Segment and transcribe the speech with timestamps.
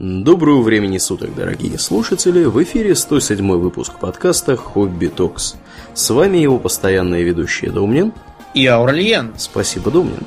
[0.00, 2.44] Доброго времени суток, дорогие слушатели!
[2.44, 5.56] В эфире 107 выпуск подкаста «Хобби Токс».
[5.92, 8.14] С вами его постоянные ведущие Домнин
[8.54, 9.34] и Аурлиен.
[9.36, 10.24] Спасибо, Домнин.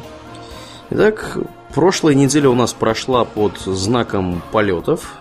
[0.92, 1.40] Итак,
[1.74, 5.16] прошлая неделя у нас прошла под знаком полетов.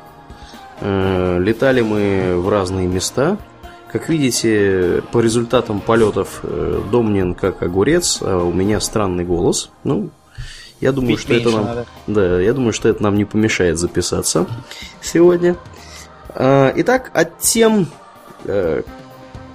[0.80, 3.39] Э, летали мы в разные места.
[3.91, 9.71] Как видите, по результатам полетов э, Домнин как огурец, а у меня странный голос.
[9.82, 10.11] Ну,
[10.83, 11.87] я думаю, Пить что это нам, надо.
[12.09, 14.46] да, я думаю, что это нам не помешает записаться
[15.01, 15.57] сегодня.
[16.31, 17.86] А, итак, от тем
[18.45, 18.82] э,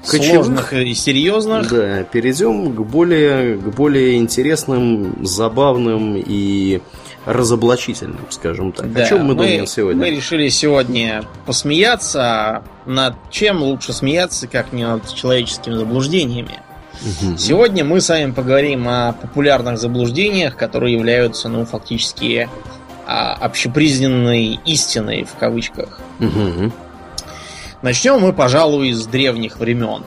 [0.08, 1.70] кочевых, и серьезных.
[1.70, 6.81] Да, перейдем к более, к более интересным, забавным и
[7.26, 8.94] разоблачительным, скажем так.
[8.94, 10.00] Да, О чем мы, мы думаем сегодня?
[10.00, 12.64] Мы решили сегодня посмеяться.
[12.86, 16.62] Над чем лучше смеяться, как не над человеческими заблуждениями.
[17.38, 22.50] Сегодня мы с вами поговорим о популярных заблуждениях, которые являются, ну, фактически
[23.06, 26.00] а, общепризнанной истиной в кавычках.
[27.82, 30.04] Начнем мы, пожалуй, с древних времен.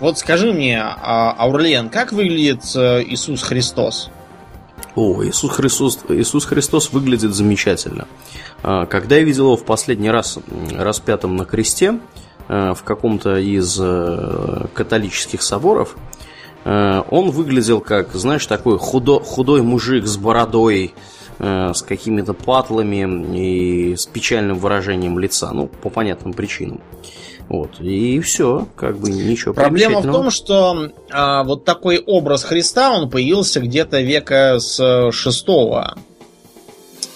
[0.00, 4.10] Вот скажи мне, а, Аурлиен, как выглядит э, Иисус Христос?
[4.96, 8.06] О, Иисус Христос, Иисус Христос выглядит замечательно.
[8.62, 10.38] А, когда я видел его в последний раз
[10.76, 12.00] распятым на кресте
[12.48, 15.96] э, в каком-то из э, католических соборов,
[16.64, 20.94] он выглядел как, знаешь, такой худо, худой мужик с бородой,
[21.38, 26.80] э, с какими-то патлами и с печальным выражением лица, ну, по понятным причинам.
[27.48, 32.90] Вот, и все, как бы ничего Проблема в том, что а, вот такой образ Христа,
[32.90, 35.94] он появился где-то века с шестого.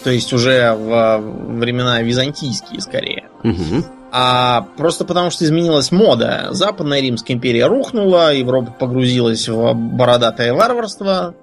[0.05, 1.19] То есть уже в
[1.59, 3.31] времена византийские, скорее.
[3.43, 6.49] Угу а просто потому, что изменилась мода.
[6.51, 11.35] Западная Римская империя рухнула, Европа погрузилась в бородатое варварство.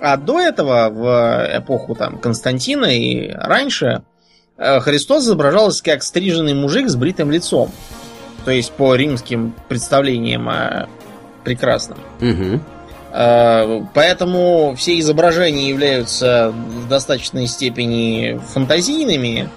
[0.00, 4.02] А до этого, в эпоху там, Константина и раньше,
[4.56, 7.70] э, Христос изображался как стриженный мужик с бритым лицом.
[8.44, 10.88] То есть по римским представлениям о
[11.42, 11.98] прекрасном.
[12.20, 12.60] Угу.
[13.94, 19.48] Поэтому все изображения являются в достаточной степени фантазийными,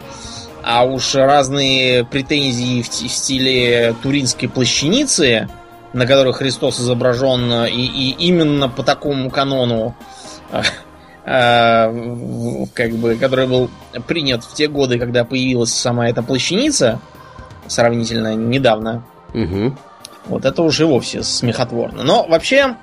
[0.64, 5.50] а уж разные претензии в, в стиле туринской плащаницы,
[5.94, 9.96] на которой Христос изображен, и, и именно по такому канону,
[10.52, 10.62] э,
[11.26, 13.70] э, как бы, который был
[14.08, 17.00] принят в те годы, когда появилась сама эта плащаница,
[17.68, 19.04] сравнительно недавно.
[19.34, 19.76] Угу.
[20.28, 22.04] Вот это уже вовсе смехотворно.
[22.04, 22.76] Но вообще,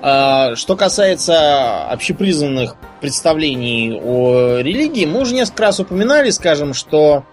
[0.00, 7.24] что касается общепризнанных представлений о религии, мы уже несколько раз упоминали, скажем, что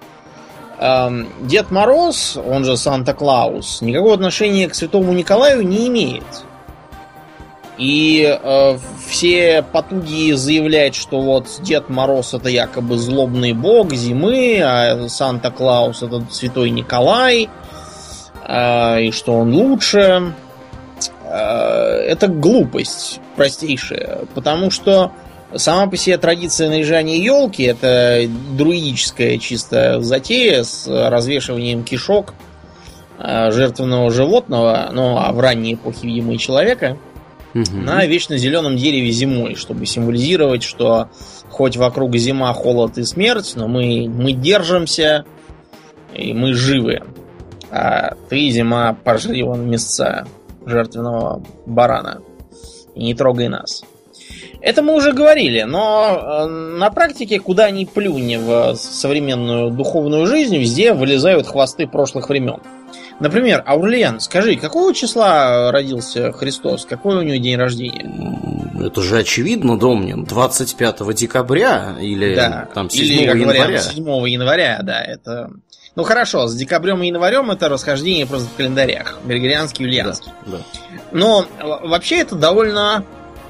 [0.80, 1.10] э,
[1.42, 6.24] Дед Мороз, он же Санта-Клаус, никакого отношения к Святому Николаю не имеет.
[7.78, 8.78] И э,
[9.08, 16.24] все потуги заявлять, что вот Дед Мороз это якобы злобный бог зимы, а Санта-Клаус это
[16.32, 17.50] Святой Николай,
[18.48, 20.34] э, и что он лучше,
[21.24, 25.12] это глупость простейшая, потому что
[25.56, 32.34] Сама по себе традиция наряжания елки это друидическая чисто затея с развешиванием кишок
[33.18, 36.98] э, жертвенного животного, ну а в ранней эпохе, видимо, и человека,
[37.54, 37.78] угу.
[37.78, 41.08] на вечно зеленом дереве зимой, чтобы символизировать, что
[41.50, 45.24] хоть вокруг зима, холод и смерть, но мы, мы держимся
[46.14, 47.04] и мы живы.
[47.72, 50.28] А ты, зима, пожри вон мясца
[50.68, 52.22] жертвенного барана.
[52.96, 53.84] И не трогай нас.
[54.62, 60.58] Это мы уже говорили, но э, на практике, куда ни плюнь в современную духовную жизнь,
[60.58, 62.60] везде вылезают хвосты прошлых времен.
[63.20, 66.86] Например, Аурлиан, скажи, какого числа родился Христос?
[66.86, 68.06] Какой у него день рождения?
[68.80, 70.24] Это же очевидно, Домнин.
[70.24, 72.68] 25 декабря или да.
[72.74, 73.62] там 7 или, января?
[73.64, 75.04] Говоря, 7 января, да.
[75.04, 75.50] Это...
[75.98, 79.18] Ну хорошо, с декабрем и январем это расхождение просто в календарях.
[79.26, 80.32] Григорианский, юлианский.
[80.46, 80.64] Да, да.
[81.12, 83.04] Но вообще это довольно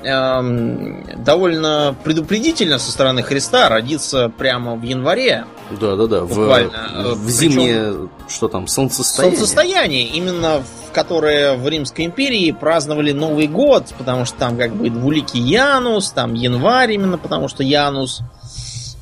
[0.03, 5.45] Эм, довольно предупредительно со стороны Христа родиться прямо в январе.
[5.71, 6.21] Да, да, да.
[6.21, 7.13] Буквально.
[7.15, 9.37] В, в зимнее, что там, солнцестояние?
[9.37, 14.89] Солнцестояние, именно в которое в Римской империи праздновали Новый год, потому что там как бы
[14.89, 18.21] двуликий Янус, там январь именно, потому что Янус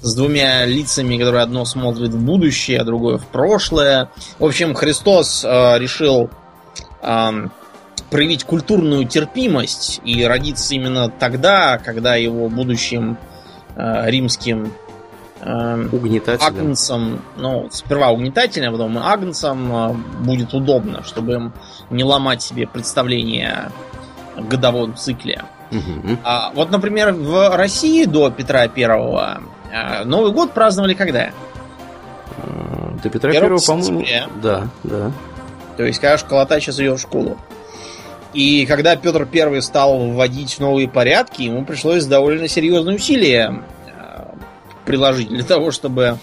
[0.05, 4.11] с двумя лицами, которые одно смотрит в будущее, а другое в прошлое.
[4.37, 6.29] В общем, Христос э, решил
[7.01, 7.47] э,
[8.11, 13.17] проявить культурную терпимость и родиться именно тогда, когда его будущим
[13.75, 14.73] э, римским
[15.41, 16.47] э, угнетателем.
[16.47, 19.93] агнцам, ну, сперва угнетателем, а потом агнцам э,
[20.23, 21.53] будет удобно, чтобы им
[21.89, 23.71] не ломать себе представление
[24.35, 25.41] о годовом цикле.
[25.71, 26.19] Угу.
[26.23, 29.41] А, вот, например, в России до Петра Первого
[30.05, 31.31] Новый год праздновали когда?
[33.03, 34.05] До Петра Первого, по-моему.
[34.41, 35.11] Да, да.
[35.77, 37.37] То есть, когда школота сейчас идет в школу.
[38.33, 44.23] И когда Петр Первый стал вводить новые порядки, ему пришлось довольно серьезные усилия э,
[44.85, 46.17] приложить для того, чтобы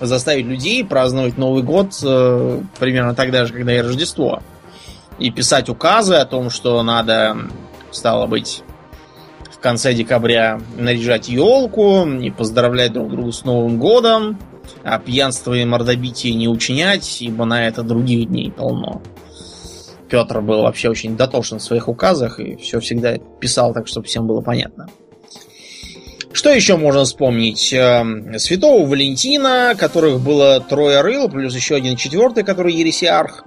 [0.00, 4.42] заставить людей праздновать Новый год э, примерно тогда же, когда и Рождество.
[5.18, 7.36] И писать указы о том, что надо,
[7.90, 8.62] стало быть,
[9.64, 14.38] конце декабря наряжать елку и поздравлять друг друга с Новым годом,
[14.82, 19.00] а пьянство и мордобитие не учинять, ибо на это других дней полно.
[20.10, 24.26] Петр был вообще очень дотошен в своих указах и все всегда писал так, чтобы всем
[24.26, 24.86] было понятно.
[26.34, 27.72] Что еще можно вспомнить?
[27.72, 33.44] Эм, Святого Валентина, которых было трое рыл, плюс еще один четвертый, который ересиарх.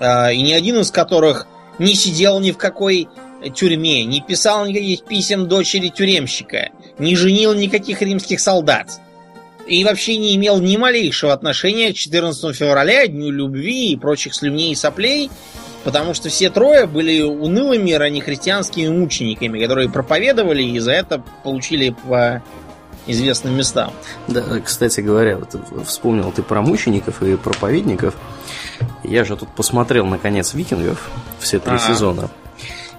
[0.00, 1.46] Э, и ни один из которых
[1.78, 3.08] не сидел ни в какой
[3.54, 9.00] тюрьме, не писал никаких писем дочери тюремщика, не женил никаких римских солдат.
[9.66, 14.72] И вообще не имел ни малейшего отношения к 14 февраля, Дню любви и прочих слюней
[14.72, 15.30] и соплей,
[15.84, 22.42] Потому что все трое были унылыми раннехристианскими мучениками, которые проповедовали и за это получили по
[23.06, 23.92] известным местам.
[24.28, 25.56] Да, кстати говоря, вот
[25.86, 28.14] вспомнил ты про мучеников и проповедников.
[29.04, 31.78] Я же тут посмотрел, наконец, викингов все три А-а.
[31.78, 32.30] сезона.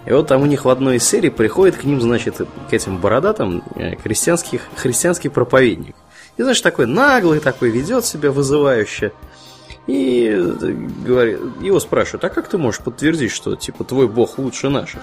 [0.06, 2.38] И вот там у них в одной из серий приходит к ним, значит,
[2.70, 5.96] к этим бородатым э, христианских, христианский проповедник.
[6.38, 9.12] И, знаешь, такой наглый такой, ведет себя вызывающе.
[9.88, 10.74] И э,
[11.06, 15.02] говорит, его спрашивают, а как ты можешь подтвердить, что типа твой бог лучше наших?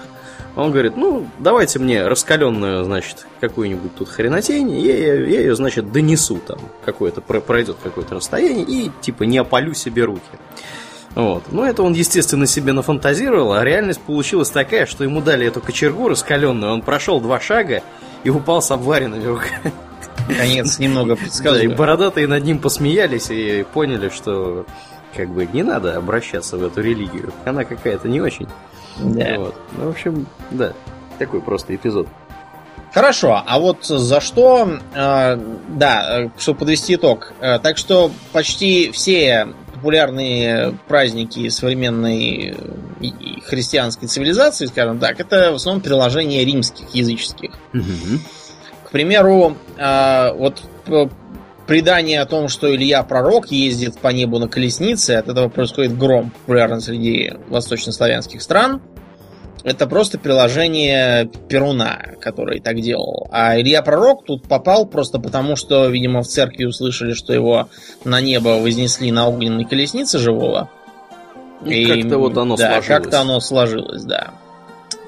[0.55, 5.91] Он говорит, ну, давайте мне раскаленную, значит, какую-нибудь тут хренотень, я, я, я ее, значит,
[5.91, 10.21] донесу там, какое-то, пройдет какое-то расстояние, и типа не опалю себе руки.
[11.19, 11.43] Вот.
[11.51, 16.09] Ну, это он, естественно, себе нафантазировал, а реальность получилась такая, что ему дали эту кочергу
[16.09, 17.81] раскаленную, он прошел два шага
[18.23, 19.73] и упал с обваренными руками.
[20.37, 21.69] Конец немного предсказуем.
[21.69, 24.65] Да, и бородатые над ним посмеялись и поняли, что
[25.15, 27.33] как бы не надо обращаться в эту религию.
[27.45, 28.47] Она какая-то не очень.
[28.99, 29.35] Да.
[29.37, 29.55] Вот.
[29.77, 30.73] Ну, в общем, да,
[31.17, 32.07] такой просто эпизод.
[32.93, 35.39] Хорошо, а вот за что, э,
[35.69, 37.33] да, чтобы подвести итог.
[37.39, 39.47] Э, так что почти все
[39.79, 42.55] популярные праздники современной
[43.01, 47.51] э, христианской цивилизации, скажем так, это в основном приложения римских, языческих.
[47.73, 48.19] Угу.
[48.83, 50.61] К примеру, а, вот
[51.65, 56.31] предание о том, что Илья Пророк ездит по небу на колеснице, от этого происходит гром,
[56.31, 58.81] популярный среди восточнославянских стран.
[59.63, 63.27] Это просто приложение Перуна, который так делал.
[63.31, 67.69] А Илья Пророк тут попал просто потому, что, видимо, в церкви услышали, что его
[68.05, 70.69] на небо вознесли на огненной колеснице живого.
[71.65, 72.87] И, и как-то вот оно да, сложилось.
[72.87, 74.33] как-то оно сложилось, да.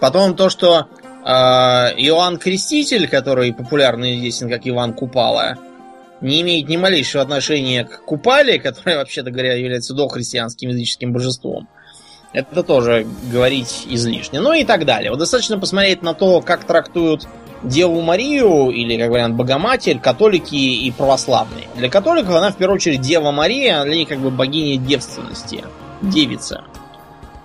[0.02, 0.88] Потом то, что
[1.24, 5.58] а, Иоанн Креститель, который популярно известен как Иван Купала,
[6.20, 11.70] не имеет ни малейшего отношения к Купале, которая, вообще-то говоря, является дохристианским языческим божеством.
[12.34, 14.40] Это тоже говорить излишне.
[14.40, 15.12] Ну и так далее.
[15.12, 17.28] Вот достаточно посмотреть на то, как трактуют
[17.64, 21.68] Деву Марию, или, как вариант, Богоматерь, католики и православные.
[21.76, 25.64] Для католиков она, в первую очередь, Дева Мария, для них как бы богиня девственности,
[26.02, 26.64] девица.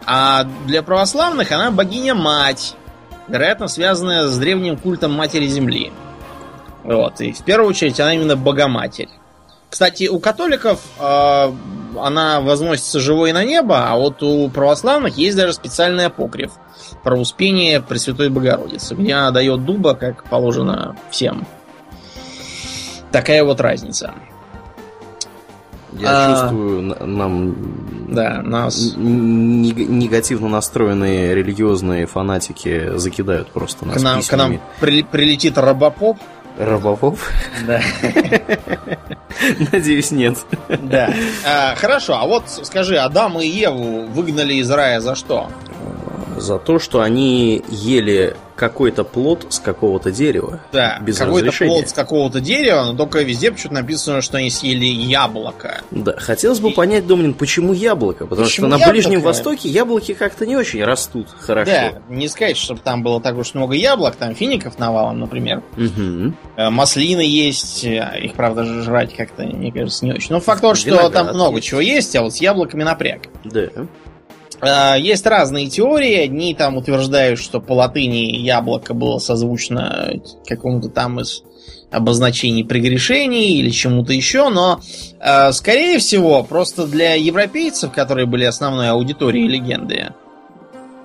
[0.06, 2.76] А для православных она богиня-мать,
[3.28, 5.92] вероятно, связанная с древним культом Матери Земли.
[6.84, 9.08] Вот, и в первую очередь она именно Богоматерь.
[9.76, 11.52] Кстати, у католиков э,
[12.00, 16.52] она возносится живой на небо, а вот у православных есть даже специальный апокриф
[17.02, 21.46] про успение Пресвятой Богородицы, где она дает дуба, как положено всем.
[23.12, 24.14] Такая вот разница.
[25.92, 27.54] Я а, чувствую, нам
[28.08, 35.58] да, нас негативно настроенные религиозные фанатики закидают просто нас К нам, к нам при, прилетит
[35.58, 36.16] робопоп.
[36.58, 37.18] Робопоп?
[37.66, 37.82] Да.
[39.72, 40.38] Надеюсь, нет.
[40.68, 41.12] Да.
[41.44, 45.48] А, хорошо, а вот скажи, Адам и Еву выгнали из рая за что?
[46.36, 50.60] За то, что они ели какой-то плод с какого-то дерева.
[50.72, 54.86] Да, без какой-то плод с какого-то дерева, но только везде почему-то написано, что они съели
[54.86, 55.82] яблоко.
[55.90, 56.74] Да, хотелось бы И...
[56.74, 58.26] понять, Домнин, почему яблоко?
[58.26, 58.92] Потому почему что на яблоко?
[58.92, 61.70] Ближнем Востоке яблоки как-то не очень растут хорошо.
[61.70, 65.62] Да, не сказать, чтобы там было так уж много яблок, там фиников навалом, например.
[65.76, 66.70] Угу.
[66.70, 70.28] Маслины есть, э, их, правда, жрать как-то, мне кажется, не очень.
[70.30, 71.68] Но факт тот, что Виноград там много есть.
[71.68, 73.22] чего есть, а вот с яблоками напряг.
[73.44, 73.68] Да.
[74.60, 76.24] А, есть разные теории.
[76.24, 80.12] Одни там утверждают, что по латыни яблоко было созвучно
[80.46, 81.42] какому-то там из
[81.90, 84.80] обозначений прегрешений или чему-то еще, но,
[85.20, 90.12] э, скорее всего, просто для европейцев, которые были основной аудиторией легенды,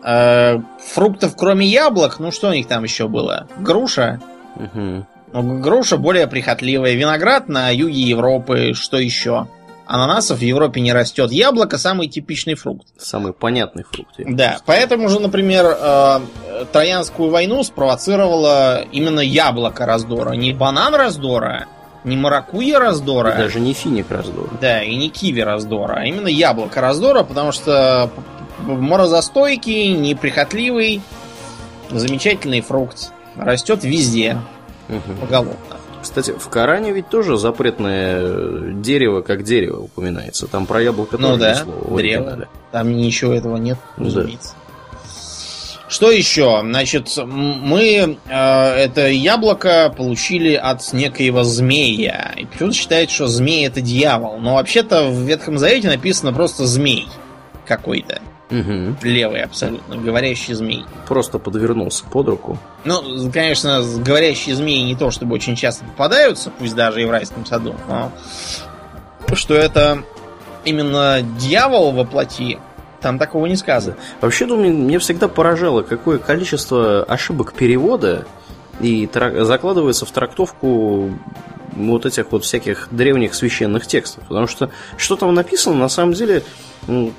[0.03, 0.59] э,
[0.93, 3.47] фруктов кроме яблок, ну что у них там еще было?
[3.59, 4.19] Груша.
[4.55, 5.05] Угу.
[5.33, 6.93] Ну, груша более прихотливая.
[6.93, 9.47] Виноград на юге Европы, что еще?
[9.93, 11.31] Ананасов в Европе не растет.
[11.31, 12.87] Яблоко самый типичный фрукт.
[12.97, 14.13] Самый понятный фрукт.
[14.17, 16.19] Да, поэтому же, например, э,
[16.71, 20.31] Троянскую войну спровоцировало именно яблоко раздора.
[20.33, 21.65] Не банан раздора,
[22.05, 23.31] не маракуйя раздора.
[23.33, 24.49] И даже не финик раздора.
[24.61, 28.09] Да, и не киви раздора, а именно яблоко раздора, потому что
[28.59, 31.01] морозостойкий, неприхотливый,
[31.89, 33.11] замечательный фрукт.
[33.35, 34.37] Растет везде,
[34.87, 35.17] Мгм.
[35.19, 35.55] поголовно.
[36.11, 40.45] Кстати, в Коране ведь тоже запретное дерево как дерево упоминается.
[40.45, 42.49] Там про яблоко Ну тоже да, в древо.
[42.73, 44.03] Там ничего этого нет, Да.
[44.03, 44.55] разумеется.
[45.87, 46.59] Что еще?
[46.63, 52.33] Значит, мы э, это яблоко получили от некоего змея.
[52.37, 54.37] И почему-то считает, что змей это дьявол.
[54.39, 57.07] Но вообще-то в Ветхом Завете написано просто змей
[57.65, 58.21] какой-то.
[58.51, 58.97] Мгм.
[59.01, 60.85] Левый абсолютно, говорящий змей.
[61.07, 62.57] Просто подвернулся под руку.
[62.85, 67.45] Ну, конечно, говорящие змеи не то чтобы очень часто попадаются, пусть даже и в райском
[67.45, 68.11] саду, но
[69.33, 70.03] что это
[70.65, 72.59] именно дьявол во плоти,
[72.99, 73.95] там такого не сказано.
[74.19, 78.25] Вообще, думаю, мне всегда поражало, какое количество ошибок перевода
[78.81, 81.11] и тра- закладывается в трактовку
[81.73, 84.23] вот этих вот всяких древних священных текстов.
[84.27, 86.43] Потому что что там написано, на самом деле,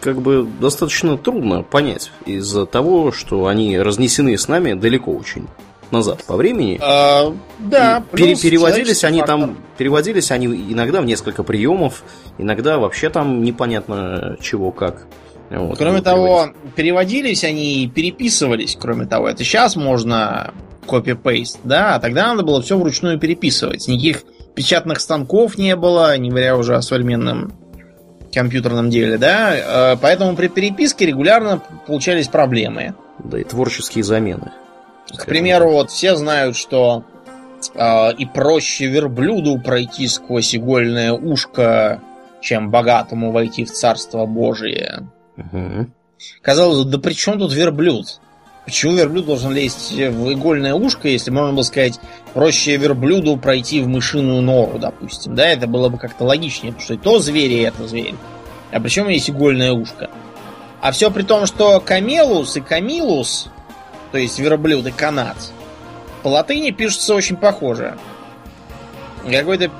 [0.01, 5.47] как бы достаточно трудно понять из-за того, что они разнесены с нами далеко очень
[5.91, 6.79] назад по времени.
[6.83, 9.39] А, да, пере- переводились они фактор.
[9.41, 12.03] там, переводились они иногда в несколько приемов,
[12.39, 15.07] иногда вообще там непонятно чего как.
[15.51, 16.75] Вот, Кроме того, переводить.
[16.77, 19.29] переводились они и переписывались, кроме того.
[19.29, 20.55] Это сейчас можно
[20.87, 23.87] копи-пейст, да, а тогда надо было все вручную переписывать.
[23.87, 27.53] Никаких печатных станков не было, не говоря уже о современном
[28.33, 29.93] компьютерном деле, да.
[29.93, 32.95] Э, Поэтому при переписке регулярно получались проблемы.
[33.19, 34.53] да и творческие замены.
[35.17, 37.05] К примеру, вот все знают, что
[37.75, 42.01] э, и проще верблюду пройти сквозь игольное ушко,
[42.41, 45.09] чем богатому войти в Царство Божие.
[45.37, 45.93] Мгм.
[46.41, 48.21] Казалось, да при чем тут верблюд?
[48.65, 51.99] Почему верблюд должен лезть в игольное ушко, если можно было сказать,
[52.33, 56.95] проще верблюду пройти в мышиную нору, допустим, да, это было бы как-то логичнее, потому что
[56.95, 58.15] и то зверь, и это зверь.
[58.71, 60.11] А причем есть игольное ушко?
[60.81, 63.49] А все при том, что камелус и камилус,
[64.13, 65.37] то есть верблюд и канат,
[66.23, 67.99] по латыни пишутся очень похоже.
[69.29, 69.71] Какой-то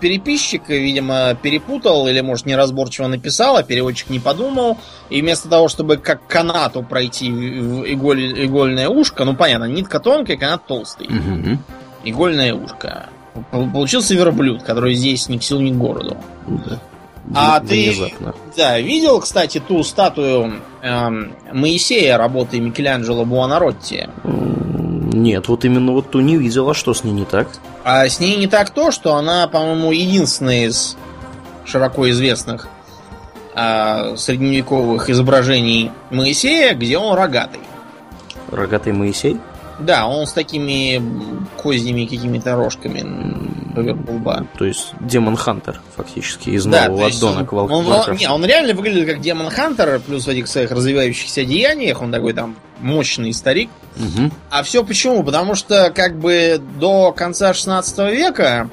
[0.00, 4.76] переписчик, видимо, перепутал или, может, неразборчиво написал, а переводчик не подумал.
[5.10, 10.36] И вместо того, чтобы как канату пройти в иголь- игольное ушко, ну, понятно, нитка тонкая,
[10.36, 11.08] канат толстый.
[11.08, 11.58] Мгм.
[12.04, 13.08] Игольное ушко.
[13.50, 16.16] Пол- Получился верблюд, который здесь ни к селу, ни к городу.
[16.46, 16.80] Да.
[17.34, 18.34] А Вн- ты- Внезапно.
[18.56, 24.08] Да, видел, кстати, ту статую эм, Моисея работы Микеланджело Буонаротти?
[25.18, 27.48] Нет, вот именно вот ту не видел, а что с ней не так?
[27.84, 30.96] А с ней не так то, что она, по-моему, единственная из
[31.64, 32.68] широко известных
[33.54, 37.60] а, средневековых изображений Моисея, где он рогатый.
[38.50, 39.38] Рогатый Моисей?
[39.80, 41.00] Да, он с такими
[41.60, 43.04] козьими какими-то рожками
[43.74, 44.44] поверх лба.
[44.58, 48.18] То есть Демон Хантер, фактически, из Да, нового аддона он, к Волк- он- он- Warcraft.
[48.18, 52.32] не, он реально выглядит как Демон Хантер, плюс в этих своих развивающихся деяниях, он такой
[52.32, 53.70] там мощный старик.
[53.96, 54.32] Мгм.
[54.50, 55.22] А все почему?
[55.22, 58.70] Потому что как бы до конца 16 века,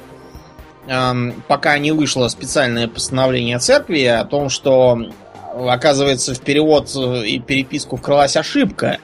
[0.86, 4.98] эм, пока не вышло специальное постановление церкви о том, что,
[5.68, 8.98] оказывается, в перевод э, и переписку вкралась ошибка.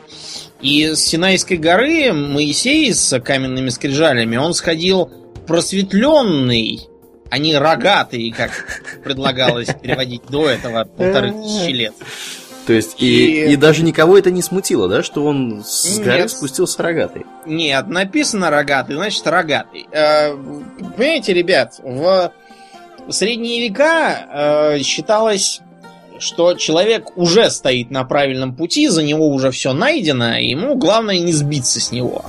[0.61, 5.11] И с Синайской горы Моисей с каменными скрижалями, он сходил
[5.47, 6.89] просветленный,
[7.31, 11.95] а не рогатый, как предлагалось переводить до этого полторы тысячи лет.
[12.67, 16.19] То есть, и, И- и даже никого это не смутило, да, что он с горы
[16.21, 16.31] Нет.
[16.31, 17.27] спустился рогатый.
[17.45, 19.87] Нет, написано рогатый, значит рогатый.
[19.91, 20.31] Э,
[20.97, 22.33] понимаете, ребят, в
[23.11, 25.61] средние века э, считалось,
[26.21, 31.19] что человек уже стоит на правильном пути, за него уже все найдено, и ему главное
[31.19, 32.25] не сбиться с него.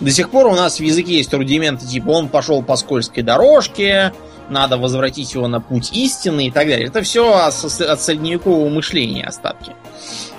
[0.00, 4.12] До сих пор у нас в языке есть рудименты, типа он пошел по скользкой дорожке,
[4.48, 6.86] надо возвратить его на путь истины и так далее.
[6.88, 9.74] Это все от средневекового мышления остатки.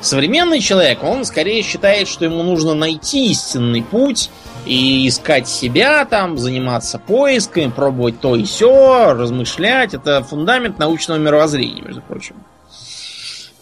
[0.02, 4.30] Современный человек, он скорее считает, что ему нужно найти истинный путь
[4.66, 9.94] и искать себя там, заниматься поисками, пробовать то и все, размышлять.
[9.94, 12.36] Это фундамент научного мировоззрения, между прочим.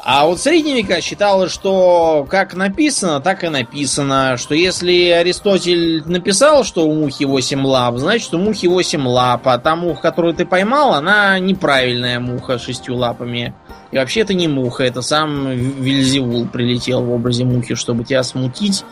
[0.04, 6.64] А вот средние века считалось, что как написано, так и написано, что если Аристотель написал,
[6.64, 10.46] что у мухи 8 лап, значит у мухи 8 лап, а та муха, которую ты
[10.46, 13.54] поймал, она неправильная муха с шестью лапами.
[13.92, 18.84] И вообще это не муха, это сам Вильзевул прилетел в образе мухи, чтобы тебя смутить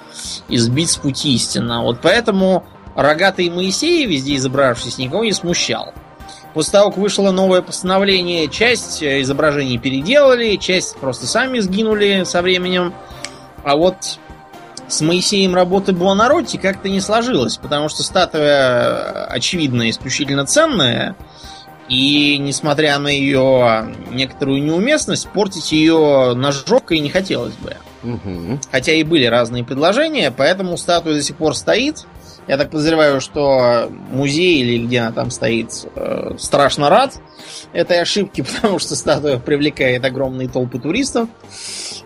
[0.48, 1.82] и сбить с пути истинно.
[1.82, 5.92] Вот поэтому рогатый Моисей, везде изображавшись, никого не смущал.
[6.54, 12.42] После того, как вышло новое постановление, часть э, изображений переделали, часть просто сами сгинули со
[12.42, 12.94] временем.
[13.64, 14.20] А вот
[14.88, 21.16] с Моисеем работы Буонаротти как-то не сложилось, потому что статуя, очевидно, исключительно ценная,
[21.88, 27.78] и, несмотря на ее некоторую неуместность, портить ее ножовкой не хотелось бы.
[28.04, 28.60] Угу.
[28.72, 32.06] Хотя и были разные предложения, поэтому статуя до сих пор стоит.
[32.50, 37.14] Я так подозреваю, что музей или где она там стоит, э, страшно рад
[37.74, 41.30] этой ошибке, потому что статуя привлекает огромные толпы туристов.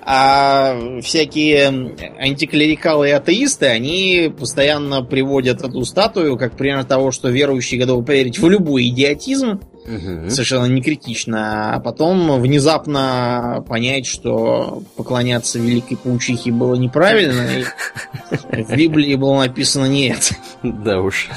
[0.02, 7.80] А всякие антиклерикалы и атеисты, они постоянно приводят эту статую как пример того, что верующие
[7.80, 10.30] готовы поверить в любой идиотизм, Угу.
[10.30, 18.76] совершенно не критично, а потом внезапно понять, что поклоняться великой паучихе было неправильно, и в
[18.76, 20.36] Библии было написано не это.
[20.64, 21.30] Да уж.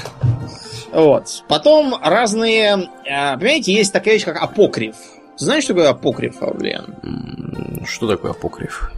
[0.93, 1.43] Вот.
[1.49, 2.89] Потом разные...
[3.11, 4.95] а, Понимаете, есть такая вещь, как апокриф.
[5.35, 6.41] Знаешь, что такое апокриф?
[6.41, 8.91] М, Что такое апокриф?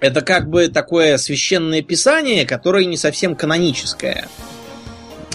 [0.00, 4.26] Это как бы такое священное писание, которое не совсем каноническое.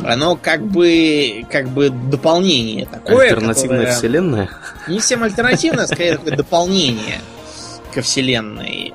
[0.05, 3.25] Оно как бы, как бы дополнение такое.
[3.29, 4.49] Альтернативная которое- вселенная?
[4.87, 7.19] Не всем альтернативное, а скорее такое дополнение
[7.93, 8.93] ко вселенной.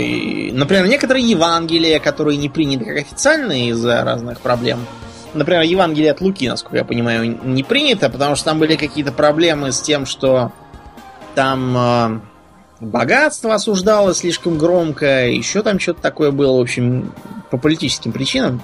[0.00, 4.86] И, Например, некоторые Евангелия, которые не приняты как официальные из-за разных проблем.
[5.34, 9.70] Например, Евангелие от Луки, насколько я понимаю, не принято, потому что там были какие-то проблемы
[9.70, 10.52] с тем, что
[11.34, 12.20] там э,
[12.80, 17.12] богатство осуждалось слишком громко, еще там что-то такое было, в общем,
[17.50, 18.62] по политическим причинам.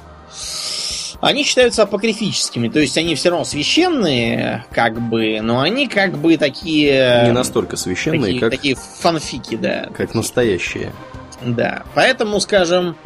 [1.23, 6.37] Они считаются апокрифическими, то есть они все равно священные, как бы, но они как бы
[6.37, 7.23] такие...
[7.27, 9.89] Не настолько священные, такие, как, такие фанфики, да.
[9.97, 10.93] как настоящие.
[11.41, 11.85] Да.
[11.95, 12.97] Поэтому, скажем,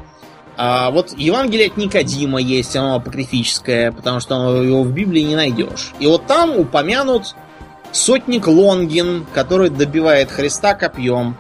[0.56, 5.92] а, вот Евангелие от Никодима есть, оно апокрифическое, потому что его в Библии не найдешь.
[5.99, 7.35] И вот там упомянут
[7.92, 11.36] сотник Лонгин, который добивает Христа копьем.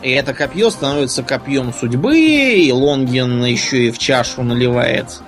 [0.00, 5.20] И это копье становится копьем судьбы, и Лонгин еще и в чашу наливает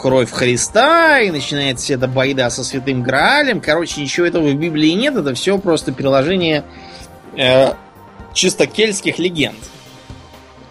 [0.00, 3.60] кровь Христа, и начинается вся эта байда со святым Граалем.
[3.60, 6.64] Короче, ничего этого в Библии нет, это все просто переложение
[7.36, 7.74] э,
[8.32, 9.58] чисто кельтских легенд,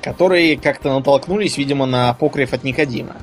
[0.01, 3.17] которые как-то натолкнулись, видимо, на апокриф от Никодима.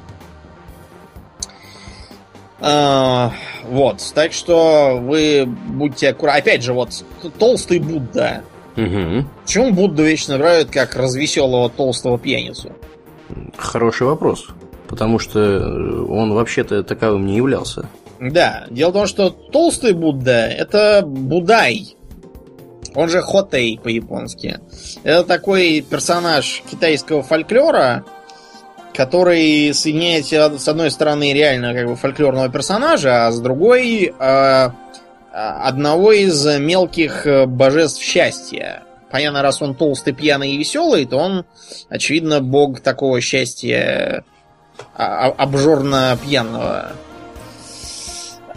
[2.61, 3.33] А,
[3.65, 6.39] вот, так что вы будьте аккуратны.
[6.39, 7.05] Опять же, вот
[7.37, 8.45] толстый Будда.
[8.77, 9.25] Угу.
[9.43, 12.71] Почему Будду вечно играют как развеселого толстого пьяницу?
[13.57, 14.47] Хороший вопрос.
[14.89, 17.89] Потому что э, он вообще-то таковым не являлся.
[18.21, 21.97] Да, дело в том, что толстый Будда это Будай.
[22.95, 24.59] Он же Хотей по-японски.
[25.05, 28.05] Это такой персонаж китайского фольклора,
[28.95, 34.71] который соединяет с одной стороны реально как бы фольклорного персонажа, а с другой э,
[35.33, 38.83] одного из мелких э, божеств счастья.
[39.11, 41.45] Понятно, раз он толстый, пьяный и веселый, то он,
[41.91, 44.25] очевидно, бог такого счастья
[44.95, 46.93] а- а- обжорно-пьяного.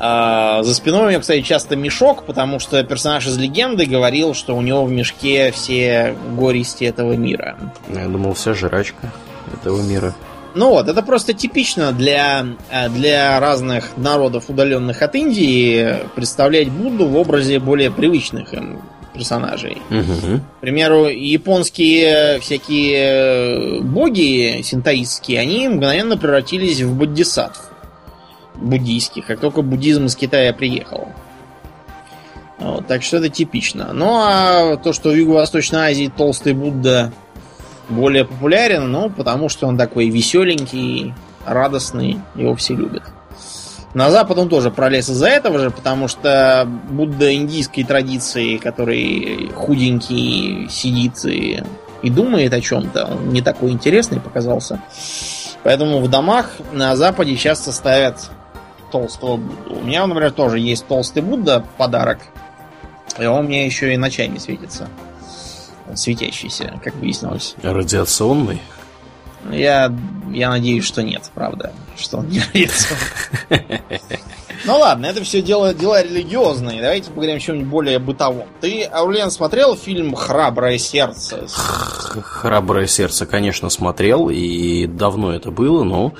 [0.01, 4.55] А, за спиной у него, кстати, часто мешок, потому что персонаж из легенды говорил, что
[4.55, 7.57] у него в мешке все горести этого мира.
[7.89, 9.11] Я думал, вся жрачка
[9.53, 10.15] этого мира.
[10.55, 17.05] Ну вот, это просто типично для, э, для разных народов, удаленных от Индии, представлять Будду
[17.07, 18.81] в образе более привычных им
[19.13, 19.81] персонажей.
[19.89, 20.39] Угу.
[20.57, 27.71] К примеру, японские всякие э, боги синтаистские, они мгновенно превратились в бодхисаттв
[28.55, 31.07] буддийских, как только буддизм из Китая приехал.
[32.59, 33.91] Вот, так что это типично.
[33.93, 37.13] Ну а то, что в Юго-Восточной Азии толстый Будда
[37.87, 41.13] более популярен, ну, потому что он такой веселенький,
[41.45, 43.03] радостный, его все любят.
[43.93, 50.67] На Запад он тоже пролез из-за этого же, потому что Будда индийской традиции, который худенький
[50.69, 51.63] сидит и,
[52.03, 54.79] и думает о чем-то, он не такой интересный показался.
[55.63, 58.29] Поэтому в домах на Западе часто ставят
[58.91, 59.79] толстого Будду.
[59.79, 62.19] У меня, например, тоже есть толстый Будда подарок.
[63.17, 64.87] И он мне еще и ночами светится.
[65.95, 67.55] Светящийся, как выяснилось.
[67.63, 68.61] Радиационный?
[69.51, 69.93] Я,
[70.31, 71.71] я надеюсь, что нет, правда.
[71.97, 72.95] Что он не родится.
[74.65, 76.81] Ну ладно, это все дело, дела религиозные.
[76.81, 78.47] Давайте поговорим о чем-нибудь более бытовом.
[78.59, 81.47] Ты, Аурлен, смотрел фильм «Храброе сердце»?
[81.47, 86.13] Храброе сердце, конечно, смотрел, и давно это было, но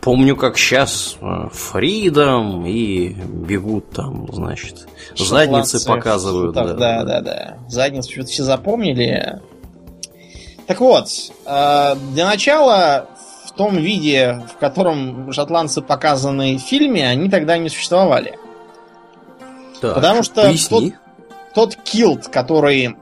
[0.00, 1.16] помню, как сейчас
[1.52, 6.54] Фридом и бегут там, значит, задницы Шотландцы показывают.
[6.56, 7.58] в шутах, Да, да, да.
[7.68, 9.40] Задницу что-то все запомнили.
[10.66, 11.08] Так вот,
[11.44, 13.08] э, для начала
[13.46, 18.38] в том виде, в котором шотландцы показаны в фильме, они тогда не существовали.
[19.80, 20.94] Так, Потому что поясни.
[21.54, 22.96] тот килт, который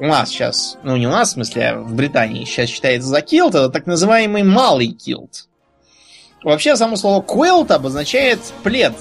[0.00, 3.20] у нас сейчас, ну не у нас, в смысле, а в Британии сейчас считается за
[3.20, 5.48] килт, это так называемый малый килт.
[6.42, 8.94] Вообще, само слово квилт обозначает плед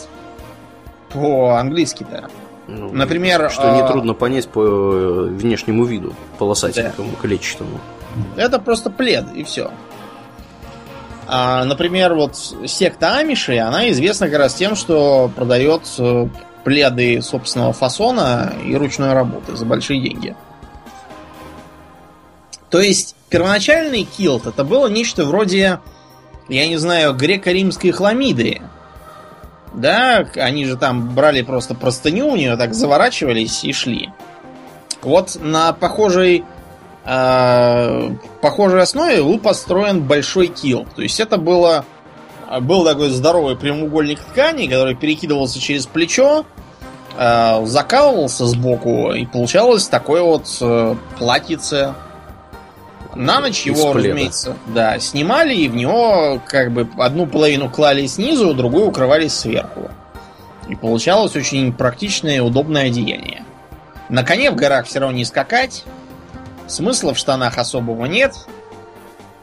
[1.10, 2.30] по-английски-то.
[2.68, 7.80] Ну, Например, Что а, нетрудно понять по э, внешнему виду, полосатенькому, клетчатому.
[8.38, 9.72] Это просто плед, и все.
[11.28, 16.28] А, например, вот секта Амиши, она известна как раз тем, что продает э,
[16.64, 20.36] пледы собственного фасона и ручной работы за большие деньги.
[22.70, 25.80] То есть, первоначальный килт это было нечто вроде,
[26.50, 28.62] я не знаю, греко-римской хламиды.
[29.74, 34.10] Да, они же там брали просто простыню, у нее так заворачивались и шли.
[35.02, 36.46] Вот на похожей
[37.06, 38.10] э,
[38.42, 40.88] похожей основе был построен большой кил.
[40.96, 41.86] То есть это было
[42.62, 46.46] был такой здоровый прямоугольник ткани, который перекидывался через плечо,
[47.18, 51.94] э, закалывался сбоку, и получалось такое вот э, платьице.
[53.16, 54.10] На ночь его, пледа.
[54.10, 59.90] разумеется, да, снимали, и в него как бы одну половину клали снизу, другую укрывали сверху.
[60.70, 63.44] И получалось очень практичное и удобное одеяние.
[64.10, 65.84] На коне в горах все равно не скакать.
[66.68, 68.36] Смысла в штанах особого нет.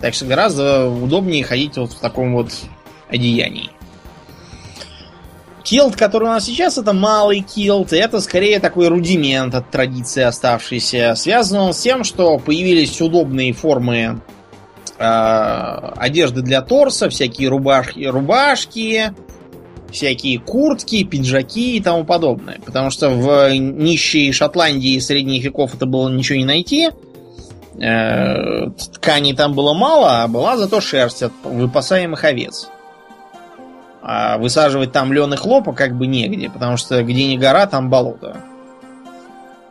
[0.01, 2.53] Так что гораздо удобнее ходить вот в таком вот
[3.09, 3.71] одеянии.
[5.63, 10.23] Килт, который у нас сейчас, это малый килт, и это скорее такой рудимент от традиции
[10.23, 11.15] оставшийся.
[11.17, 14.21] Связан он с тем, что появились удобные формы
[14.99, 15.03] э,
[15.97, 19.13] одежды для торса, всякие рубашки, рубашки,
[19.93, 22.59] всякие куртки, пиджаки и тому подобное.
[22.65, 26.91] Потому что в нищей Шотландии средних веков это было ничего не найти.
[27.79, 32.69] Э, ткани там было мало, а была зато шерсть от выпасаемых овец.
[34.03, 37.91] А высаживать там лен и хлопа как бы негде, потому что где не гора, там
[37.91, 38.39] болото.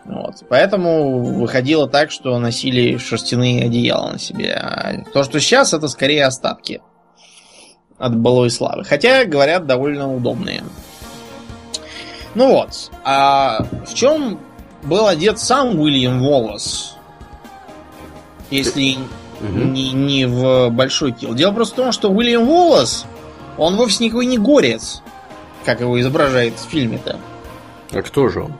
[0.06, 0.44] Вот.
[0.50, 4.54] Поэтому выходило так, что носили шерстяные одеяла на себе.
[4.54, 6.82] А то, что сейчас, это скорее остатки
[7.98, 8.84] от былой славы.
[8.86, 10.64] Хотя, говорят, довольно удобные.
[12.34, 12.92] Ну вот.
[13.04, 14.40] А в чем
[14.84, 16.96] был одет сам Уильям Воллес?
[18.50, 18.98] Если
[19.42, 21.36] не, не в большой килл.
[21.36, 23.06] Дело просто в том, что Уильям Воллес,
[23.60, 25.02] он вовсе никакой не горец,
[25.66, 27.20] как его изображает в фильме-то.
[27.92, 28.54] А кто же он?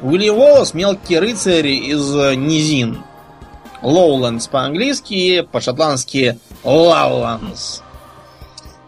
[0.00, 3.02] Уильям Воллес мелкий рыцарь из э, низин.
[3.82, 7.82] Лоулендс по-английски, по-шотландски Лауландс.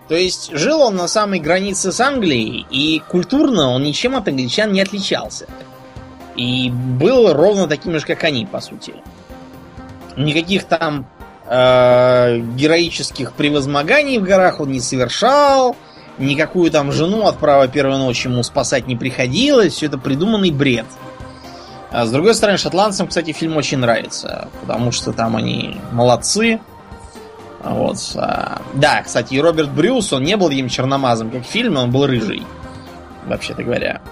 [0.09, 4.73] То есть жил он на самой границе с Англией, и культурно он ничем от англичан
[4.73, 5.47] не отличался.
[6.35, 8.95] И был ровно таким же, как они, по сути.
[10.17, 11.07] Никаких там
[11.49, 15.77] э, героических превозмоганий в горах он не совершал,
[16.19, 20.87] никакую там жену от права первой ночи ему спасать не приходилось, все это придуманный бред.
[21.91, 26.61] А с другой стороны, шотландцам, кстати, фильм очень нравится, потому что там они молодцы.
[27.63, 27.97] Вот.
[28.17, 31.91] а, Да, кстати, и Роберт Брюс, он не был таким черномазом, как в фильме, он
[31.91, 32.43] был рыжий,
[33.27, 34.03] вообще-то говоря.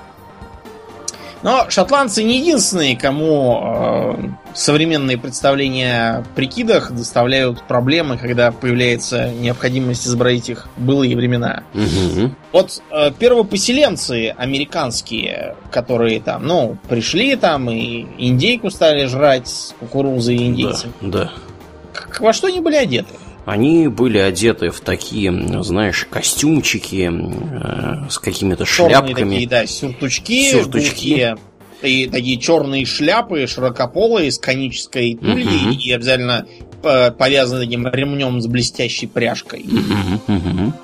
[1.43, 10.07] Но шотландцы не единственные, кому э, современные представления о прикидах доставляют проблемы, когда появляется необходимость
[10.07, 11.63] изобразить их былые времена.
[11.75, 12.35] Мгм.
[12.53, 20.47] Вот э, первопоселенцы американские, которые там, ну, пришли там и индейку стали жрать кукурузой и
[20.47, 20.93] индейцами.
[21.03, 21.33] Да, да.
[22.21, 23.15] Во что они были одеты?
[23.45, 29.35] Они были одеты в такие, знаешь, костюмчики э, с какими-то шляпками.
[29.35, 30.89] такие, да, сюртучки, Сюртучки.
[30.91, 31.37] глухие,
[31.83, 35.79] и такие черные шляпы, широкополые, с конической тульей Мгм.
[35.79, 36.47] и обязательно
[36.83, 39.65] э, повязаны таким ремнем с блестящей пряжкой.
[39.67, 40.75] Мгм, мгм.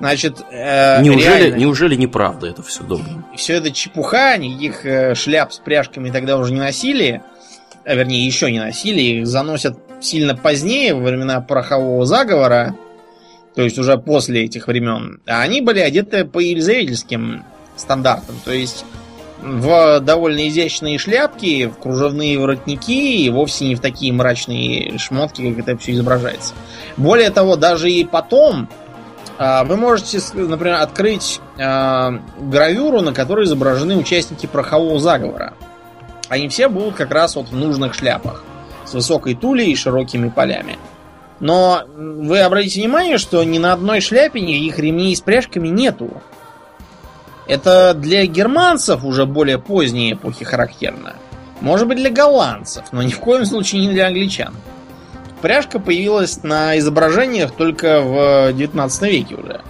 [0.00, 3.04] Значит, э, Неужели, реально, неужели неправда это все добро?
[3.36, 7.22] все это чепуха, никаких э, шляп с пряжками тогда уже не носили,
[7.84, 12.76] а вернее еще не носили, их заносят сильно позднее, во времена порохового заговора,
[13.56, 15.20] то есть уже после этих времен.
[15.26, 17.42] А они были одеты по елизаветельским
[17.76, 18.84] стандартам, то есть
[19.40, 25.66] в довольно изящные шляпки, в кружевные воротники и вовсе не в такие мрачные шмотки, как
[25.66, 26.54] это все изображается.
[26.96, 28.68] Более того, даже и потом
[29.38, 35.54] а, вы можете, например, открыть а, гравюру, на которой изображены участники порохового заговора.
[36.28, 38.44] Они все будут как раз вот в нужных шляпах.
[38.84, 40.78] С высокой тулей и широкими полями.
[41.40, 46.22] Но вы обратите внимание, что ни на одной шляпе никаких ремней с пряжками нету.
[47.48, 51.14] Это для германцев уже более поздней эпохи характерно.
[51.60, 54.54] Может быть для голландцев, но ни в коем случае не для англичан.
[55.40, 59.60] Пряжка появилась на изображениях только в 19 веке уже.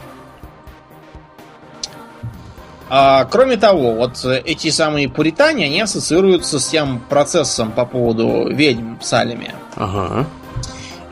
[2.90, 8.98] А, кроме того, вот эти самые пуритане, они ассоциируются с тем процессом по поводу ведьм
[8.98, 9.54] в Салеме.
[9.76, 10.26] Ага.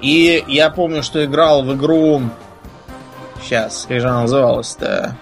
[0.01, 2.23] И я помню, что играл в игру...
[3.43, 5.17] Сейчас, как же она называлась-то?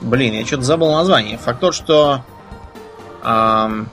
[0.00, 1.38] Блин, я что-то забыл название.
[1.38, 2.24] Факт тот, что...
[3.22, 3.88] ам,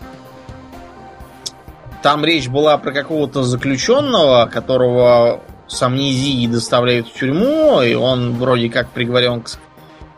[2.01, 8.69] там речь была про какого-то заключенного, которого с амнезией доставляют в тюрьму, и он вроде
[8.69, 9.49] как приговорен к,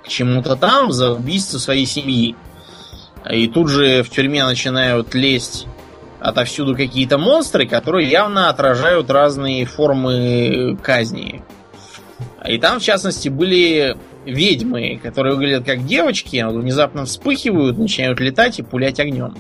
[0.04, 2.36] к чему-то там за убийство своей семьи.
[3.30, 5.66] И тут же в тюрьме начинают лезть
[6.20, 11.42] отовсюду какие-то монстры, которые явно отражают разные формы казни.
[12.46, 18.60] И там, в частности, были ведьмы, которые выглядят как девочки, а внезапно вспыхивают, начинают летать
[18.60, 19.36] и пулять огнем.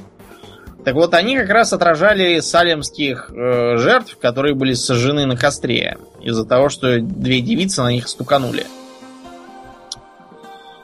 [0.85, 6.45] Так вот, они как раз отражали салемских э, жертв, которые были сожжены на костре из-за
[6.45, 8.65] того, что две девицы на них стуканули.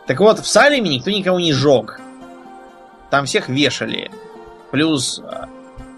[0.06, 2.00] Так вот, в Салеме никто никого не жег.
[3.10, 4.12] Там всех вешали.
[4.72, 5.46] Плюс э,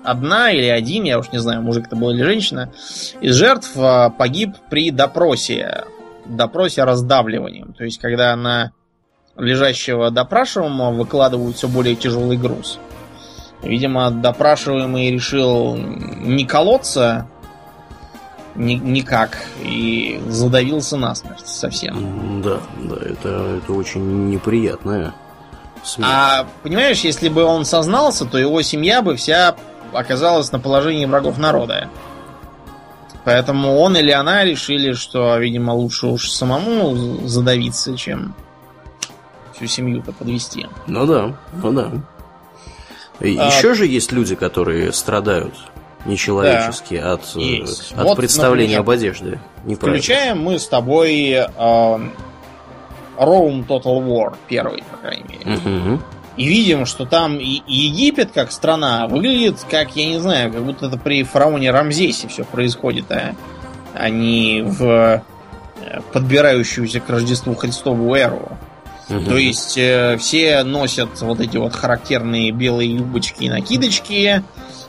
[0.04, 2.72] одна или один, я уж не знаю, мужик это был или женщина,
[3.20, 5.86] из жертв э, погиб при допросе.
[6.30, 7.74] Допросе раздавливанием.
[7.74, 8.72] То есть, когда на
[9.38, 12.80] лежащего допрашиваемого выкладывают все более тяжелый груз.
[13.62, 17.28] Видимо, допрашиваемый решил не колоться
[18.56, 22.42] ни, никак и задавился насмерть совсем.
[22.42, 25.14] Да, да, это, это очень неприятная
[25.84, 26.12] смерть.
[26.12, 29.56] А понимаешь, если бы он сознался, то его семья бы вся
[29.94, 31.90] оказалась на положении врагов народа.
[33.28, 38.34] Поэтому он или она решили, что, видимо, лучше уж самому задавиться, чем
[39.54, 40.66] всю семью-то подвести.
[40.88, 41.92] Ну да, ну да.
[43.20, 45.54] И А- Еще же есть люди, которые страдают
[46.06, 47.92] нечеловечески от, э, есть.
[47.98, 49.42] от Вот, представления например, об одежде.
[49.66, 50.02] Неправильно.
[50.02, 52.08] Включаем мы с тобой э, Rome
[53.68, 55.60] Total War, первый, по крайней мере.
[55.66, 56.02] Мгм.
[56.38, 60.86] И видим, что там и Египет как страна выглядит как, я не знаю, как будто
[60.86, 63.36] это при фараоне Рамзесе все происходит, а,
[63.96, 65.22] а не в э,
[66.14, 68.56] подбирающуюся к Рождеству Христову эру.
[69.10, 69.26] Мгм.
[69.26, 74.44] То есть э, все носят вот эти вот характерные белые юбочки и накидочки, э,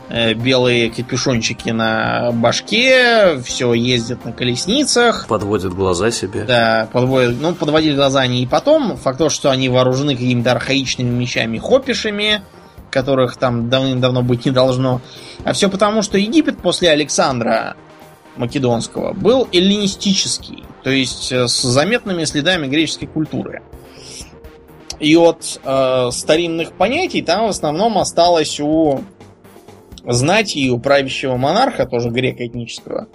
[0.08, 5.26] белые капюшончики на башке, все ездят на колесницах.
[5.28, 6.44] Подводят глаза себе.
[6.44, 8.96] Да, подводят, ну, подводили глаза они и потом.
[8.96, 12.42] Факт то, что они вооружены какими-то архаичными мечами хопишами,
[12.90, 15.00] которых там давным-давно быть не должно.
[15.44, 17.76] А все потому, что Египет после Александра
[18.36, 23.62] Македонского был эллинистический, то есть э, с заметными следами греческой культуры.
[25.00, 29.00] И от э, старинных понятий там в основном осталось у
[30.08, 33.08] знати и у правящего монарха, тоже грека этнического,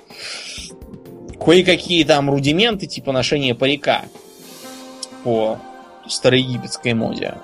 [1.44, 4.04] кое-какие там рудименты, типа ношения парика
[5.24, 5.60] по
[6.08, 7.36] староегипетской моде.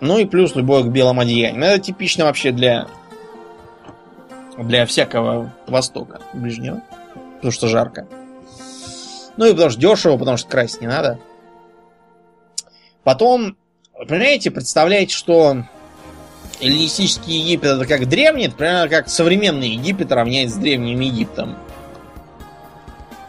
[0.00, 1.62] Ну и плюс любовь к белым одеяниям.
[1.62, 2.86] Это типично вообще для
[4.56, 6.82] для всякого Востока ближнего.
[7.36, 8.08] Потому что жарко.
[9.36, 11.18] Ну и потому что дешево, потому что красить не надо.
[13.04, 13.56] Потом,
[13.96, 15.64] понимаете, представляете, что
[16.60, 21.56] эллинистический Египет это как древний, это примерно как современный Египет равняется с древним Египтом.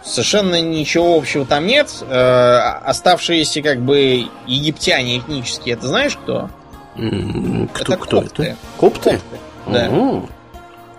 [0.04, 1.92] Совершенно ничего общего там нет.
[2.02, 6.50] Э, оставшиеся как бы египтяне этнические, это знаешь кто?
[6.96, 8.44] Кто, это кто копты.
[8.44, 8.58] это?
[8.78, 9.12] Копты?
[9.12, 9.20] Копты,
[9.68, 10.22] Да.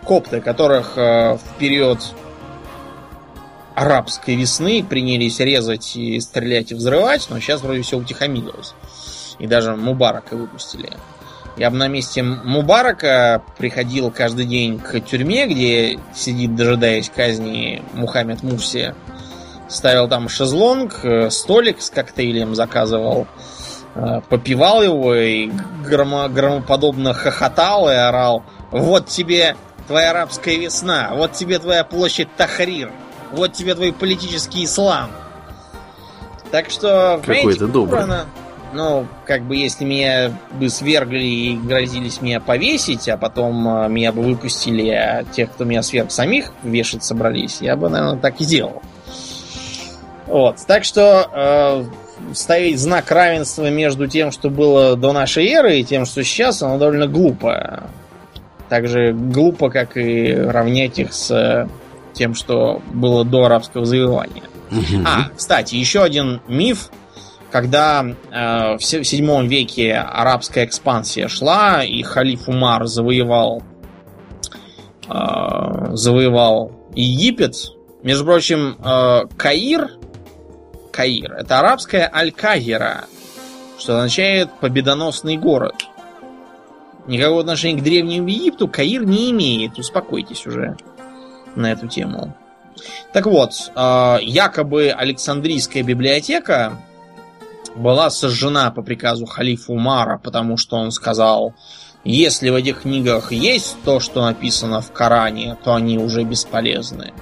[0.05, 1.99] Копты, которых э, в период
[3.75, 8.75] арабской весны принялись резать и стрелять и взрывать, но сейчас вроде все утихомирилось.
[9.39, 10.91] И даже Мубарака выпустили.
[11.57, 18.43] Я бы на месте Мубарака приходил каждый день к тюрьме, где сидит, дожидаясь казни Мухаммед
[18.43, 18.95] Мурси.
[19.69, 23.27] Ставил там шезлонг, э, столик с коктейлем заказывал,
[23.95, 25.49] э, попивал его и
[25.87, 32.91] громо- громоподобно хохотал и орал «Вот тебе твоя арабская весна, вот тебе твоя площадь Тахрир,
[33.33, 35.11] вот тебе твой политический ислам».
[36.51, 38.03] Так что, Какой понимаете, ты добрый.
[38.03, 38.27] она-
[38.73, 44.13] ну, как бы, если меня бы свергли и грозились меня повесить, а потом э, меня
[44.13, 48.45] бы выпустили, а тех, кто меня сверг самих вешать собрались, я бы, наверное, так и
[48.45, 48.83] делал.
[50.27, 50.59] Вот.
[50.67, 56.07] Так что э, ставить знак равенства между тем, что было до нашей эры, и тем,
[56.07, 57.85] что сейчас, оно довольно глупо.
[58.69, 61.69] Так же глупо, как и равнять их с э,
[62.13, 64.45] тем, что было до арабского завоевания.
[64.71, 65.05] мгм.
[65.05, 66.91] А, кстати, еще один миф.
[67.51, 73.63] Когда э, в седьмом веке арабская экспансия шла, и халиф Умар завоевал,
[75.09, 77.57] э, завоевал Египет,
[78.03, 79.91] между прочим, э, Каир,
[80.93, 83.07] Каир, это арабская Аль-Кагера,
[83.79, 85.75] что означает победоносный город.
[87.09, 89.79] Никакого отношения к Древнему Египту Каир не имеет.
[89.79, 90.77] Успокойтесь уже
[91.57, 92.37] на эту тему.
[93.13, 96.79] Так вот, э, якобы Александрийская библиотека
[97.77, 101.55] была сожжена по приказу халифа Умара, потому что он сказал,
[102.05, 107.13] если в этих книгах есть то, что написано в Коране, то они уже бесполезны.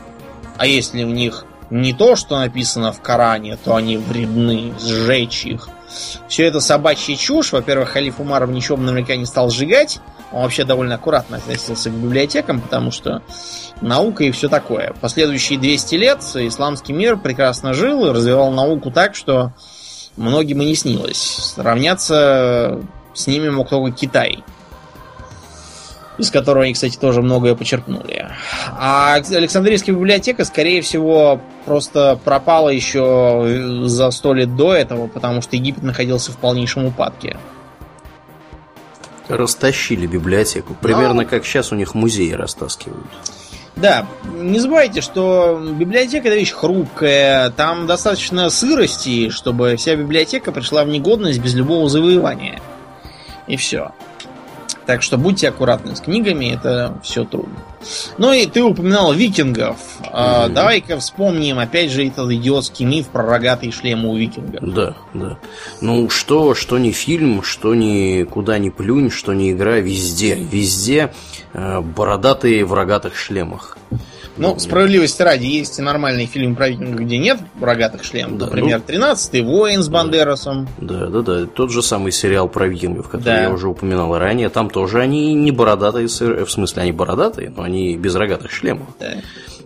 [0.56, 5.68] А если в них не то, что написано в Коране, то они вредны, сжечь их.
[6.28, 7.52] Все это собачья чушь.
[7.52, 10.00] Во-первых, халиф Умаров ничего бы наверняка не стал сжигать.
[10.32, 13.22] Он вообще довольно аккуратно относился к библиотекам, потому что
[13.80, 14.94] наука и все такое.
[15.00, 19.52] Последующие 200 лет исламский мир прекрасно жил и развивал науку так, что
[20.18, 21.54] многим и не снилось.
[21.54, 22.80] Сравняться
[23.14, 24.44] с ними мог только Китай
[26.18, 28.26] из которого они, кстати, тоже многое почерпнули.
[28.72, 35.56] А Александрийская библиотека, скорее всего, просто пропала еще за сто лет до этого, потому что
[35.56, 37.36] Египет находился в полнейшем упадке.
[39.28, 40.74] Растащили библиотеку.
[40.74, 41.28] Примерно Но...
[41.28, 43.06] как сейчас у них музеи растаскивают.
[43.80, 50.84] Да, не забывайте, что библиотека это вещь хрупкая, там достаточно сырости, чтобы вся библиотека пришла
[50.84, 52.60] в негодность без любого завоевания.
[53.46, 53.92] И все.
[54.88, 57.56] Так что будьте аккуратны с книгами, это все трудно.
[58.16, 59.76] Ну и ты упоминал викингов.
[59.76, 60.10] Mm-hmm.
[60.10, 64.62] А, давай-ка вспомним, опять же, этот идиотский миф про рогатые шлемы у викингов.
[64.62, 65.36] Да, да.
[65.82, 71.12] Ну, что, что не фильм, что ни куда ни плюнь, что не игра, везде, везде
[71.52, 73.76] э, бородатые в рогатых шлемах.
[74.38, 78.38] Ну, справедливости ради, есть и нормальный фильм про викингов, где нет рогатых шлемов.
[78.38, 80.68] Да, Например, ну, «13-й воин» с Бандерасом.
[80.78, 81.46] Да, да, да.
[81.46, 83.42] Тот же самый сериал про викингов, который да.
[83.42, 84.48] я уже упоминал ранее.
[84.48, 88.88] Там тоже они не бородатые, в смысле, они бородатые, но они без рогатых шлемов.
[88.98, 89.14] Да.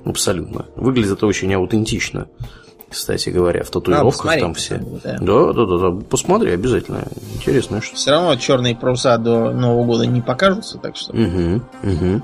[0.04, 0.66] Абсолютно.
[0.76, 2.26] Выглядит это очень аутентично
[2.92, 4.76] кстати говоря, в татуировках там все.
[5.02, 5.16] Да.
[5.18, 6.04] да, да, да, да.
[6.08, 7.04] Посмотри обязательно.
[7.34, 7.96] Интересно, что.
[7.96, 11.12] Все равно черные паруса до Нового года не покажутся, так что.
[11.12, 12.22] Угу, угу.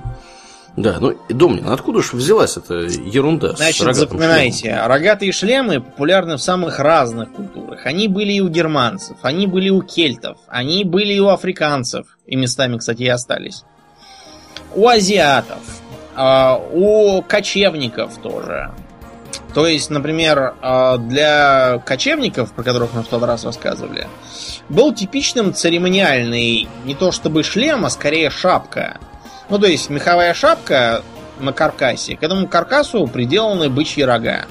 [0.79, 4.87] Да, ну, Домнин, откуда же взялась эта ерунда Значит, запоминайте, шлемом?
[4.87, 7.85] рогатые шлемы популярны в самых разных культурах.
[7.85, 12.37] Они были и у германцев, они были у кельтов, они были и у африканцев, и
[12.37, 13.65] местами, кстати, и остались.
[14.77, 15.59] У азиатов,
[16.15, 18.71] а, у кочевников тоже.
[19.55, 24.07] То есть, например, а, для кочевников, про которых мы в тот раз рассказывали,
[24.69, 28.99] был типичным церемониальный не то чтобы шлем, а скорее шапка–
[29.49, 31.03] ну, то есть меховая шапка
[31.41, 32.17] на каркасе.
[32.17, 34.47] К этому каркасу приделаны бычьи рога.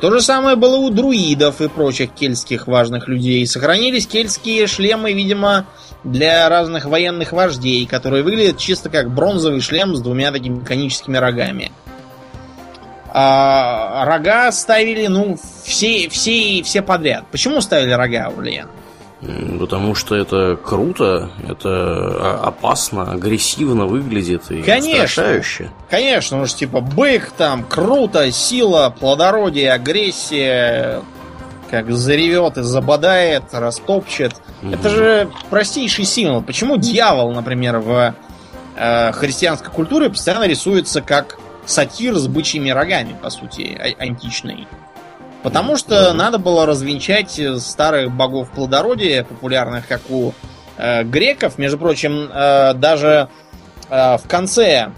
[0.00, 3.46] То же самое было у друидов и прочих кельтских важных людей.
[3.46, 5.66] Сохранились кельтские шлемы, видимо,
[6.04, 11.72] для разных военных вождей, которые выглядят чисто как бронзовый шлем с двумя такими коническими рогами.
[13.08, 17.24] А, рога ставили, ну, все, все, все подряд.
[17.30, 18.68] Почему ставили рога, Ульян?
[19.20, 25.70] Потому что это круто, это опасно, агрессивно выглядит и конечно, устрашающе.
[25.88, 31.02] Конечно, уж типа бык там, круто, сила, плодородие, агрессия,
[31.70, 34.34] как заревет и забодает, растопчет.
[34.62, 34.72] Угу.
[34.72, 36.42] Это же простейший символ.
[36.42, 38.14] Почему дьявол, например, в
[38.76, 44.68] э, христианской культуре постоянно рисуется как сатир с бычьими рогами, по сути, а- античный?
[45.46, 50.32] Потому что надо было развенчать старых богов плодородия, популярных как у
[50.76, 51.56] э, греков.
[51.56, 53.28] Между прочим, э, даже
[53.88, 54.90] э, в конце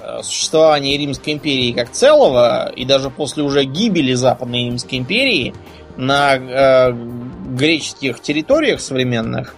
[0.00, 5.52] э, существования Римской империи как целого, и даже после уже гибели Западной Римской империи,
[5.96, 6.92] на э,
[7.56, 9.56] греческих территориях современных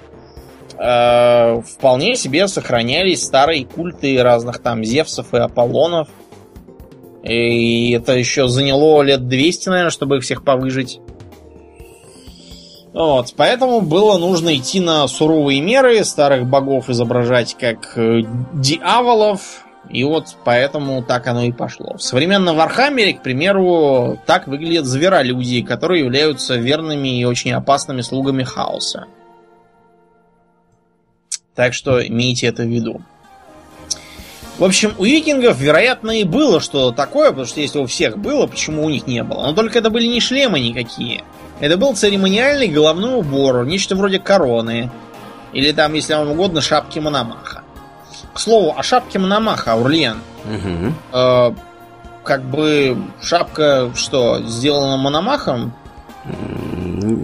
[0.78, 6.08] э, вполне себе сохранялись старые культы разных там Зевсов и Аполлонов–
[7.24, 11.00] и это еще заняло лет 200, наверное, чтобы их всех повыжить.
[12.92, 18.20] Вот, поэтому было нужно идти на суровые меры, старых богов изображать как э,
[18.52, 21.96] дьяволов, и вот поэтому так оно и пошло.
[21.96, 28.44] В современном Вархаммере, к примеру, так выглядят зверолюди, которые являются верными и очень опасными слугами
[28.44, 29.06] хаоса.
[31.54, 33.02] Так что имейте это в виду.
[34.58, 38.46] В общем, у викингов, вероятно, и было что такое, потому что если у всех было,
[38.46, 39.46] почему у них не было?
[39.46, 41.24] Но только это были не шлемы никакие.
[41.58, 44.90] Это был церемониальный головной убор, нечто вроде короны.
[45.52, 47.62] Или там, если вам угодно, шапки Мономаха.
[48.32, 50.18] К слову, о шапке Мономаха, Аурлиен.
[50.44, 50.94] Угу.
[51.12, 51.52] Э,
[52.22, 55.72] как бы шапка, что, сделана Мономахом?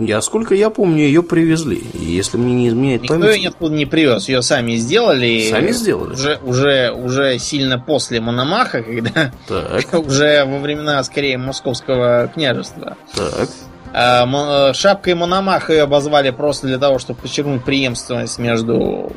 [0.07, 1.83] Я сколько я помню, ее привезли.
[1.95, 3.37] Если мне не изменяет Никто память...
[3.37, 5.49] ее ниоткуда не привез, ее сами сделали.
[5.51, 6.13] Сами сделали?
[6.15, 9.95] Уже, уже, уже сильно после Мономаха, когда так.
[10.07, 12.97] уже во времена, скорее, московского княжества.
[13.15, 13.49] Так.
[13.93, 19.13] А, э, Шапкой Мономаха ее обозвали просто для того, чтобы подчеркнуть преемственность между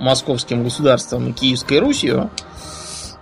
[0.00, 2.30] московским государством и Киевской Русью.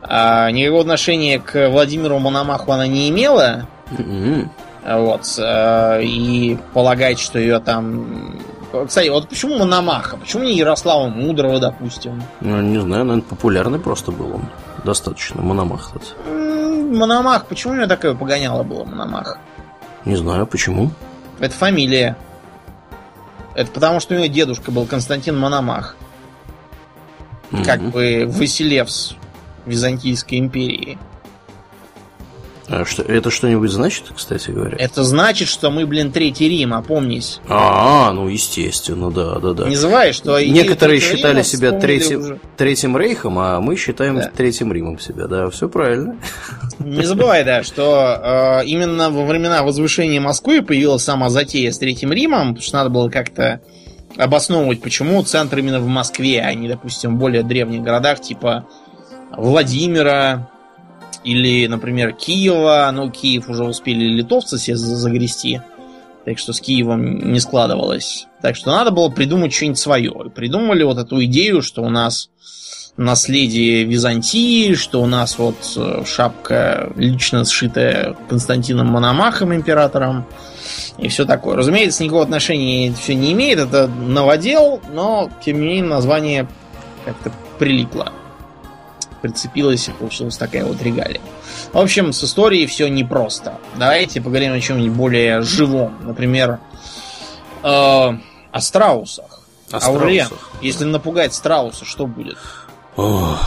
[0.02, 3.68] А никакого отношения к Владимиру Мономаху она не имела.
[3.98, 4.50] М,
[4.88, 5.22] Вот.
[5.38, 8.38] э, И полагать, что ее там...
[8.86, 10.16] Кстати, вот почему Мономаха?
[10.16, 12.22] Почему не Ярослава Мудрого, допустим?
[12.40, 14.44] Ну, не знаю, наверное, популярный просто был он.
[14.84, 15.92] Достаточно, Мономах
[16.28, 17.46] Мономах.
[17.46, 19.38] Почему у него такое погоняло было, Мономах?
[20.04, 20.90] Не знаю, почему.
[21.40, 22.16] Это фамилия.
[23.54, 25.96] Это потому, что у него дедушка был Константин Мономах.
[27.64, 27.90] Как Мгм.
[27.90, 29.14] бы Василевс
[29.64, 30.98] Византийской империи.
[32.68, 34.76] А что, это что-нибудь значит, кстати говоря?
[34.78, 37.40] Это значит, что мы, блин, Третий Рим, опомнись.
[37.48, 39.68] А, ну естественно, да, да, да.
[39.68, 40.40] Не забывай, что...
[40.40, 42.40] Некоторые считали Рима себя третьим, уже.
[42.56, 44.30] третьим рейхом, а мы считаем Да.
[44.36, 45.28] третьим Римом себя.
[45.28, 46.16] Да, все правильно.
[46.80, 52.12] Не забывай, да, что э, именно во времена возвышения Москвы появилась сама затея с Третьим
[52.12, 53.60] Римом, потому что надо было как-то
[54.16, 58.66] обосновывать, почему центр именно в Москве, а не, допустим, в более древних городах типа
[59.36, 60.48] Владимира
[61.26, 62.88] или, например, Киева.
[62.94, 65.60] Ну, Киев уже успели литовцы себе за- загрести,
[66.24, 68.28] так что с Киевом не складывалось.
[68.40, 70.14] Так что надо было придумать что-нибудь свое.
[70.24, 72.30] И придумали вот эту идею, что у нас
[72.96, 80.24] наследие Византии, что у нас вот э, шапка лично сшитая Константином Мономахом, императором,
[80.96, 81.56] и все такое.
[81.56, 86.48] Разумеется, никакого отношения все не имеет, это новодел, но, тем не менее, название
[87.04, 88.12] как-то прилипло.
[89.26, 91.20] Прицепилось и получилась такая вот регалия.
[91.72, 93.58] В общем, с историей все непросто.
[93.76, 95.96] Давайте поговорим о чем-нибудь более живом.
[96.02, 96.60] Например,
[97.64, 99.40] э, о страусах.
[99.72, 100.50] О Аурлиан, страусах.
[100.62, 102.38] если напугать страуса, что будет?
[102.94, 103.40] Ох.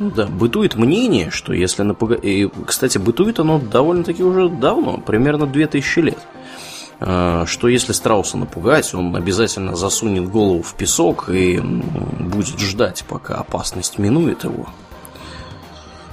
[0.00, 2.18] Да, бытует мнение, что если напугать...
[2.24, 6.18] И, кстати, бытует оно довольно-таки уже давно, примерно 2000 лет.
[6.98, 13.36] А, Что если страуса напугать, он обязательно засунет голову в песок и будет ждать, пока
[13.36, 14.66] опасность минует его.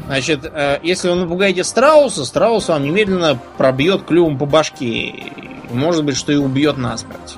[0.05, 5.13] Значит, э, если вы напугаете страуса, страус вам немедленно пробьет клювом по башке.
[5.71, 7.37] Может быть, что и убьет насмерть.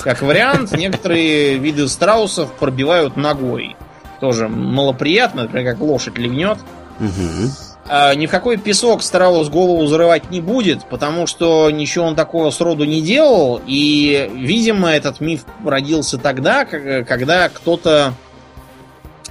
[0.00, 3.76] Как вариант, некоторые виды страусов пробивают ногой.
[4.20, 6.58] Тоже малоприятно, например, как лошадь легнет.
[6.98, 7.50] Мгм.
[7.88, 12.50] А ни в какой песок страус голову взрывать не будет, потому что ничего он такого
[12.50, 13.60] сроду не делал.
[13.66, 18.12] И, видимо, этот миф родился тогда, когда кто-то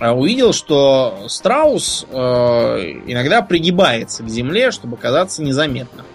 [0.02, 2.16] увидел, что страус э,
[3.08, 6.06] иногда пригибается к земле, чтобы казаться незаметным.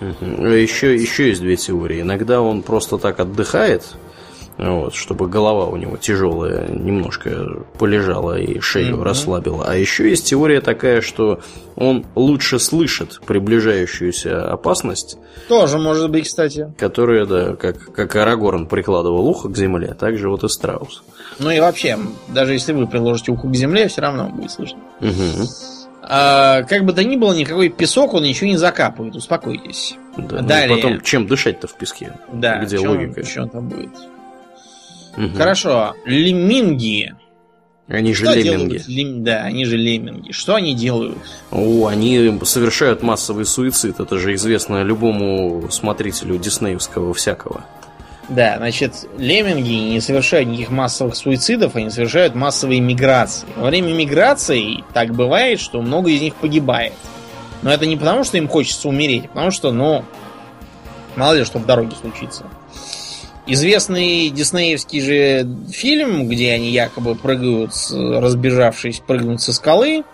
[0.00, 2.00] Еще, еще есть две теории.
[2.00, 3.84] Иногда он просто так отдыхает,
[4.56, 9.02] вот, чтобы голова у него тяжелая немножко полежала и шею Мгм.
[9.02, 9.64] расслабила.
[9.66, 11.40] А еще есть теория такая, что
[11.76, 15.18] он лучше слышит приближающуюся опасность,
[15.48, 16.72] Тоже может быть, кстати.
[16.78, 21.02] которая, да, как, как Арагорн прикладывал ухо к земле, так же вот и страус.
[21.38, 24.78] Ну и вообще, даже если вы приложите ухо к земле, все равно будет слышно.
[25.00, 25.46] Мгм.
[26.02, 29.94] А, как бы то ни было, никакой песок он ничего не закапывает, успокойтесь.
[30.16, 30.76] Да, ну Далее.
[30.76, 32.12] потом, чем дышать-то в песке?
[32.32, 33.22] Да, Где чё- логика?
[33.22, 33.90] чё там будет?
[35.16, 35.34] Мгм.
[35.36, 37.14] Хорошо, лемминги.
[37.88, 38.82] Они же Что лемминги.
[38.86, 40.30] лем- Да, они же лемминги.
[40.32, 41.18] Что они делают?
[41.50, 43.98] О, они совершают массовый суицид.
[43.98, 47.64] Это же известно любому смотрителю диснеевского всякого.
[48.30, 53.48] Да, значит, лемминги не совершают никаких массовых суицидов, они совершают массовые миграции.
[53.56, 56.92] Во время миграций так бывает, что много из них погибает.
[57.62, 60.04] Но это не потому, что им хочется умереть, а потому что, ну,
[61.16, 62.44] мало ли что в дороге случится.
[63.48, 70.04] Известный диснеевский же фильм, где они якобы прыгают, разбежавшись, прыгнут со скалы,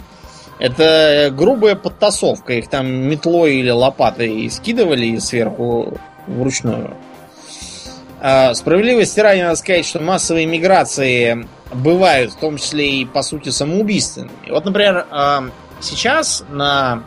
[0.58, 2.54] это грубая подтасовка.
[2.54, 6.96] Их там метлой или лопатой скидывали сверху вручную.
[8.20, 13.50] А, Справедливости ради надо сказать, что массовые миграции бывают, в том числе и, по сути,
[13.50, 14.50] самоубийственными.
[14.50, 15.44] Вот, например, а,
[15.80, 17.02] сейчас на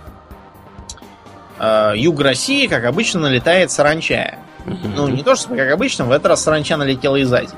[1.58, 4.38] а, юг России, как обычно, налетает саранча.
[4.66, 7.58] Ну, не то, что как обычно, в этот раз саранча налетела из Азии.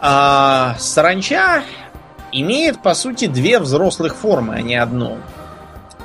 [0.00, 1.62] А саранча
[2.32, 5.18] имеет, по сути, две взрослых формы, а не одну.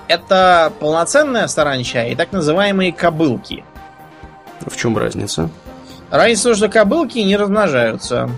[0.08, 3.64] Это полноценная саранча и так называемые кобылки.
[4.66, 5.50] В чем разница?
[6.10, 8.30] Разница что кобылки не размножаются.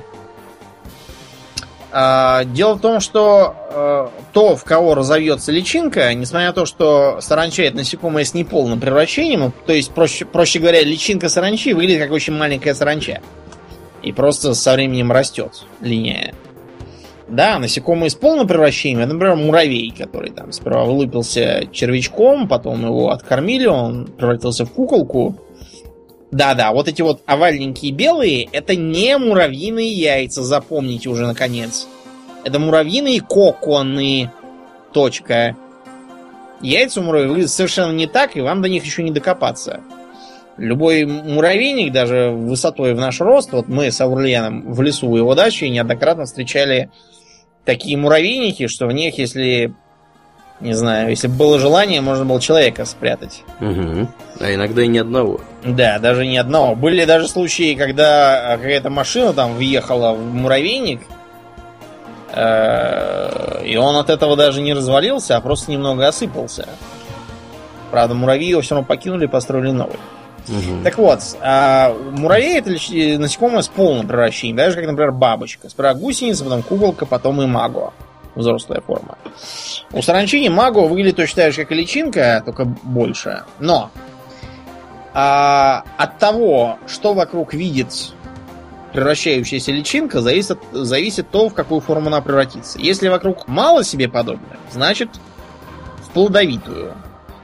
[1.93, 7.19] А, дело в том, что э, то, в кого разовьется личинка, несмотря на то, что
[7.19, 12.11] саранча это насекомое с неполным превращением, то есть, проще, проще говоря, личинка саранчи выглядит как
[12.11, 13.21] очень маленькая саранча.
[14.01, 16.33] И просто со временем растет, линяя.
[17.27, 23.11] Да, насекомые с полным превращением, это, например, муравей, который там сперва вылупился червячком, потом его
[23.11, 25.37] откормили, он превратился в куколку.
[26.31, 31.87] Да-да, вот эти вот овальненькие белые, это не муравьиные яйца, запомните уже наконец.
[32.43, 34.31] Это муравьиные коконы.
[34.93, 35.55] Точка.
[36.61, 39.81] Яйца у муравьев выглядят совершенно не так, и вам до них еще не докопаться.
[40.57, 45.65] Любой муравейник, даже высотой в наш рост, вот мы с Аурлианом в лесу его дачи
[45.65, 46.91] неоднократно встречали
[47.65, 49.73] такие муравейники, что в них, если,
[50.61, 53.43] не знаю, если бы было желание, можно было человека спрятать.
[53.59, 54.07] Угу.
[54.39, 55.41] А иногда и ни одного.
[55.63, 56.75] Да, даже ни одного.
[56.75, 61.01] Были даже случаи, когда какая-то машина там въехала в муравейник,
[62.33, 66.67] э, и он от этого даже не развалился, а просто немного осыпался.
[67.89, 69.97] Правда, муравьи его все равно покинули и построили новый.
[70.47, 70.83] Угу.
[70.83, 72.71] Так вот, а муравей это
[73.19, 75.69] насекомое с полным превращением, даже как, например, бабочка.
[75.69, 77.93] Сперва гусеница, потом куколка, потом и маго.
[78.35, 79.17] Взрослая форма.
[79.91, 83.43] У саранчини маго выглядит точно так же, как и личинка, только больше.
[83.59, 83.91] Но
[85.13, 88.13] а, от того, что вокруг видит
[88.93, 92.79] превращающаяся личинка, зависит, зависит то, в какую форму она превратится.
[92.79, 95.09] Если вокруг мало себе подобное, значит
[96.05, 96.93] в плодовитую.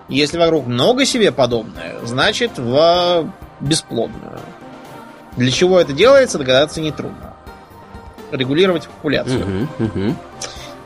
[0.09, 4.39] Если вокруг много себе подобное, значит в бесплодную.
[5.35, 7.33] Для чего это делается, догадаться нетрудно.
[8.31, 9.45] Регулировать популяцию.
[9.45, 10.15] Uh-huh, uh-huh.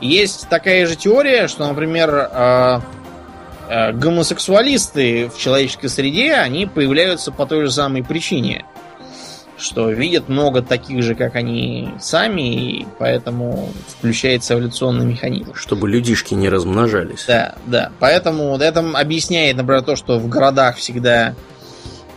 [0.02, 2.80] Есть такая же теория, что, например, э,
[3.68, 8.66] э, гомосексуалисты в человеческой среде, они появляются по той же самой причине
[9.62, 15.54] что видят много таких же, как они сами, и поэтому включается эволюционный механизм.
[15.54, 17.24] Чтобы людишки не размножались.
[17.26, 17.92] Да, да.
[18.00, 21.34] Поэтому это объясняет, например, то, что в городах всегда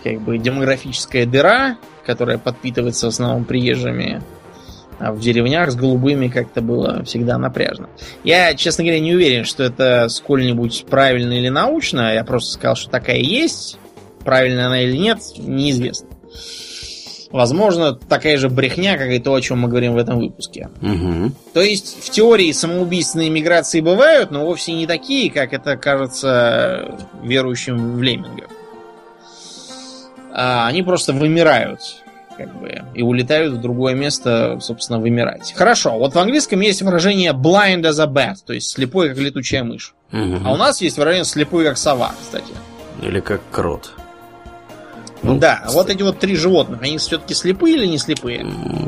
[0.04, 4.22] как бы демографическая дыра, которая подпитывается в основном приезжими,
[5.00, 7.90] а в деревнях с голубыми как-то было всегда напряжно.
[8.24, 12.14] Я, честно говоря, не уверен, что это сколь-нибудь правильно или научно.
[12.14, 13.78] Я просто сказал, что такая есть.
[14.24, 16.08] Правильно она или нет, неизвестно.
[17.32, 20.70] Возможно, такая же брехня, как и то, о чем мы говорим в этом выпуске.
[20.82, 21.32] Угу.
[21.54, 27.98] То есть, в теории самоубийственные миграции бывают, но вовсе не такие, как это кажется верующим
[27.98, 28.50] в леммингов.
[30.34, 31.82] А они просто вымирают,
[32.38, 35.54] как бы, и улетают в другое место, собственно, вымирать.
[35.56, 39.64] Хорошо, вот в английском есть выражение blind as a bat, то есть слепой, как летучая
[39.64, 39.94] мышь.
[40.12, 40.42] Угу.
[40.44, 42.54] А у нас есть выражение слепой, как сова, кстати.
[43.02, 43.92] Или как крот.
[45.24, 45.74] Ну, да, кстати.
[45.74, 48.46] вот эти вот три животных, они все-таки слепые или не слепые?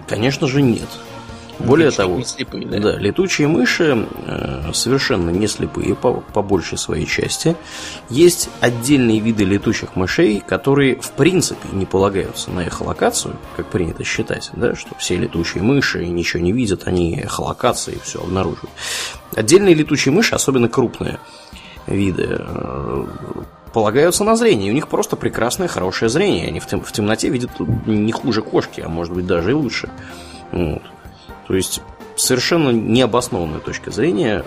[0.08, 0.88] Конечно же нет.
[1.60, 2.80] Более летучие того, слепые, да?
[2.80, 7.56] да, летучие мыши э, совершенно не слепые по, по большей своей части.
[8.10, 14.52] Есть отдельные виды летучих мышей, которые в принципе не полагаются на эхолокацию, как принято считать,
[14.54, 18.72] да, что все летучие мыши ничего не видят, они эхолокации все обнаруживают.
[19.36, 21.20] Отдельные летучие мыши, особенно крупные
[21.88, 23.06] виды, э,
[23.74, 24.72] полагаются на зрение.
[24.72, 26.48] У них просто прекрасное, хорошее зрение.
[26.48, 27.52] Они в, тем, в темноте видят
[27.86, 29.90] не хуже кошки, а может быть даже и лучше.
[30.52, 30.82] Вот.
[31.48, 31.82] То есть
[32.16, 34.44] совершенно необоснованная точка зрения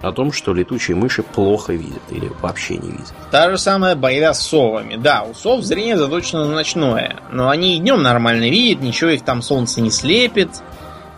[0.00, 3.12] о том, что летучие мыши плохо видят или вообще не видят.
[3.32, 4.96] Та же самая борьба с совами.
[4.96, 9.24] Да, у сов зрение заточено на ночное, но они и днем нормально видят, ничего их
[9.24, 10.50] там солнце не слепит.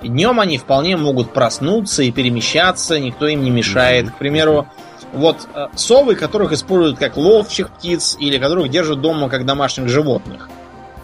[0.02, 4.06] Днем они вполне могут проснуться и перемещаться, никто им не мешает.
[4.06, 4.10] Mm-hmm.
[4.12, 4.66] К примеру,
[5.12, 10.48] вот э, совы, которых используют как ловчих птиц или которых держат дома как домашних животных.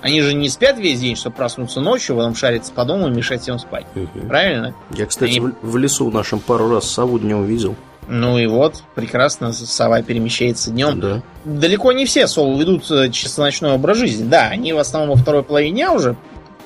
[0.02, 3.42] Они же не спят весь день, чтобы проснуться ночью, потом шариться по дому и мешать
[3.42, 3.86] всем спать.
[3.94, 4.28] Угу.
[4.28, 4.74] Правильно?
[4.90, 5.52] Я, кстати, Они...
[5.62, 7.74] в лесу нашем пару раз сову днем видел.
[8.08, 11.00] Ну и вот, прекрасно сова перемещается днем.
[11.00, 11.22] Да.
[11.44, 14.28] Далеко не все совы ведут э, чисто ночной образ жизни.
[14.28, 16.16] Да, они в основном во второй половине дня уже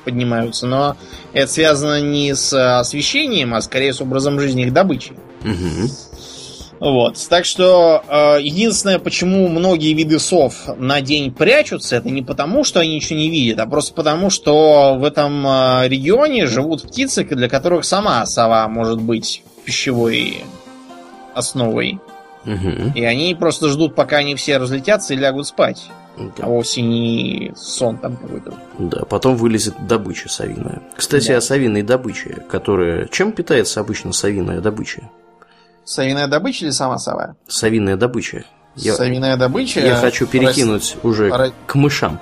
[0.04, 0.96] поднимаются, но
[1.32, 5.12] это связано не с освещением, а скорее с образом жизни их добычи.
[5.42, 5.90] Угу.
[6.80, 7.18] Вот.
[7.28, 12.80] Так что э, единственное, почему многие виды сов на день прячутся, это не потому, что
[12.80, 17.50] они ничего не видят, а просто потому, что в этом э, регионе живут птицы, для
[17.50, 20.42] которых сама сова может быть пищевой
[21.34, 22.00] основой.
[22.46, 22.92] Угу.
[22.94, 25.90] И они просто ждут, пока они все разлетятся и лягут спать.
[26.16, 26.44] Да.
[26.44, 28.54] А вовсе не сон там какой-то.
[28.78, 30.82] Да, потом вылезет добыча совиная.
[30.96, 31.36] Кстати, да.
[31.36, 33.06] о совиной добыче, которая...
[33.08, 35.10] Чем питается обычно совиная добыча?
[35.90, 37.34] Совиная добыча или сама сова?
[37.48, 38.44] Совиная добыча.
[38.76, 39.80] Я, Совиная добыча.
[39.80, 40.96] Я хочу перекинуть рас...
[41.02, 41.50] уже Ра...
[41.66, 42.20] к мышам.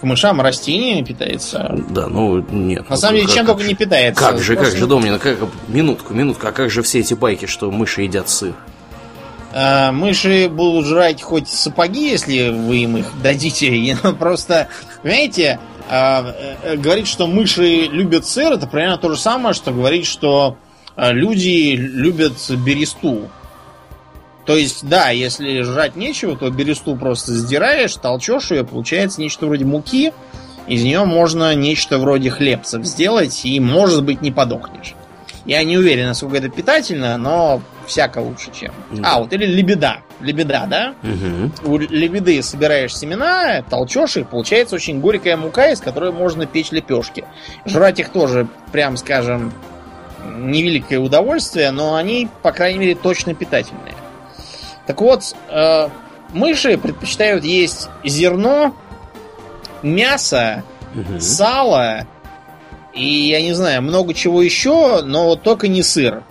[0.00, 1.70] К мышам растениями питается.
[1.90, 2.88] Да, ну нет.
[2.88, 4.24] На ну, самом деле, как, чем как, только не питается.
[4.24, 5.36] Как же, как же, Домнин, как,
[5.68, 8.54] минутку, минутку, а как же все эти байки, что мыши едят сыр?
[9.52, 13.98] А, мыши будут жрать хоть сапоги, если вы им их дадите.
[14.18, 14.68] Просто,
[15.02, 15.60] понимаете,
[15.90, 20.56] а, э, говорить, что мыши любят сыр, это примерно то же самое, что говорить, что
[20.56, 20.69] э,
[21.08, 22.34] люди любят
[22.64, 23.28] бересту.
[24.44, 29.64] То есть, да, если жрать нечего, то бересту просто сдираешь, толчешь ее, получается нечто вроде
[29.64, 30.12] муки.
[30.66, 34.94] Из нее можно нечто вроде хлебцев сделать, и, может быть, не подохнешь.
[35.44, 38.72] Я не уверен, насколько это питательно, но всяко лучше, чем.
[39.02, 39.98] А, вот или лебеда.
[40.20, 40.94] Лебеда, да?
[41.02, 41.72] Угу.
[41.72, 47.24] У лебеды собираешь семена, толчешь их, получается очень горькая мука, из которой можно печь лепешки.
[47.64, 49.52] Жрать их тоже, прям скажем,
[50.24, 53.94] невеликое удовольствие, но они, по крайней мере, точно питательные.
[54.86, 55.88] Так вот, э,
[56.32, 58.74] мыши предпочитают есть зерно,
[59.82, 60.64] мясо,
[60.94, 61.20] Угу.
[61.20, 62.06] сало
[62.92, 66.22] и, я не знаю, много чего еще, но вот только не сыр.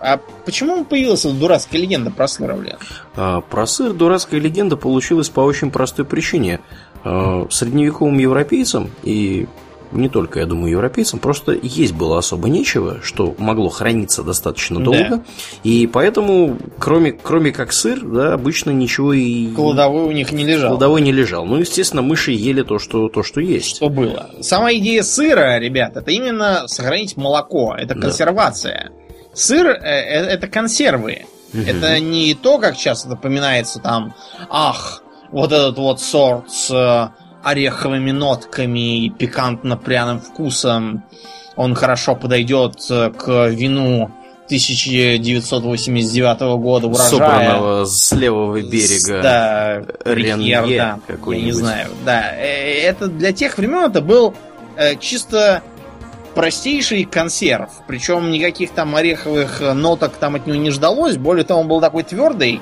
[0.00, 2.76] А почему появилась эта дурацкая легенда про сыр, блин?
[3.16, 6.60] А, Про сыр дурацкая легенда получилась по очень простой причине.
[7.04, 9.48] А, Средневековым европейцам и
[9.92, 14.84] не только, я думаю, европейцам, просто есть было особо нечего, что могло храниться достаточно Да.
[14.84, 15.24] долго.
[15.64, 20.70] И поэтому, кроме, кроме как сыр, да, обычно ничего и Кладовой у них не лежал.
[20.70, 21.44] кладовой не лежал.
[21.46, 23.76] Ну, естественно, мыши ели то, что, то, что есть.
[23.76, 24.30] Что было?
[24.40, 27.74] Сама идея сыра, ребят, это именно сохранить молоко.
[27.78, 28.00] Это Да.
[28.02, 28.90] консервация.
[29.34, 31.26] Сыр э, э, это консервы.
[31.52, 31.64] Мгм.
[31.66, 34.14] Это не то, как часто напоминается там,
[34.50, 37.08] ах, вот этот вот сорт с э,
[37.42, 41.04] ореховыми нотками и пикантно-пряным вкусом,
[41.56, 44.10] он хорошо подойдет э, к вину
[44.46, 47.08] 1989 года урожая.
[47.08, 49.22] Собранного с левого берега.
[49.22, 51.88] Да, Ренье Рихьер, да, я не знаю.
[52.04, 54.34] Да, э, это для тех времен это был
[54.76, 55.62] э, чисто
[56.34, 57.70] простейший консерв.
[57.86, 61.16] Причем никаких там ореховых ноток там от него не ждалось.
[61.16, 62.60] Более того, он был такой твердый.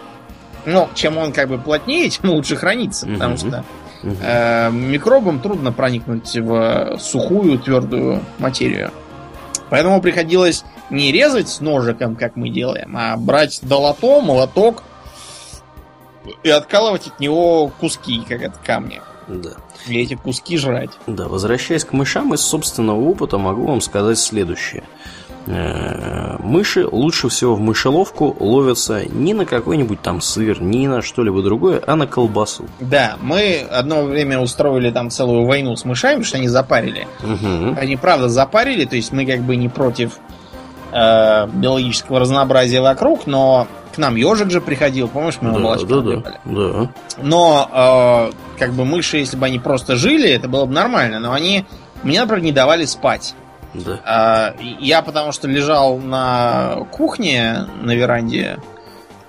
[0.65, 3.07] Но чем он как бы плотнее, тем лучше хранится.
[3.07, 3.39] Потому Мгм.
[3.39, 3.65] что
[4.07, 4.17] Мгм.
[4.23, 8.93] э, микробам трудно проникнуть в сухую твердую материю.
[9.69, 14.85] Поэтому приходилось не резать ножиком, как мы делаем, а брать долото, молоток
[16.45, 19.03] и откалывать от него куски, как от камня.
[19.27, 19.51] Да.
[19.89, 20.91] И эти куски жрать.
[21.09, 24.85] Да, возвращаясь к мышам, из собственного опыта могу вам сказать следующее.
[25.47, 31.43] Э, Мыши лучше всего в мышеловку ловятся не на какой-нибудь там сыр, не на что-либо
[31.43, 32.67] другое, а на колбасу.
[32.81, 37.07] Да, мы одно время устроили там целую войну с мышами, что они запарили.
[37.23, 37.77] Мгм.
[37.81, 40.19] Они правда запарили, то есть мы как бы не против
[40.93, 45.99] э, биологического разнообразия вокруг, но к нам ежик же приходил, помнишь, мы Да, молочко да,
[45.99, 46.23] отбивали?
[46.45, 46.91] да, да.
[47.23, 51.19] Но э, как бы мыши, если бы они просто жили, это было бы нормально.
[51.19, 51.65] Но они
[52.03, 53.35] мне, например, не давали спать.
[53.85, 54.01] Да.
[54.05, 58.59] А, Я потому что лежал на кухне на веранде,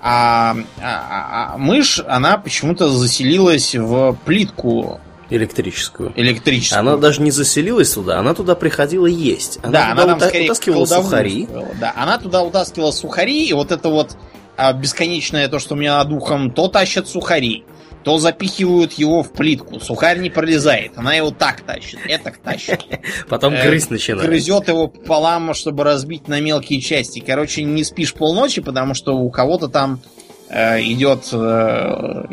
[0.00, 6.12] а, а- а- а мышь, она почему-то заселилась в плитку Электрическую.
[6.16, 6.80] электрическую.
[6.80, 9.58] Она даже не заселилась туда, она туда приходила есть.
[9.62, 11.42] Она да, туда она там ута- скорее утаскивала сухари.
[11.44, 11.68] устроила.
[11.80, 14.16] Да, она туда утаскивала сухари, и вот это вот
[14.56, 17.64] а, бесконечное то, что у меня над ухом, то тащат сухари,
[18.08, 19.80] то запихивают его в плитку.
[19.80, 22.82] Сухарь не пролезает, она его так тащит, это тащит.
[23.28, 24.26] Потом Э, грызть начинает.
[24.26, 27.18] Грызет его пополам, чтобы разбить на мелкие части.
[27.20, 30.00] Короче, не спишь полночи, потому что у кого-то там
[30.48, 32.24] э, идет э,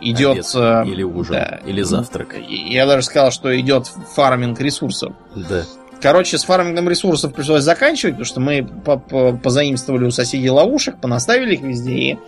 [0.00, 0.88] идет Обед.
[0.88, 1.60] Или ужин, да.
[1.66, 2.34] или завтрак.
[2.48, 5.12] Я даже сказал, что идет фарминг ресурсов.
[5.36, 5.64] Да.
[6.00, 11.02] Короче, с фармингом ресурсов пришлось заканчивать, потому что мы по- по- позаимствовали у соседей ловушек,
[11.02, 12.18] понаставили их везде и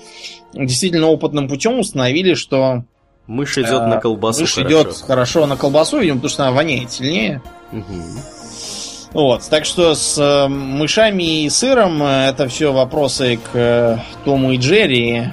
[0.55, 2.85] действительно опытным путем установили, что
[3.27, 4.41] Мышь идет э, на колбасу.
[4.41, 4.69] мышь хорошо.
[4.69, 7.43] идет хорошо на колбасу, видимо, потому что она воняет сильнее.
[7.73, 8.03] Мгм.
[9.15, 14.51] Вот, так что с э, мышами и сыром э, это все вопросы к э, Тому
[14.51, 15.31] и Джерри.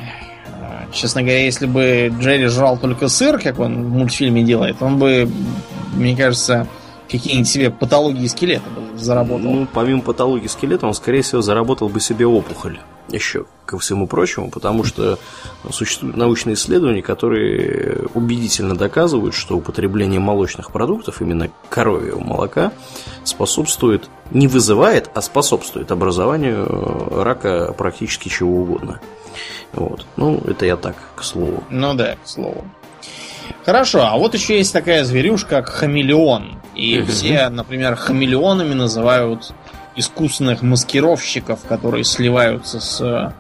[0.94, 5.32] Честно говоря, если бы Джерри жрал только сыр, как он в мультфильме делает, он бы,
[5.94, 6.68] мне кажется,
[7.10, 9.40] какие-нибудь себе патологии скелета бы заработал.
[9.40, 12.80] Ну, помимо патологии скелета, он, скорее всего, заработал бы себе опухоль.
[13.10, 15.18] Еще, ко всему прочему, потому что
[15.70, 22.72] существуют научные исследования, которые убедительно доказывают, что употребление молочных продуктов, именно коровьего молока,
[23.24, 29.02] способствует, не вызывает, а способствует образованию э, рака практически чего угодно.
[29.74, 30.06] Вот.
[30.16, 31.64] Ну, это я так, к слову.
[31.70, 32.66] Ну да, к слову.
[33.66, 36.58] Хорошо, а вот еще есть такая зверюшка, как хамелеон.
[36.76, 39.54] И все, например, хамелеонами называют
[39.96, 43.34] искусственных маскировщиков, которые сливаются с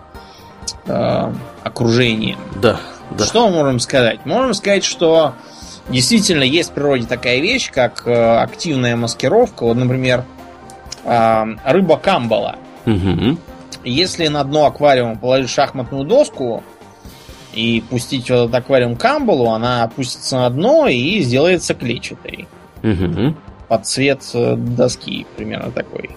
[0.86, 1.34] э,
[1.64, 2.40] окружением.
[2.62, 2.80] Да,
[3.12, 3.26] да.
[3.26, 4.26] Что мы можем сказать?
[4.26, 5.34] Можем сказать, что
[5.90, 9.64] действительно есть в природе такая вещь, как э, активная маскировка.
[9.66, 10.26] Вот, например,
[11.04, 12.56] э, рыба камбала.
[12.86, 13.38] Мгм.
[13.84, 16.64] Если на дно аквариума положить шахматную доску
[17.54, 22.48] и пустить в этот аквариум камбалу, она опустится на дно и сделается клетчатой.
[22.82, 23.36] Мгм.
[23.68, 26.12] Под цвет э, доски, примерно такой.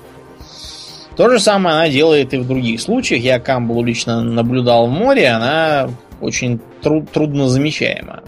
[1.16, 3.22] То же самое она делает и в других случаях.
[3.22, 5.88] Я Камбалу лично наблюдал в море, она
[6.20, 8.22] очень тру- трудно замечаема.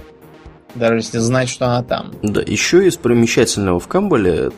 [0.74, 2.12] Даже если знать, что она там.
[2.22, 4.50] Да, еще из примечательного в Камбале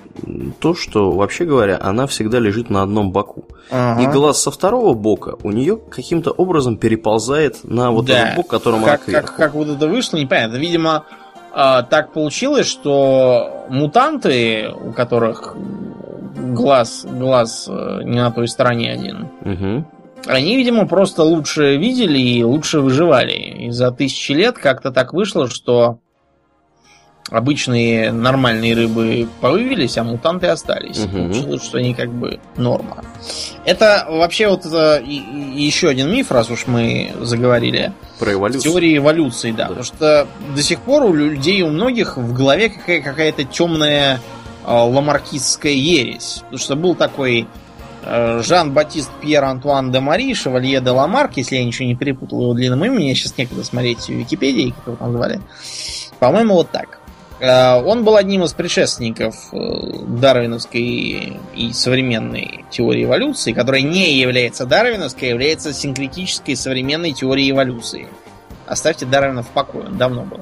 [0.59, 3.45] то, что, вообще говоря, она всегда лежит на одном боку.
[3.71, 4.03] Ага.
[4.03, 8.19] И глаз со второго бока у нее каким-то образом переползает на вот Да.
[8.25, 9.35] этот бок, которым как, она как, кверху.
[9.37, 10.57] как вот это вышло, непонятно.
[10.57, 11.05] Видимо,
[11.53, 15.57] а, так получилось, что мутанты, у которых
[16.39, 19.87] глаз, глаз э, не на той стороне один, Мгм.
[20.27, 23.33] они, видимо, просто лучше видели и лучше выживали.
[23.67, 25.99] И за тысячи лет как-то так вышло, что
[27.31, 31.05] обычные нормальные рыбы повывелись, а мутанты остались.
[31.05, 31.31] Мгм.
[31.31, 33.05] Получилось, что они как бы норма.
[33.67, 35.23] Это вообще вот это и-
[35.57, 37.93] и еще один миф, раз уж мы заговорили.
[38.19, 38.63] Про эволюцию.
[38.73, 39.65] Теория эволюции, да.
[39.65, 39.69] Да.
[39.69, 40.27] Потому что
[40.57, 44.21] до сих пор у людей, у многих в голове какая- какая-то темная
[44.75, 46.41] ламаркистская ересь.
[46.43, 47.47] Потому что был такой
[48.05, 52.55] э, Жан-Батист Пьер Антуан де Мари, Шевалье де Ламарк, если я ничего не перепутал его
[52.55, 55.41] длинным именем, сейчас некогда смотреть в Википедии, как его там звали.
[56.19, 57.01] По-моему, вот так.
[57.41, 59.59] Э, Он был одним из предшественников э,
[60.07, 68.09] дарвиновской и современной теории эволюции, которая не является дарвиновской, а является синкретической современной теорией эволюции.
[68.67, 70.41] Оставьте Дарвина в покое, он давно был.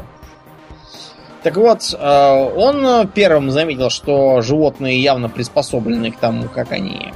[1.47, 7.13] Так вот, э, он первым заметил, что животные явно приспособлены к тому, как они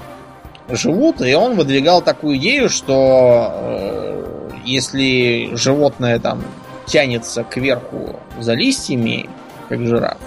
[0.68, 6.45] живут, и он выдвигал такую идею, что э, если животное там
[6.87, 9.28] тянется кверху за листьями,
[9.68, 10.18] как жираф,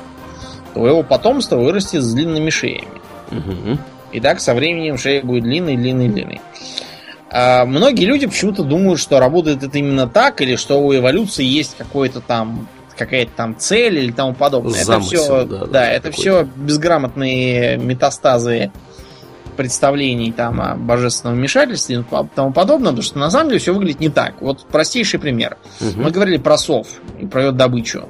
[0.73, 2.99] то его потомство вырастет с длинными шеями.
[3.31, 3.79] Мгм.
[4.11, 6.41] И так со временем шея будет длинной, длинной, длинной.
[7.31, 11.77] А многие люди почему-то думают, что работает это именно так, или что у эволюции есть
[11.77, 14.83] какой-то там какая-то там цель или тому подобное.
[14.83, 18.71] Замысел, это все, да, да, да, это все безграмотные метастазы
[19.53, 22.03] представлений там о божественном вмешательстве и
[22.35, 24.41] тому подобное, потому что на самом деле все выглядит не так.
[24.41, 25.57] Вот простейший пример.
[25.79, 26.03] Мгм.
[26.03, 26.87] Мы говорили про сов
[27.19, 28.09] и про ее добычу.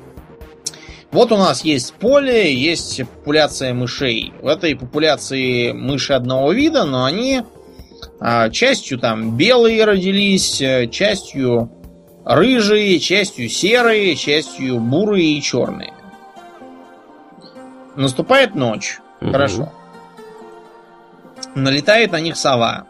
[1.11, 4.34] Вот у нас есть поле, есть популяция мышей.
[4.41, 7.43] В этой популяции мыши одного вида, но они
[8.19, 11.69] а, частью там белые родились, э, частью
[12.26, 15.93] рыжие, частью серые, частью бурые и черные.
[17.95, 18.99] Наступает ночь.
[19.21, 19.32] Мгм.
[19.32, 19.71] Хорошо.
[21.55, 22.86] Налетает на них сова.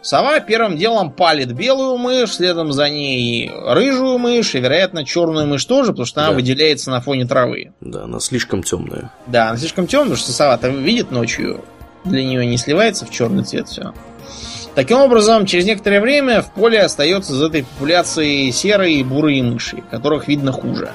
[0.00, 5.64] Сова первым делом палит белую мышь, следом за ней рыжую мышь и, вероятно, черную мышь
[5.64, 6.34] тоже, потому что она Да.
[6.36, 7.72] выделяется на фоне травы.
[7.80, 9.12] Да, она слишком темная.
[9.26, 11.64] Да, она слишком темная, потому что сова-то видит ночью.
[12.04, 13.92] Для нее не сливается в черный цвет все.
[14.74, 19.82] Таким образом, через некоторое время в поле остается из этой популяции серые и бурые мыши,
[19.90, 20.90] которых видно хуже.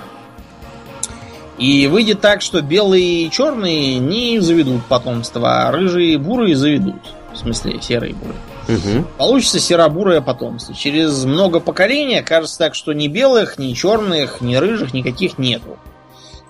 [1.59, 7.01] И выйдет так, что белые и черные не заведут потомство, а рыжие и бурые заведут.
[7.33, 8.39] В смысле, серые и бурые.
[8.67, 9.07] Мгм.
[9.17, 10.75] Получится серо-бурое потомство.
[10.75, 15.77] Через много поколений окажется так, что ни белых, ни черных, ни рыжих никаких нету.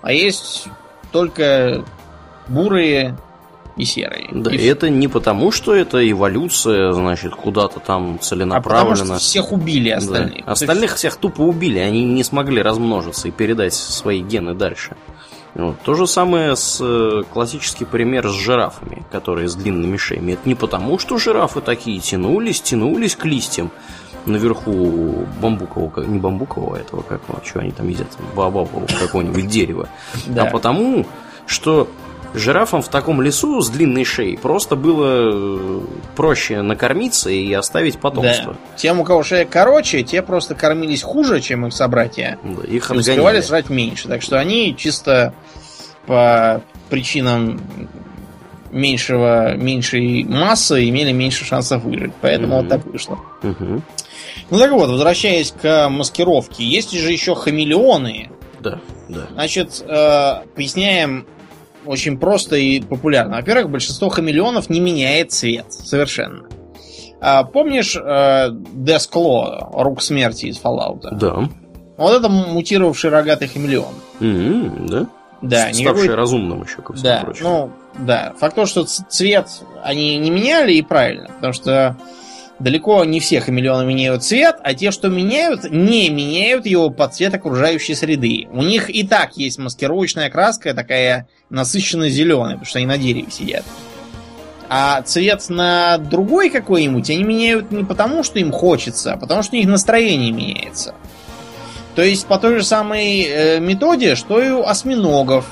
[0.02, 0.64] А есть
[1.12, 1.84] только
[2.48, 3.16] бурые
[3.78, 4.28] и серые.
[4.32, 9.52] Да, И это не потому, что это эволюция, значит, куда-то там а потому что всех
[9.52, 9.96] убили Да.
[10.52, 10.96] остальных.
[10.96, 14.96] Всех тупо убили, они не смогли размножиться и передать свои гены дальше.
[15.54, 15.80] Вот.
[15.80, 20.32] То же самое с э, классический пример с жирафами, которые с длинными шеями.
[20.32, 23.70] Это не потому, что жирафы такие тянулись, тянулись к листьям
[24.26, 29.88] наверху бамбукового, не бамбукового а этого, как его, что они там едят, баобабового какого-нибудь дерева,
[30.36, 31.06] а потому,
[31.46, 31.88] что
[32.34, 35.80] жирафам в таком лесу с длинной шеей просто было э,
[36.16, 38.52] проще накормиться и оставить потомство.
[38.52, 38.76] Да.
[38.76, 42.38] Тем, у кого шея короче, те просто кормились хуже, чем их собратья.
[42.42, 44.08] Да, их И успевали срать меньше.
[44.08, 45.34] Так что они чисто
[46.06, 47.60] по причинам
[48.70, 52.12] меньшего, меньшей массы имели меньше шансов выжить.
[52.20, 52.56] Поэтому Мгм.
[52.56, 53.18] вот так вышло.
[53.42, 53.82] Мгм.
[54.50, 58.30] Ну так вот, возвращаясь к маскировке, есть же еще хамелеоны.
[58.60, 59.26] Да, да.
[59.32, 61.26] Значит, э, поясняем
[61.86, 63.36] очень просто и популярно.
[63.36, 66.44] Во-первых, большинство хамелеонов не меняет цвет совершенно.
[67.20, 71.08] А, помнишь э, Дескло, рук смерти из Fallout?
[71.12, 71.48] Да.
[71.96, 73.94] Вот это мутировавший рогатый хамелеон.
[74.20, 75.06] М, да?
[75.42, 77.48] Да, Ставший никакой разумным еще, всему Да, прочему.
[77.98, 78.34] ну, да.
[78.38, 79.48] Факт то, что цвет
[79.82, 81.28] они не меняли, и правильно.
[81.36, 81.96] Потому что
[82.58, 87.34] далеко не все хамелеоны меняют цвет, а те, что меняют, не меняют его под цвет
[87.34, 88.48] окружающей среды.
[88.52, 93.30] У них и так есть маскировочная краска, такая насыщенно зеленая, потому что они на дереве
[93.30, 93.64] сидят.
[94.68, 99.56] А цвет на другой какой-нибудь они меняют не потому, что им хочется, а потому что
[99.56, 100.94] у них настроение меняется.
[101.94, 105.46] То есть по той же самой э, методе, что и у осьминогов.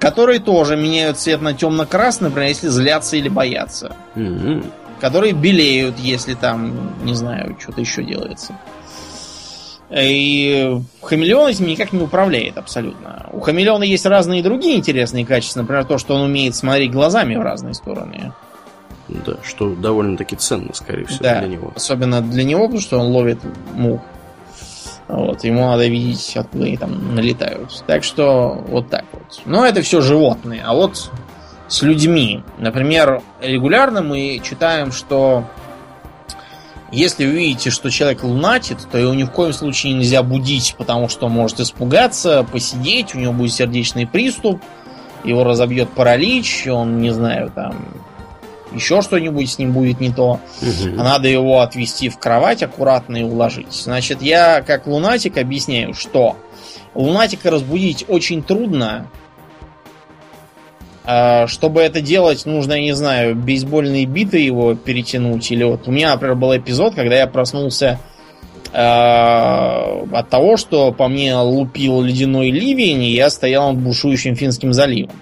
[0.00, 3.96] которые тоже меняют цвет на темно-красный, например, если злятся или боятся.
[4.14, 4.64] Мгм.
[5.00, 8.54] Которые белеют, если там, не знаю, что-то еще делается.
[9.90, 13.26] И хамелеон этим никак не управляет абсолютно.
[13.32, 15.60] У хамелеона есть разные другие интересные качества.
[15.62, 18.32] Например, то, что он умеет смотреть глазами в разные стороны.
[19.08, 21.72] Да, что довольно-таки ценно, скорее всего, Да, для него.
[21.74, 23.38] особенно для него, потому что он ловит
[23.72, 24.02] мух.
[25.08, 27.82] Вот, ему надо видеть, откуда они там налетают.
[27.86, 29.40] Так что вот так вот.
[29.46, 30.62] Но это все животные.
[30.62, 31.10] А вот
[31.68, 32.42] с людьми.
[32.58, 35.44] Например, регулярно мы читаем, что
[36.90, 41.08] если вы видите, что человек лунатит, то его ни в коем случае нельзя будить, потому
[41.08, 44.62] что он может испугаться, посидеть, у него будет сердечный приступ,
[45.24, 47.74] его разобьет паралич, он, не знаю, там
[48.72, 50.40] еще что-нибудь с ним будет не то.
[50.98, 53.72] А надо его отвести в кровать аккуратно и уложить.
[53.72, 56.36] Значит, я как лунатик объясняю, что
[56.94, 59.08] лунатика разбудить очень трудно.
[61.10, 65.50] А, Чтобы это делать, нужно, я не знаю, бейсбольные биты его перетянуть.
[65.50, 67.98] Или вот у меня, например, был эпизод, когда я проснулся
[68.74, 74.74] а, от того, что по мне лупил ледяной ливень, и я стоял над бушующим Финским
[74.74, 75.12] заливом.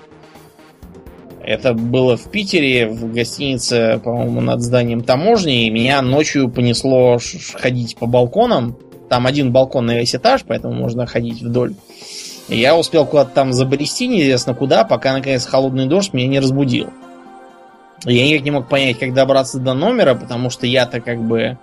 [1.41, 7.21] Это было в Питере, в гостинице, по-моему, над зданием таможни, и меня ночью понесло
[7.55, 8.77] ходить по балконам.
[9.09, 11.75] Там один балкон на весь этаж, поэтому можно ходить вдоль.
[12.49, 16.91] Я успел куда-то там забрести, неизвестно куда, пока, наконец, холодный дождь меня не разбудил.
[18.05, 21.59] Я никак не мог понять, как добраться до номера, потому что я-то как бы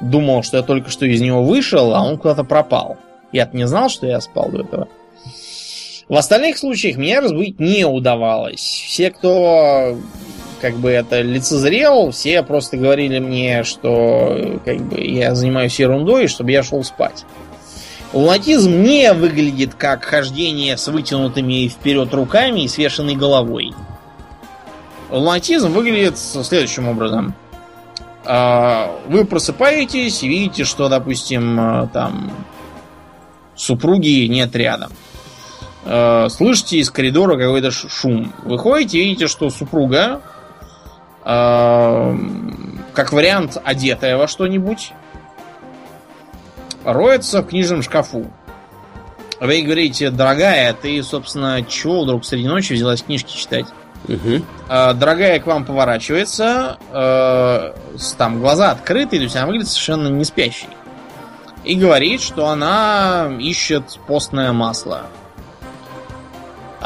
[0.00, 2.96] думал, что я только что из него вышел, а он куда-то пропал.
[3.32, 4.88] Я-то не знал, что я спал до этого.
[6.08, 8.60] В остальных случаях меня разбудить не удавалось.
[8.60, 9.96] Все, кто
[10.60, 16.52] как бы это лицезрел, все просто говорили мне, что как бы я занимаюсь ерундой, чтобы
[16.52, 17.24] я шел спать.
[18.12, 23.72] Лунатизм не выглядит как хождение с вытянутыми вперед руками и свешенной головой.
[25.10, 27.34] Лунатизм выглядит следующим образом.
[28.24, 32.32] А, Вы просыпаетесь и видите, что, допустим, а, там
[33.56, 34.92] супруги нет рядом.
[35.84, 38.32] Э, Слышите из коридора какой-то шум.
[38.42, 40.22] Выходите, видите, что супруга,
[41.22, 44.92] как вариант, одетая во что-нибудь,
[46.84, 48.30] роется в книжном шкафу.
[49.40, 53.66] Вы говорите, дорогая, ты, собственно, чего вдруг среди ночи взялась книжки читать?
[54.68, 57.72] Э, Дорогая к вам поворачивается, э,
[58.16, 60.68] там глаза открыты, то есть она выглядит совершенно не спящей.
[61.64, 65.02] И говорит, что она ищет постное масло.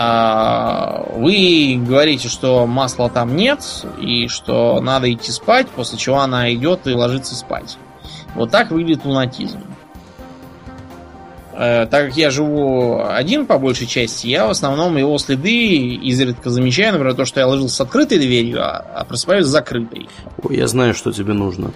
[0.00, 6.54] А, Вы говорите, что масла там нет, и что надо идти спать, после чего она
[6.54, 7.76] идет и ложится спать.
[8.36, 9.64] Вот так выглядит лунатизм.
[11.58, 15.50] Э, Так как я живу один по большей части, я в основном его следы
[15.96, 20.08] изредка замечаю, например, то, что я ложился с открытой дверью, а а просыпаюсь с закрытой.
[20.42, 21.72] Ой, я знаю, что тебе нужно.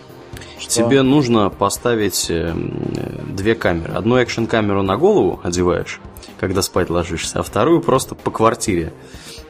[0.61, 0.71] Что?
[0.71, 3.95] Тебе нужно поставить эм, э, две камеры.
[3.95, 6.01] Одну экшн-камеру на голову одеваешь,
[6.39, 8.93] когда спать ложишься, а вторую просто по квартире.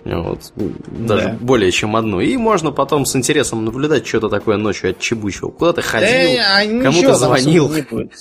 [0.05, 0.53] Вот.
[0.57, 1.37] Даже Да.
[1.41, 2.21] более чем одну.
[2.21, 5.51] И можно потом с интересом наблюдать, что-то такое ночью отчебучил.
[5.51, 6.37] Куда ты ходил?
[6.37, 7.71] Да, а кому-то звонил.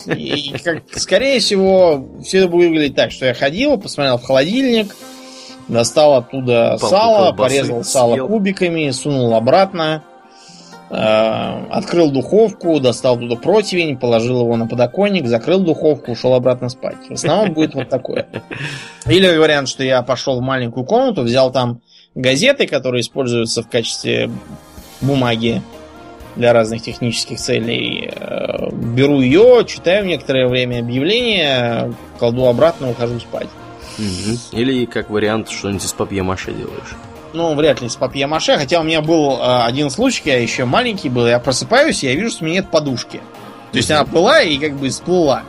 [0.08, 4.96] И, как, скорее всего, все это будет выглядеть так, что я ходил, посмотрел в холодильник,
[5.68, 8.28] достал оттуда Палку сало, колбасы порезал сало съел.
[8.28, 10.04] кубиками, сунул обратно,
[10.92, 16.98] открыл духовку, достал туда противень, положил его на подоконник, закрыл духовку, ушел обратно спать.
[17.10, 18.28] В основном будет вот такое.
[19.06, 21.82] Или вариант, что я пошел в маленькую комнату, взял там
[22.14, 24.30] газеты, которые используются в качестве
[25.00, 25.62] бумаги
[26.36, 28.12] для разных технических целей.
[28.14, 33.50] Э, Беру ее, читаю некоторое время объявление, кладу обратно, ухожу спать.
[34.52, 36.96] Или как вариант, что-нибудь из папье-маше делаешь.
[37.34, 41.10] Ну, вряд ли с папье-маше, хотя у меня был э, один случай, я еще маленький
[41.10, 43.22] был, я просыпаюсь, и я вижу, что у меня нет подушки.
[43.72, 45.44] То есть она была и как бы всплыла.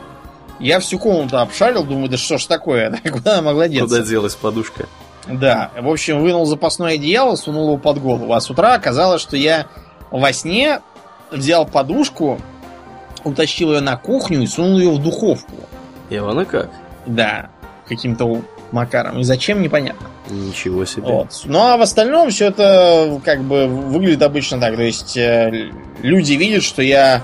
[0.59, 3.97] Я всю комнату обшарил, думаю, да что ж такое, куда она могла деться?
[3.97, 4.87] Куда делась подушка?
[5.27, 8.33] Да, в общем, вынул запасное одеяло, сунул его под голову.
[8.33, 9.67] А с утра оказалось, что я
[10.11, 10.81] во сне
[11.31, 12.39] взял подушку,
[13.23, 15.55] утащил ее на кухню и сунул ее в духовку.
[16.09, 16.69] Ивана как?
[17.05, 17.49] Да,
[17.87, 19.19] каким-то макаром.
[19.19, 20.07] И зачем, непонятно.
[20.29, 21.07] Ничего себе.
[21.07, 21.41] Вот.
[21.45, 24.75] Ну а в остальном все это как бы выглядит обычно так.
[24.75, 25.71] То есть э,
[26.01, 27.21] люди видят, что я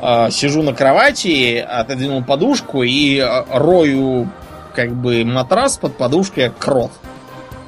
[0.00, 4.28] э, сижу на кровати, отодвинул подушку и э, рою
[4.74, 6.90] как бы матрас под подушкой как крот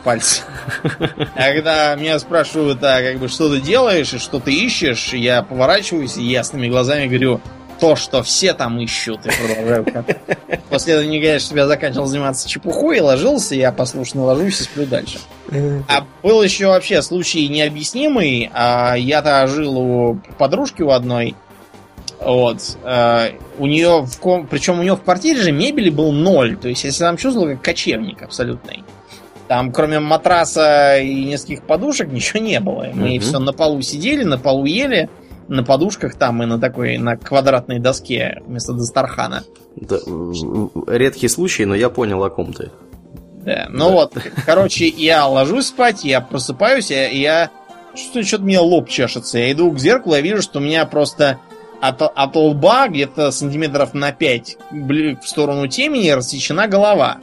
[0.03, 0.43] пальцы.
[1.35, 5.43] А когда меня спрашивают, а как бы что ты делаешь и что ты ищешь, я
[5.43, 7.41] поворачиваюсь и ясными глазами говорю,
[7.83, 9.27] то, что все там ищут.
[9.27, 9.85] И продолжаю.
[10.71, 14.87] После этого не говорят, что я заканчивал заниматься чепухой, ложился, я послушно ложусь и сплю
[14.87, 15.19] дальше.
[15.89, 18.49] А был еще вообще случай необъяснимый.
[18.55, 21.35] А я-то жил у подружки у одной.
[22.21, 22.59] Вот.
[22.85, 24.47] А, у нее, в ком...
[24.47, 26.57] причем у нее в квартире же мебели был ноль.
[26.57, 28.85] То есть, если там чувствовал, как кочевник абсолютный.
[29.49, 32.87] Там, кроме матраса и нескольких подушек, ничего не было.
[32.95, 33.21] Мы Мгм.
[33.21, 35.11] все на полу сидели, на полу ели,
[35.53, 39.45] на подушках там и на такой, на квадратной доске вместо Дастархана.
[39.77, 39.99] Да,
[40.87, 42.71] редкий случай, но я понял, о ком ты.
[43.45, 43.67] Да.
[43.71, 44.15] Ну вот,
[44.47, 47.51] короче, я ложусь спать, я просыпаюсь, я, я
[47.95, 49.39] что-то меня лоб чешется.
[49.39, 51.39] Я иду к зеркалу, я вижу, что у меня просто
[51.81, 57.19] от, от лба где-то сантиметров на 5 в сторону темени рассечена голова.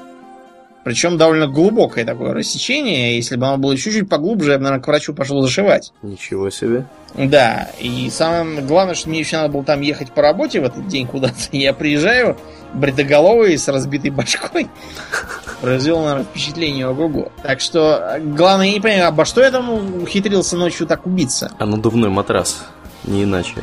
[0.83, 3.17] Причем довольно глубокое такое рассечение.
[3.17, 5.93] Если бы оно было чуть-чуть поглубже, я бы, наверное, к врачу пошел зашивать.
[6.01, 6.85] Ничего себе.
[7.15, 10.87] Да, и самое главное, что мне еще надо было там ехать по работе в этот
[10.87, 11.35] день куда-то.
[11.51, 12.37] Я приезжаю,
[12.73, 14.67] бредоголовый, с разбитой башкой.
[15.61, 17.31] Произвел, наверное, впечатление ого-го.
[17.43, 21.51] Так что, главное, я не понимаю, обо что я там ухитрился ночью так убиться.
[21.59, 22.65] А надувной матрас.
[23.03, 23.55] Не иначе.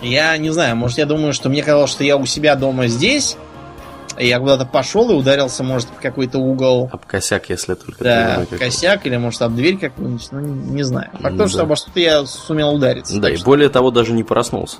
[0.00, 3.36] Я не знаю, может, я думаю, что мне казалось, что я у себя дома здесь,
[4.20, 6.88] я куда-то пошел и ударился, может, в какой-то угол.
[6.92, 8.58] Об косяк, если только Да, какой-то.
[8.58, 11.10] косяк или, может, об дверь какую-нибудь, ну, не не знаю.
[11.20, 11.62] Факт Ну что да.
[11.64, 13.18] обо что-то я сумел удариться.
[13.20, 14.78] Да, и что- более того, даже не проснулся.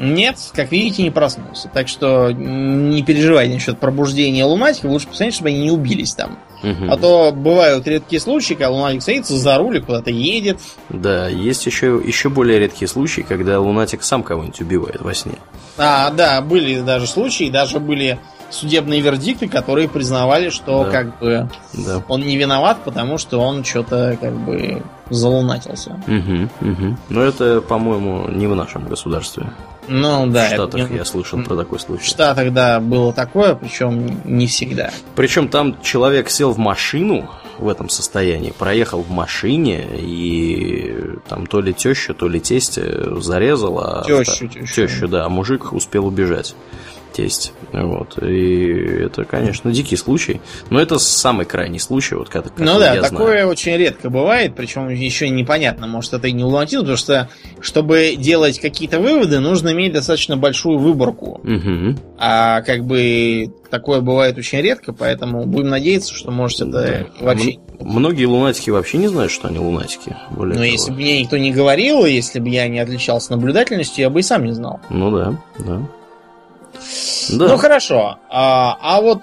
[0.00, 1.68] Нет, как видите, не проснулся.
[1.72, 4.90] Так что не переживайте насчет пробуждения лунатиков.
[4.90, 6.38] Лучше посмотреть, чтобы они не убились там.
[6.62, 6.90] Мгм.
[6.90, 10.58] А то бывают редкие случаи, когда лунатик садится за руль куда-то едет.
[10.88, 15.34] Да, есть еще, еще более редкие случаи, когда лунатик сам кого-нибудь убивает во сне.
[15.78, 18.18] А, да, были даже случаи, даже были
[18.50, 20.90] судебные вердикты, которые признавали, что Да.
[20.90, 22.02] как бы Да.
[22.08, 26.00] он не виноват, потому что он что-то как бы залунатился.
[26.06, 26.96] Угу, угу.
[27.08, 29.50] Но это, по-моему, не в нашем государстве.
[29.88, 32.04] Ну да, в это Штатах не- я слышал про такой в случай.
[32.04, 34.90] Штатах, да, было такое, причем не всегда.
[35.16, 40.94] Причем там человек сел в машину в этом состоянии, проехал в машине и
[41.28, 42.78] там то ли тещу, то ли тесть
[43.20, 44.74] зарезал, а Тещу, тещу.
[44.74, 46.54] тещу, да, а мужик успел убежать.
[47.12, 47.52] Тесть.
[47.72, 48.22] Вот.
[48.22, 48.68] И
[49.04, 50.40] это, конечно, дикий случай.
[50.70, 53.48] Но это самый крайний случай, вот как, как Ну да, я такое знаю.
[53.48, 57.28] очень редко бывает, причем еще непонятно, может это и не лунатизм, потому что,
[57.60, 61.40] чтобы делать какие-то выводы, нужно иметь достаточно большую выборку.
[61.42, 61.98] Мгм.
[62.18, 66.70] А как бы такое бывает очень редко, поэтому будем надеяться, что может это
[67.20, 67.24] Да.
[67.24, 67.54] вообще...
[67.54, 70.14] М- Многие лунатики вообще не знают, что они лунатики.
[70.30, 70.64] Более Но того.
[70.72, 74.22] если бы мне никто не говорил, если бы я не отличался наблюдательностью, я бы и
[74.22, 74.80] сам не знал.
[74.90, 75.80] Ну да, да.
[77.30, 77.48] Да.
[77.48, 78.18] Ну хорошо.
[78.28, 79.22] А, а вот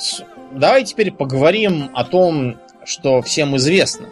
[0.52, 4.08] давай теперь поговорим о том, что всем известно.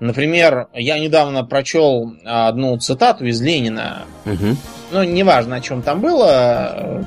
[0.00, 4.02] Например, я недавно прочел одну цитату из Ленина.
[4.24, 4.56] Мгм.
[4.90, 7.06] Ну, неважно, о чем там было,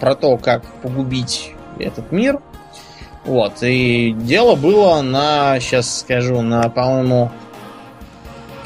[0.00, 2.40] про то, как погубить этот мир.
[3.24, 7.30] Вот, и дело было на, сейчас скажу, на, по-моему,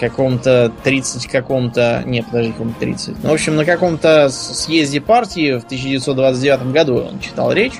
[0.08, 3.22] каком-то 30 каком-то, нет, подожди, каком-то 30.
[3.22, 7.74] Ну, в общем, на каком-то съезде партии в 1929 году он читал речь.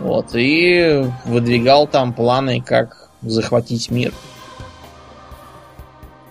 [0.00, 4.12] Вот, и выдвигал там планы, как захватить мир.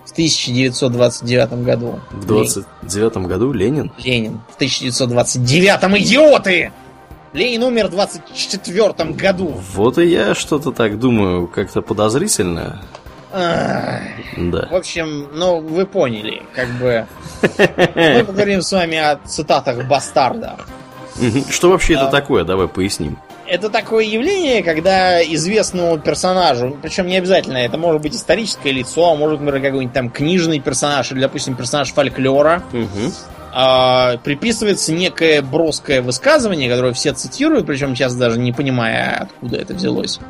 [0.04, 1.98] В 1929 году.
[2.12, 3.92] В 29 году Ленин.
[3.98, 4.40] Ленин.
[4.52, 6.72] В 1929 идиоты!
[7.32, 9.60] Ленин умер в 24 году.
[9.74, 12.80] Вот и я что-то так думаю, как-то подозрительно.
[13.34, 14.68] Да.
[14.70, 17.06] В общем, ну, вы поняли, как бы...
[17.94, 20.56] Мы поговорим с вами о цитатах бастарда.
[21.50, 22.10] Что вообще это Да.
[22.10, 22.44] такое?
[22.44, 23.18] Давай поясним.
[23.46, 29.14] Это такое явление, когда известному персонажу, причем не обязательно, это может быть историческое лицо, а
[29.16, 32.62] может быть какой-нибудь там книжный персонаж, или, допустим, персонаж фольклора,
[33.52, 39.74] а, приписывается некое броское высказывание, которое все цитируют, причем часто даже не понимая, откуда это
[39.74, 40.20] взялось.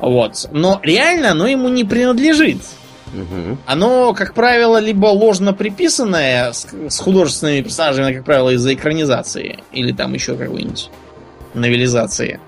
[0.00, 0.48] Вот.
[0.52, 2.58] Но реально оно ему не принадлежит.
[3.12, 3.58] Мгм.
[3.66, 9.92] Оно, как правило, либо ложно приписанное с, с художественными персонажами, как правило, из-за экранизации, или
[9.92, 10.90] там еще какой-нибудь
[11.54, 12.40] новелизации.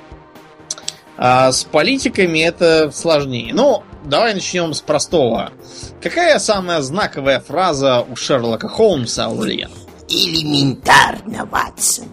[1.16, 3.52] А с политиками это сложнее.
[3.52, 5.52] Ну, давай начнем с простого.
[6.00, 9.70] Какая самая знаковая фраза у Шерлока Холмса, Аурельян?
[10.08, 12.06] Элементарно, Ватсон.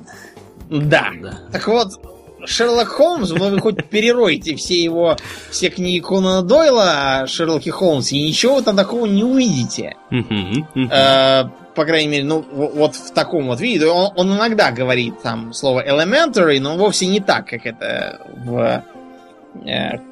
[0.70, 1.10] Да.
[1.22, 1.40] Да.
[1.52, 2.00] Так вот,
[2.50, 5.18] Шерлок Холмс, вы хоть переройте все его,
[5.52, 9.96] все книги Конана Дойла о Шерлоке Холмсе, и ничего вы там такого не увидите.
[10.92, 11.44] Э,
[11.76, 13.86] по крайней мере, ну, вот в таком вот виде.
[13.86, 18.84] Он, он иногда говорит там слово elementary, но вовсе не так, как это в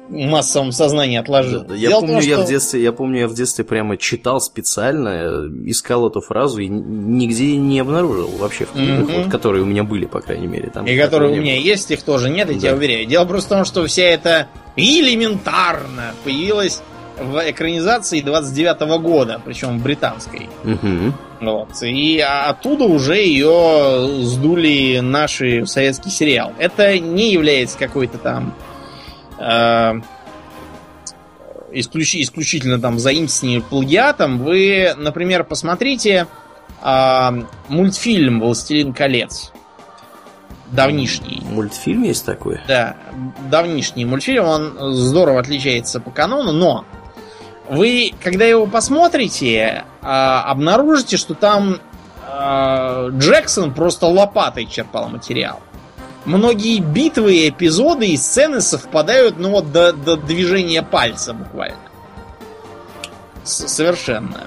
[0.08, 1.62] массовом сознании отложил.
[1.64, 3.96] Да, я Дело помню, том, я в что- детстве, я помню, я в детстве прямо
[3.96, 9.22] читал специально, э, искал эту фразу и нигде не обнаружил вообще в книгах, Мгм.
[9.22, 10.70] вот, которые у меня были, по крайней мере.
[10.70, 11.62] Там И которые у меня было.
[11.64, 12.60] есть, их тоже нет, я Да.
[12.60, 13.06] тебя уверяю.
[13.06, 16.82] Дело просто в том, что вся эта элементарно появилась
[17.20, 20.48] в экранизации 29 года, причем британской.
[20.64, 21.14] Мгм.
[21.40, 21.68] Вот.
[21.82, 26.52] И оттуда уже ее сдули наши советский сериал.
[26.58, 28.54] Это не является какой-то там
[29.38, 30.00] э,
[31.72, 34.38] исключи- исключительно там заимствованием плагиатом.
[34.38, 36.26] Вы, например, посмотрите
[36.82, 37.34] а,
[37.68, 39.52] мультфильм «Властелин колец».
[40.70, 41.42] Давнишний.
[41.50, 42.60] Мультфильм есть такой?
[42.68, 42.96] Да,
[43.50, 46.84] давнишний мультфильм, он здорово отличается по канону, но
[47.70, 51.78] вы, когда его посмотрите, а, обнаружите, что там
[52.22, 55.60] а, Джексон просто лопатой черпал материал.
[56.24, 61.78] Многие битвы, эпизоды и сцены совпадают, ну вот до, до движения пальца буквально.
[63.44, 64.44] С- совершенно.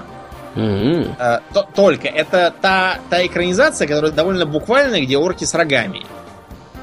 [0.55, 1.15] Мгм.
[1.17, 6.05] Э, то- только это та, та экранизация, которая довольно буквальная, где орки с рогами.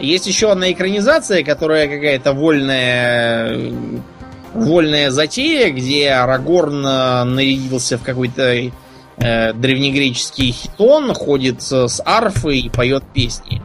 [0.00, 3.72] Есть еще одна экранизация, которая какая-то вольная э,
[4.54, 8.42] вольная затея, где Арагорн э, нарядился в какой-то
[9.18, 13.60] э, древнегреческий хитон, ходит с арфой и поет песни.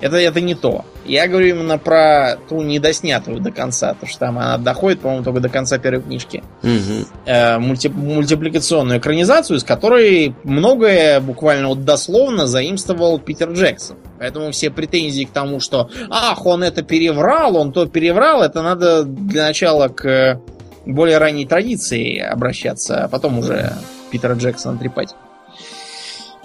[0.00, 0.84] Это, это не то.
[1.04, 5.40] Я говорю именно про ту недоснятую до конца, потому что там она доходит, по-моему, только
[5.40, 7.06] до конца первой книжки Мгм.
[7.26, 13.96] э, мульти- мультипликационную экранизацию, из которой многое буквально вот дословно заимствовал Питер Джексон.
[14.20, 19.02] Поэтому все претензии к тому, что ах, он это переврал, он то переврал, это надо
[19.02, 20.40] для начала к
[20.86, 23.72] более ранней традиции обращаться, а потом уже
[24.12, 25.14] Питера Джексона трепать.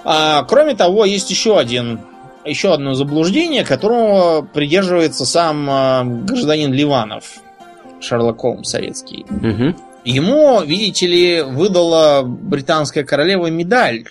[0.05, 1.99] А, кроме того, есть еще один
[2.45, 7.25] еще одно заблуждение, которого придерживается сам а, гражданин Ливанов,
[7.99, 9.25] Шерлок Холмс советский.
[9.29, 9.75] Мгм.
[10.05, 14.05] Ему, видите ли, выдала британская королева медаль.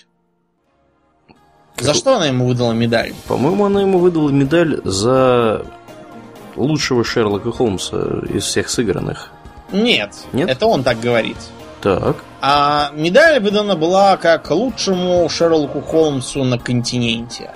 [1.79, 3.13] За что она ему выдала медаль?
[3.29, 5.67] По-моему, она ему выдала медаль за
[6.57, 9.31] лучшего Шерлока Холмса из всех сыгранных.
[9.73, 10.49] Нет, Нет?
[10.49, 11.37] это он так говорит.
[11.83, 12.17] Так.
[12.41, 17.51] А медаль выдана была как лучшему Шерлоку Холмсу на континенте.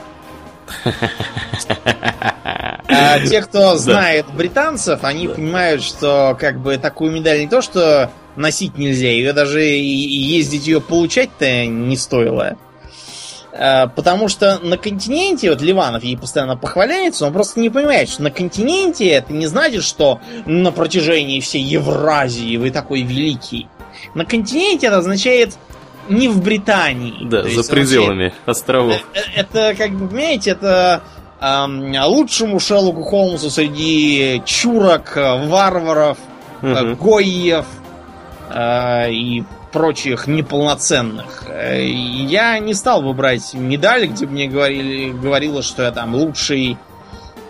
[2.89, 8.11] А те, кто знает британцев, они понимают, что как бы такую медаль не то, что
[8.37, 12.57] носить нельзя, ее даже и ездить ее получать-то не стоило.
[13.53, 18.23] А, Потому что на континенте, вот Ливанов ей постоянно похваляется, он просто не понимает, что
[18.23, 23.69] на континенте это не значит, что на протяжении всей Евразии вы такой великий.
[24.15, 25.55] На континенте это означает
[26.09, 27.27] не в Британии.
[27.29, 28.97] Да, То за есть пределами островов.
[29.15, 31.03] Э, э, Это, как бы, понимаете, это
[31.41, 36.19] ам, лучшему Шерлоку Холмсу среди чурок, э, варваров,
[36.63, 36.95] э, Мгм.
[36.97, 37.67] гойев
[38.51, 41.45] э, и прочих неполноценных.
[41.49, 46.79] Э, Я не стал бы брать медаль, где мне говорили, говорило, что я там лучший,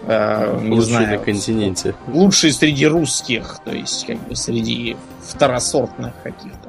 [0.08, 1.94] э, не Лучший знаю, на континенте.
[2.08, 6.65] лучший среди русских, то есть как бы среди второсортных каких-то.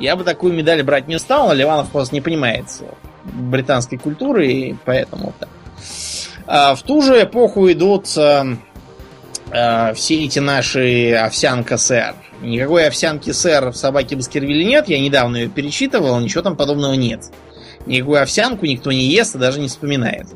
[0.00, 2.66] Я бы такую медаль брать не стал, а Ливанов просто не понимает
[3.24, 5.48] британской культуры, и поэтому так.
[6.46, 8.56] А в ту же эпоху идут э,
[9.50, 12.14] э, все эти наши овсянка сэр.
[12.40, 17.22] Никакой овсянки сэр в собаке Баскервиле нет, я недавно ее перечитывал, ничего там подобного нет.
[17.86, 20.26] Никакую овсянку никто не ест и даже не вспоминает.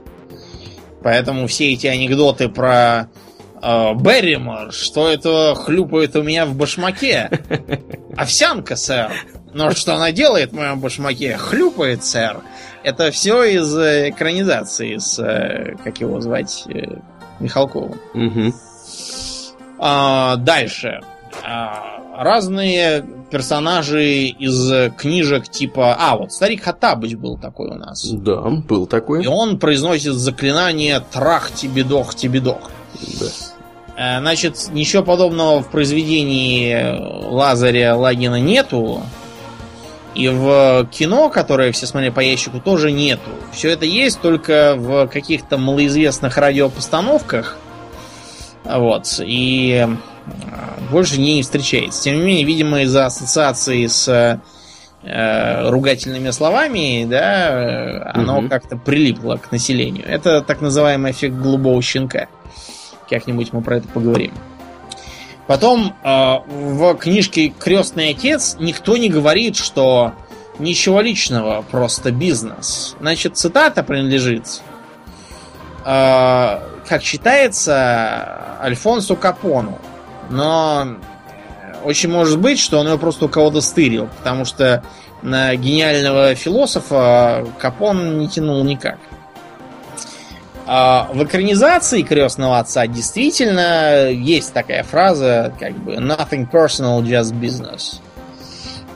[1.03, 3.09] Поэтому все эти анекдоты про
[3.63, 7.31] э, Берримор, что это хлюпает у меня в башмаке.
[8.17, 9.13] Овсянка, сэр.
[9.53, 11.37] Но что она делает в моем башмаке?
[11.37, 12.41] Хлюпает, сэр.
[12.83, 16.97] Это все из э, экранизации с, э, как его звать, э,
[17.41, 17.99] Михалковым.
[18.15, 18.55] Мгм.
[19.79, 21.01] А, дальше.
[21.43, 25.97] А, разные персонажи из книжек типа...
[25.99, 28.07] А, вот Старик Хаттабыч был такой у нас.
[28.07, 29.25] Да, был такой.
[29.25, 32.71] И он произносит заклинание трах-тебе-дох-тебе-дох.
[33.21, 34.21] Да.
[34.21, 36.99] Значит, ничего подобного в произведении
[37.31, 39.03] Лазаря Лагина нету.
[40.15, 43.31] И в кино, которое все смотрели по ящику, тоже нету.
[43.53, 47.57] Все это есть только в каких-то малоизвестных радиопостановках.
[48.65, 49.07] Вот.
[49.21, 49.89] И э,
[50.91, 52.03] больше не встречается.
[52.03, 54.41] Тем не менее, видимо, из-за ассоциации с
[55.03, 58.49] э, ругательными словами, да, э, оно Мгм.
[58.51, 60.07] как-то прилипло к населению.
[60.07, 62.27] Это так называемый эффект голубого щенка.
[63.09, 64.33] Как-нибудь мы про это поговорим.
[65.47, 70.13] Потом э, в книжке Крестный отец никто не говорит, что
[70.59, 72.97] ничего личного, просто бизнес.
[73.01, 74.63] Значит, цитата принадлежит,
[75.85, 79.79] э, как считается, Альфонсу Капону.
[80.31, 80.97] Но
[81.85, 84.85] очень может быть, что он его просто у кого-то стырил, потому что
[85.23, 88.99] на гениального философа Капон не тянул никак.
[90.73, 98.01] А в экранизации крестного отца действительно есть такая фраза, как бы nothing personal, just business.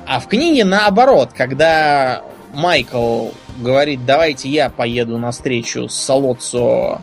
[0.06, 2.22] А в книге наоборот, когда
[2.54, 7.00] Майкл говорит, давайте я поеду на встречу с Солоццо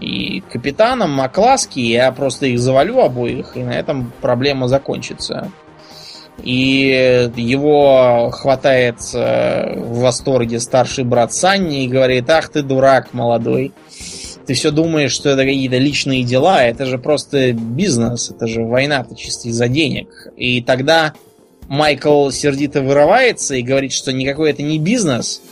[0.00, 5.50] и капитаном Макласки, я просто их завалю обоих, и на этом проблема закончится.
[6.42, 13.72] И его хватает э, в восторге старший брат Санни и говорит, ах ты дурак молодой.
[14.46, 19.14] Ты все думаешь, что это какие-то личные дела, это же просто бизнес, это же война-то
[19.14, 20.08] чисто из-за денег.
[20.36, 21.14] И тогда
[21.68, 25.42] Майкл сердито вырывается и говорит, что никакой это не бизнес,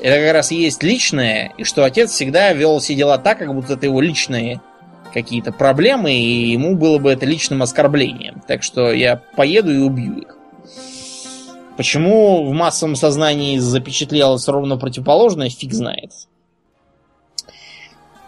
[0.00, 3.74] это как раз есть личное, и что отец всегда вел все дела так, как будто
[3.74, 4.60] это его личные
[5.22, 8.42] какие-то проблемы, и ему было бы это личным оскорблением.
[8.46, 10.36] Так что я поеду и убью их.
[11.76, 16.10] Почему в массовом сознании запечатлелось ровно противоположное, фиг знает.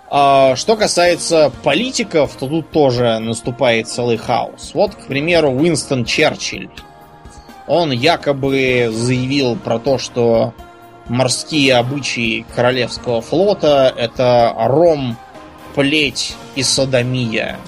[0.09, 4.73] А что касается политиков, то тут тоже наступает целый хаос.
[4.75, 6.69] Вот, к примеру, Уинстон Черчилль.
[7.69, 10.53] Он якобы заявил про то, что
[11.09, 15.17] морские обычаи Королевского флота это ром,
[15.75, 17.59] плеть и садомия.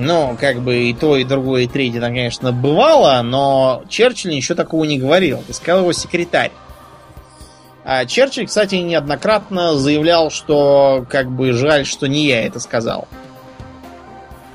[0.00, 4.54] Ну, как бы и то, и другое, и третье там, конечно, бывало, но Черчилль ничего
[4.54, 5.38] такого не говорил.
[5.38, 6.52] Это сказал его секретарь.
[7.84, 13.08] А Черчилль, кстати, неоднократно заявлял, что как бы жаль, что не я это сказал.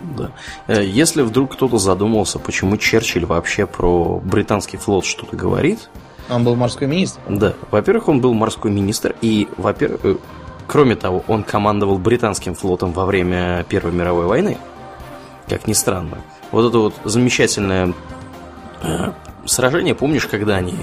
[0.03, 0.31] Да.
[0.67, 5.89] Э, если вдруг кто-то задумался, почему Черчилль вообще про британский флот что-то говорит.
[6.29, 7.19] Он был морской министр.
[7.27, 7.53] Да.
[7.71, 10.15] Во-первых, он был морской министр, и, во-первых, э,
[10.67, 14.57] кроме того, он командовал британским флотом во время Первой мировой войны.
[15.47, 16.17] Как ни странно.
[16.51, 17.93] Вот это вот замечательное
[18.81, 19.11] э,
[19.45, 20.73] сражение, помнишь, когда они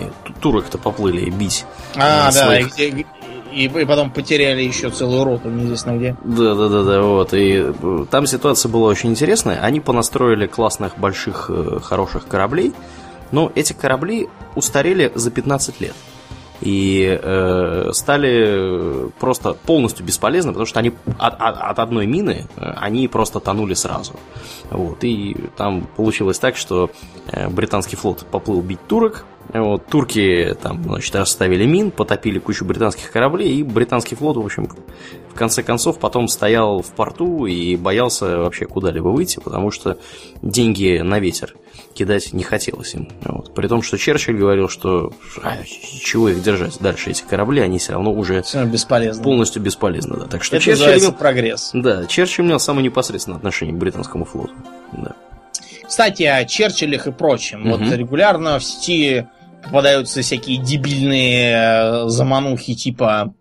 [0.40, 1.64] турок-то поплыли бить?
[1.96, 2.78] А, да, своих...
[2.78, 3.06] и,
[3.52, 6.16] и, и потом потеряли еще целую роту, неизвестно где.
[6.24, 7.32] Да, да, да, да, вот.
[7.34, 9.60] И э, там ситуация была очень интересная.
[9.60, 12.72] Они понастроили классных, больших, э, хороших кораблей,
[13.32, 15.94] но эти корабли устарели за 15 лет
[16.60, 22.72] и э, стали просто полностью бесполезны, потому что они от, от, от одной мины э,
[22.76, 24.12] они просто тонули сразу.
[24.70, 26.90] Вот, и там получилось так, что
[27.26, 33.10] э, британский флот поплыл бить турок, вот, турки там, значит, расставили мин, потопили кучу британских
[33.10, 34.68] кораблей, и британский флот, в общем,
[35.28, 39.98] в конце концов, потом стоял в порту и боялся вообще куда-либо выйти, потому что
[40.42, 41.54] деньги на ветер
[41.94, 43.08] кидать не хотелось им.
[43.24, 43.54] Вот.
[43.54, 45.12] При том, что Черчилль говорил, что
[45.42, 49.22] а, чего их держать дальше, эти корабли, они все равно уже бесполезны.
[49.22, 50.16] полностью бесполезны.
[50.18, 50.26] Да.
[50.26, 51.70] Так что Это Черчилль имел прогресс.
[51.74, 54.52] Да, Черчилль имел самое непосредственное отношение к британскому флоту.
[54.92, 55.14] Да.
[55.86, 57.68] Кстати, о Черчиллях и прочем.
[57.68, 57.84] Угу.
[57.84, 59.26] Вот регулярно в сети
[59.64, 63.32] попадаются всякие дебильные э, заманухи типа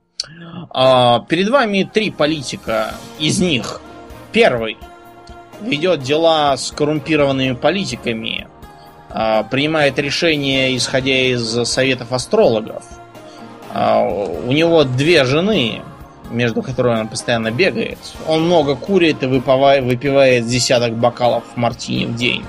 [0.71, 2.93] а, перед вами три политика.
[3.19, 3.81] Из них
[4.31, 4.77] первый
[5.61, 8.47] ведет дела с коррумпированными политиками,
[9.09, 12.83] а, принимает решения, исходя из советов астрологов.
[13.73, 15.81] А, у него две жены,
[16.29, 17.97] между которыми он постоянно бегает.
[18.27, 22.45] Он много курит и выпивает десяток бокалов мартини в день.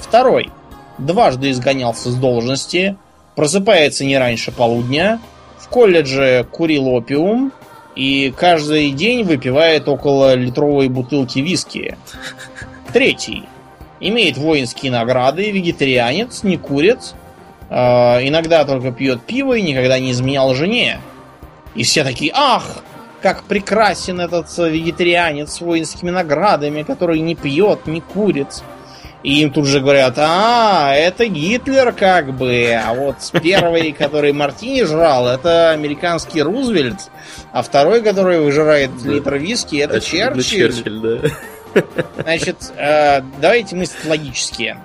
[0.00, 0.50] Второй.
[0.98, 2.96] Дважды изгонялся с должности,
[3.34, 5.20] просыпается не раньше полудня,
[5.58, 7.52] в колледже курил опиум
[7.96, 11.96] и каждый день выпивает около литровой бутылки виски.
[12.92, 13.44] Третий.
[14.00, 17.14] Имеет воинские награды, вегетарианец, не курит,
[17.70, 21.00] э, иногда только пьет пиво и никогда не изменял жене.
[21.74, 22.82] И все такие, ах,
[23.22, 28.62] как прекрасен этот вегетарианец с воинскими наградами, который не пьет, не курит.
[29.24, 34.84] И им тут же говорят, а, это Гитлер как бы, а вот первый, который Мартини
[34.84, 37.10] жрал, это американский Рузвельт,
[37.50, 40.74] а второй, который выжирает литр виски, это Черчилль.
[40.74, 41.82] Черчилль да.
[42.22, 44.76] Значит, э, давайте мыслить логически.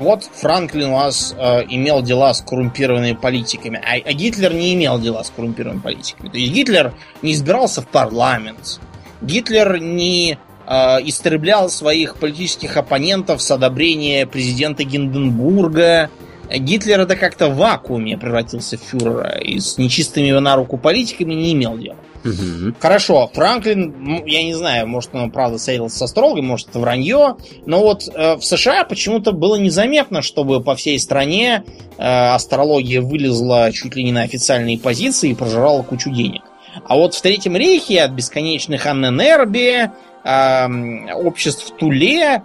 [0.00, 4.98] Вот Франклин у вас э, имел дела с коррумпированными политиками, а, а Гитлер не имел
[4.98, 6.28] дела с коррумпированными политиками.
[6.28, 8.80] То есть Гитлер не избирался в парламент,
[9.22, 16.10] Гитлер не истреблял своих политических оппонентов с одобрения президента Гинденбурга.
[16.50, 21.52] Гитлер это как-то в вакууме превратился в фюрера и с нечистыми на руку политиками не
[21.52, 21.96] имел дела.
[22.24, 22.74] Угу.
[22.80, 27.36] Хорошо, Франклин, я не знаю, может он правда советовался со строгой, может это вранье,
[27.66, 31.64] но вот э, в США почему-то было незаметно, чтобы по всей стране
[31.98, 36.42] э, астрология вылезла чуть ли не на официальные позиции и прожирала кучу денег.
[36.86, 39.92] А вот в Третьем рейхе от бесконечных Анненербе
[40.24, 42.42] эм, обществ Туле,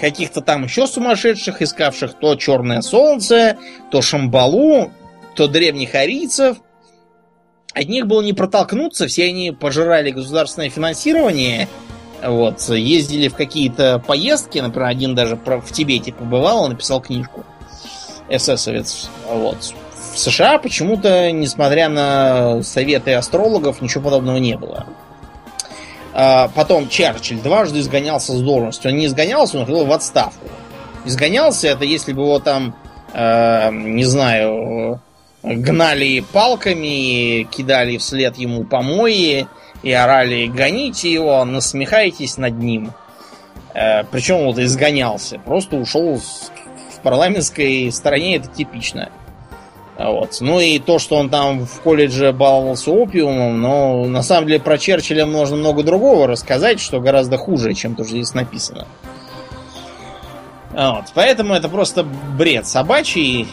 [0.00, 3.56] каких-то там еще сумасшедших, искавших то Черное Солнце,
[3.90, 4.90] то Шамбалу,
[5.34, 6.58] то древних арийцев.
[7.72, 11.68] От них было не протолкнуться, все они пожирали государственное финансирование,
[12.22, 17.44] вот, ездили в какие-то поездки, например, один даже в Тибете побывал, написал книжку,
[18.28, 19.74] эсэсовец, вот.
[20.12, 24.86] В США почему-то, несмотря на советы астрологов, ничего подобного не было.
[26.16, 28.86] А, потом Черчилль дважды изгонялся с должности.
[28.86, 30.46] Он не изгонялся, он ходил в отставку.
[31.04, 32.76] Изгонялся это если бы его там,
[33.12, 35.00] э, не знаю,
[35.42, 39.48] гнали палками, кидали вслед ему помои
[39.82, 42.92] и орали «гоните его, насмехайтесь над ним».
[43.74, 45.40] Э, причем вот изгонялся.
[45.40, 49.10] Просто ушел в парламентской стороне, это типично.
[49.98, 50.38] Вот.
[50.40, 54.76] Ну и то, что он там в колледже баловался опиумом, но на самом деле про
[54.76, 58.86] Черчилля можно много другого рассказать, что гораздо хуже, чем то, что здесь написано.
[60.72, 61.04] Вот.
[61.14, 63.46] Поэтому это просто бред собачий,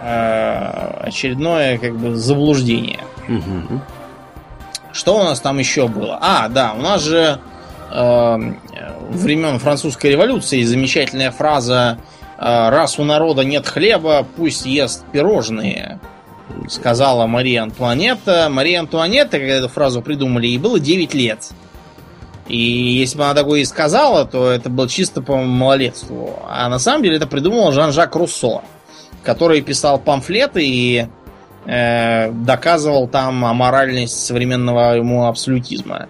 [0.00, 3.00] э, очередное как бы заблуждение.
[3.26, 3.82] Мгм.
[4.92, 6.18] Что у нас там еще было?
[6.20, 7.40] А, да, у нас же
[7.90, 8.36] э,
[9.10, 15.98] времен французской революции замечательная фраза «Э, «Раз у народа нет хлеба, пусть ест пирожные»,
[16.68, 18.48] сказала Мария Антуанетта.
[18.50, 21.50] Мария Антуанетта, когда эту фразу придумали, ей было 9 лет.
[22.46, 26.42] И если бы она такое и сказала, то это было чисто по малолетству.
[26.48, 28.62] А на самом деле это придумал Жан-Жак Руссо,
[29.22, 31.06] который писал памфлеты и
[31.66, 36.08] э, доказывал там аморальность современного ему абсолютизма.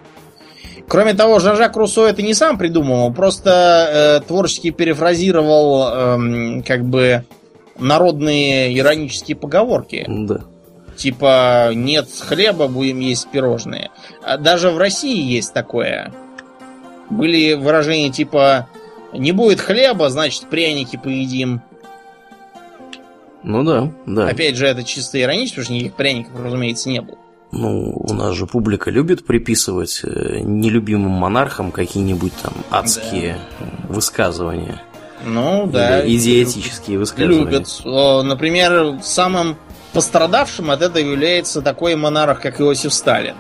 [0.88, 7.24] Кроме того, Жан-Жак Руссо это не сам придумал, просто э, творчески перефразировал эм, как бы
[7.78, 10.04] народные иронические поговорки.
[10.08, 10.40] Да.
[10.96, 13.90] Типа, нет хлеба, будем есть пирожные.
[14.24, 16.12] А даже в России есть такое.
[17.10, 18.68] Были выражения типа,
[19.12, 21.60] не будет хлеба, значит пряники поедим.
[23.44, 24.28] Ну да, да.
[24.28, 27.18] Опять же, это чисто иронично, потому что никаких пряников, разумеется, не было.
[27.50, 34.82] Ну, у нас же публика любит приписывать э, нелюбимым монархам какие-нибудь там адские э, высказывания.
[35.24, 36.02] Ну, да.
[36.04, 37.38] Или идиотические высказывания.
[37.38, 37.82] Любят.
[37.84, 39.56] Например, самым
[39.92, 43.34] пострадавшим от этого является такой монарх, как Иосиф Сталин.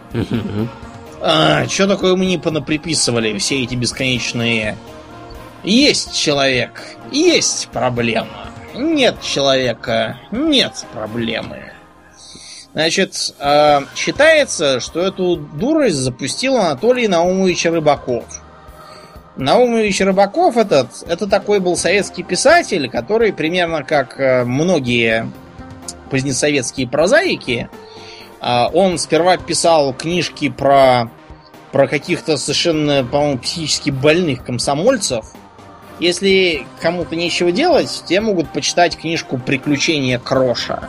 [1.20, 4.76] А, что такое мы не понаприписывали все эти бесконечные...
[5.64, 8.52] Есть человек, есть проблема.
[8.76, 11.72] Нет человека, нет проблемы.
[12.74, 18.24] Значит, э, считается, что эту дурость запустил Анатолий Наумович Рыбаков.
[19.36, 25.30] Наумович Рыбаков этот, это такой был советский писатель, который примерно как э, многие
[26.10, 27.70] позднесоветские прозаики,
[28.40, 31.10] э, он сперва писал книжки про,
[31.72, 35.24] про каких-то совершенно, по-моему, психически больных комсомольцев.
[36.00, 40.88] Если кому-то нечего делать, те могут почитать книжку «Приключения Кроша».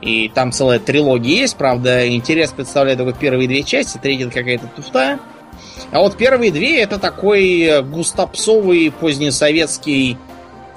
[0.00, 5.18] И там целая трилогия есть, правда, интерес представляет только первые две части, третья какая-то туфта.
[5.90, 10.16] А вот первые две это такой э, густопсовый позднесоветский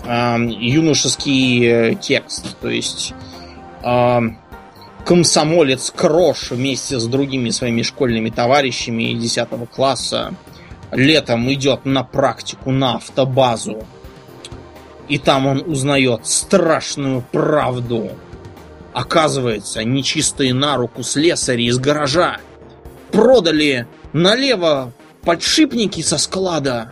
[0.06, 2.58] эм, юношеский э, текст.
[2.60, 3.14] То есть
[3.84, 4.40] эм,
[5.06, 10.34] комсомолец Крош вместе с другими своими школьными товарищами 10 класса
[10.92, 13.84] летом идет на практику на автобазу.
[15.08, 18.12] И там он узнает страшную правду.
[18.94, 22.38] Оказывается, нечистые на руку слесари из гаража
[23.12, 24.94] продали налево
[25.24, 26.92] подшипники со склада,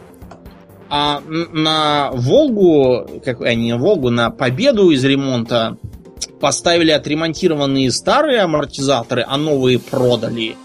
[0.89, 5.77] а на Волгу, как, а Волгу, на Победу из ремонта
[6.39, 10.55] поставили отремонтированные старые амортизаторы, а новые продали.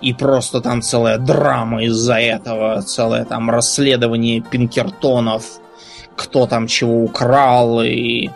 [0.00, 5.60] И просто там целая драма из-за этого, целое там расследование пинкертонов,
[6.16, 8.28] кто там чего украл и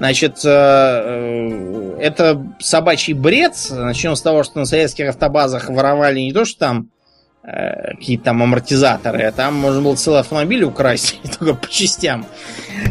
[0.00, 3.52] Значит, э, э, это собачий бред.
[3.68, 6.88] Начнем с того, что на советских автобазах воровали не то, что там
[7.42, 12.24] э, какие-то там амортизаторы, а там можно было целый автомобиль украсть, только по частям.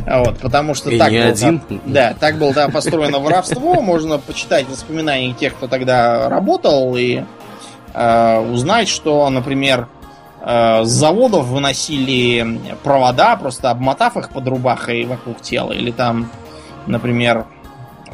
[0.05, 1.61] Вот, потому что И так было, один.
[1.87, 3.81] Да, так было да, построено воровство.
[3.81, 7.23] Можно почитать воспоминания тех, кто тогда работал, и
[7.95, 9.87] э, узнать, что, например,
[10.45, 16.29] э, с заводов выносили провода, просто обмотав их под рубахой вокруг тела, или там
[16.89, 17.45] например,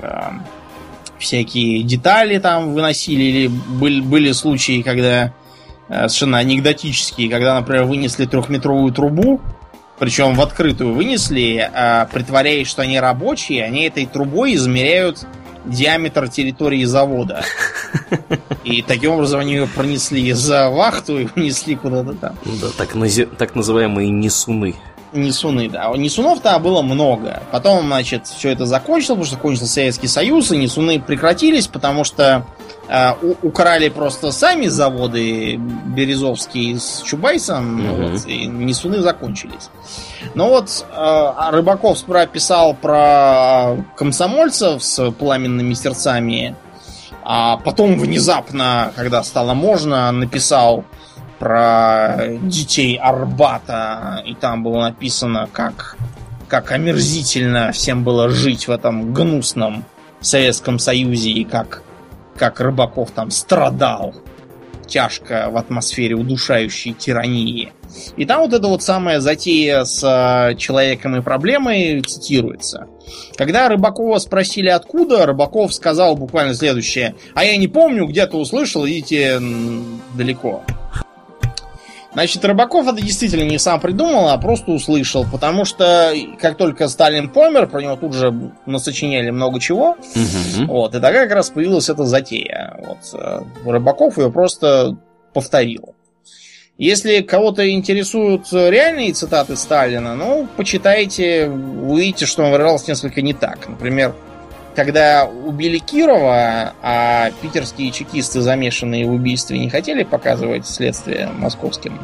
[0.01, 0.31] э,
[1.17, 5.33] всякие детали там выносили, или были, были случаи, когда
[5.87, 9.41] э, совершенно анекдотические, когда, например, вынесли трехметровую трубу,
[9.97, 15.25] причем в открытую вынесли, а притворяясь, что они рабочие, они этой трубой измеряют
[15.65, 17.43] диаметр территории завода.
[18.63, 22.35] И таким образом они ее пронесли за вахту и унесли куда-то там.
[22.45, 22.95] Да, так,
[23.37, 24.75] так называемые несуны.
[25.15, 25.87] Несуны, да.
[25.95, 27.41] Несунов-то было много.
[27.51, 32.45] Потом, значит, все это закончилось, потому что кончился Советский Союз, и несуны прекратились, потому что
[32.89, 38.11] э, у- украли просто сами заводы Березовский с Чубайсом, Мгм.
[38.11, 39.69] вот, и несуны закончились.
[40.35, 46.55] Но вот э, Рыбаков справа писал про комсомольцев с пламенными сердцами,
[47.23, 50.83] а потом внезапно, когда стало можно, написал
[51.39, 55.97] про детей Арбата, и там было написано, как,
[56.47, 59.83] как омерзительно всем было жить в этом гнусном
[60.21, 61.83] Советском Союзе, и как,
[62.37, 64.15] как Рыбаков там страдал
[64.87, 67.71] тяжко в атмосфере удушающей тирании.
[68.17, 72.87] И там вот эта вот самая затея с э, человеком и проблемой цитируется.
[73.35, 77.15] Когда Рыбакова спросили откуда, Рыбаков сказал буквально следующее.
[77.33, 79.39] А я не помню, где-то услышал, идите
[80.13, 80.63] далеко.
[82.15, 87.29] Значит, Рыбаков это действительно не сам придумал, а просто услышал, потому что как только Сталин
[87.29, 88.33] помер, про него тут же
[88.65, 90.67] насочиняли много чего, Мгм.
[90.67, 92.79] вот, и тогда как раз появилась эта затея.
[92.85, 94.97] Вот, э, Рыбаков ее просто
[95.33, 95.93] повторил.
[96.77, 103.67] Если кого-то интересуют реальные цитаты Сталина, ну, почитайте, увидите, что он выражался несколько не так.
[103.67, 104.13] Например,
[104.75, 111.99] когда убили Кирова, а питерские чекисты, замешанные в убийстве, не хотели показывать следствие московским,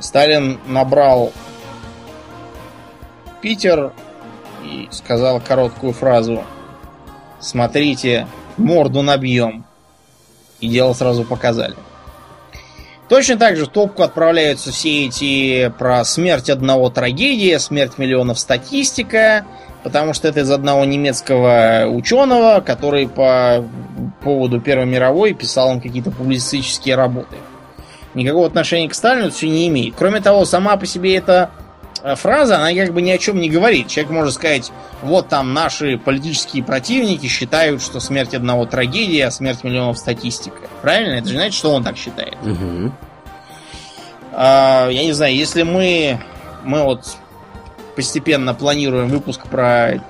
[0.00, 1.32] Сталин набрал
[3.40, 3.92] Питер
[4.64, 6.44] и сказал короткую фразу
[7.38, 8.26] «Смотрите,
[8.56, 9.64] морду набьем».
[10.60, 11.76] И дело сразу показали.
[13.08, 19.46] Точно так же в топку отправляются все эти про смерть одного трагедия, смерть миллионов статистика,
[19.86, 23.64] потому что это из одного немецкого ученого, который по
[24.20, 27.36] поводу Первой мировой писал им какие-то публицистические работы.
[28.12, 29.94] Никакого отношения к Сталину все не имеет.
[29.96, 31.50] Кроме того, сама по себе эта
[32.02, 33.86] э, фраза, она как бы ни о чем не говорит.
[33.86, 34.72] Человек может сказать,
[35.02, 40.62] вот там наши политические противники считают, что смерть одного трагедия, а смерть миллионов статистика.
[40.82, 41.12] Правильно?
[41.14, 42.34] Это же значит, что он так считает.
[42.42, 42.92] Мгм.
[44.32, 46.18] А, я не знаю, если мы,
[46.64, 47.04] мы вот
[47.96, 50.02] постепенно планируем выпуск про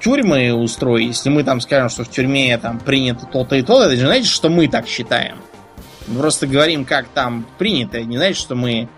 [0.00, 3.96] тюрьмы устроить, если мы там скажем, что в тюрьме там принято то-то и то-то, это
[3.96, 5.38] же значит, что мы так считаем.
[6.06, 8.88] Мы просто говорим, как там принято, не значит, что мы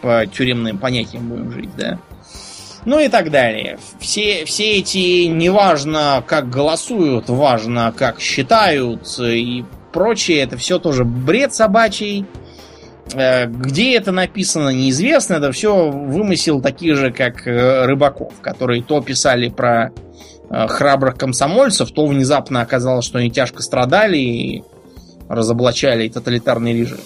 [0.00, 1.98] по тюремным понятиям будем жить, да?
[2.84, 3.78] Ну и так далее.
[3.98, 11.52] Все, все эти, неважно, как голосуют, важно, как считают и прочее, это все тоже бред
[11.52, 12.24] собачий.
[13.14, 15.34] Э, Где это написано, неизвестно.
[15.34, 19.92] Это все вымысел таких же, как э, Рыбаков, которые то писали про
[20.50, 24.64] э, храбрых комсомольцев, то внезапно оказалось, что они тяжко страдали и
[25.28, 26.98] разоблачали тоталитарный режим.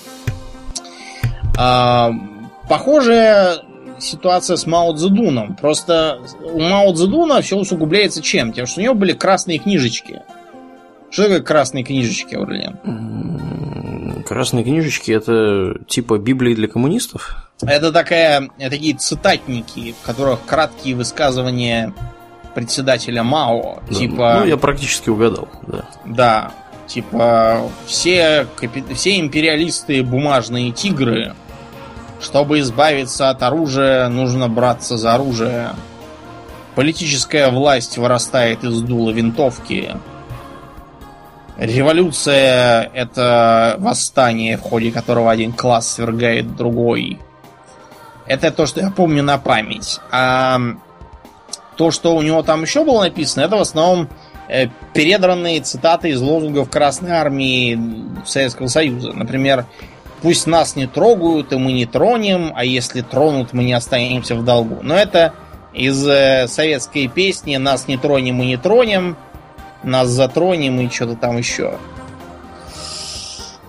[1.56, 2.10] А,
[2.68, 3.58] Похожая
[3.98, 5.56] ситуация с Мао Цзэдуном.
[5.56, 8.52] Просто у Мао Цзэдуна все усугубляется чем?
[8.52, 10.22] Тем, что у него были красные книжечки.
[11.14, 14.24] Что такое красные книжечки, Аурлиен?
[14.24, 17.52] Красные книжечки это типа Библии для коммунистов?
[17.62, 21.94] Это такая, такие цитатники, в которых краткие высказывания
[22.56, 23.80] председателя Мао.
[23.88, 23.94] Да.
[23.94, 25.84] Типа, Ну, я практически угадал, да.
[26.04, 26.50] да,
[26.88, 28.48] типа все,
[28.92, 31.36] все империалисты бумажные тигры.
[32.20, 35.70] Чтобы избавиться от оружия, нужно браться за оружие.
[36.74, 39.94] Политическая власть вырастает из дула винтовки.
[41.56, 47.20] Революция— это восстание, в ходе которого один класс свергает другой.
[48.26, 50.00] Это то, что я помню на память.
[50.10, 50.58] А
[51.76, 54.08] то, что у него там еще было написано, это в основном
[54.48, 57.78] э, передранные цитаты из лозунгов Красной Армии
[58.24, 59.12] Советского Союза.
[59.12, 59.66] Например,
[60.22, 64.44] пусть нас не трогают, и мы не тронем, а если тронут, мы не останемся в
[64.44, 64.78] долгу.
[64.82, 65.34] Но это
[65.72, 69.16] из э, советской песни «Нас не тронем, мы не тронем»,
[69.84, 71.78] «Нас затронем» и что-то там еще.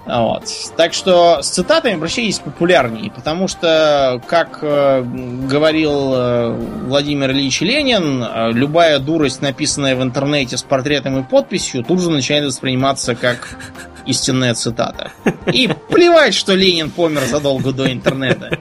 [0.05, 0.43] Вот.
[0.77, 6.51] Так что с цитатами обращайтесь популярнее, потому что, как э, говорил э,
[6.85, 12.11] Владимир Ильич Ленин, э, любая дурость, написанная в интернете с портретом и подписью, тут же
[12.11, 13.57] начинает восприниматься как
[14.05, 15.11] истинная цитата.
[15.51, 18.59] И плевать, что Ленин помер задолго до интернета.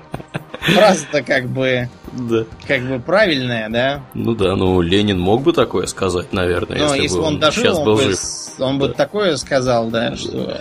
[0.60, 2.44] Фраза-то как бы, Да.
[2.66, 4.02] как бы правильная, да?
[4.14, 7.62] Ну да, ну Ленин мог бы такое сказать, наверное, Но если, если бы он дожил,
[7.62, 8.16] сейчас он, был бы, жив.
[8.16, 8.94] с- он бы Да.
[8.94, 10.60] такое сказал, да, что...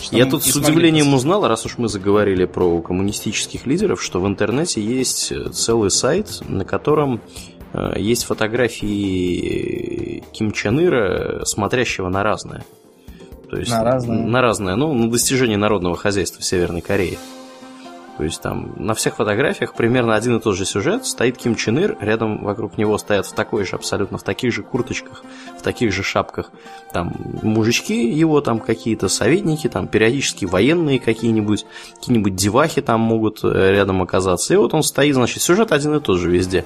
[0.00, 4.20] что Я мы тут с удивлением узнал, раз уж мы заговорили про коммунистических лидеров, что
[4.20, 7.20] в интернете есть э, целый сайт, на котором
[7.72, 12.64] э, есть фотографии Ким Чен Ира, смотрящего на разное.
[13.50, 14.18] То есть На разное.
[14.24, 17.18] На разное, ну, на достижение народного хозяйства в Северной Корее.
[18.16, 21.04] То есть там на всех фотографиях примерно один и тот же сюжет.
[21.04, 24.62] Стоит Ким Чен Ир, рядом вокруг него стоят в такой же, абсолютно в таких же
[24.62, 25.22] курточках,
[25.58, 26.50] в таких же шапках.
[26.92, 27.12] Там
[27.42, 34.00] мужички его, там какие-то советники, там периодически военные какие-нибудь, какие-нибудь девахи там могут э, рядом
[34.00, 34.54] оказаться.
[34.54, 36.64] И вот он стоит, значит, сюжет один и тот же везде.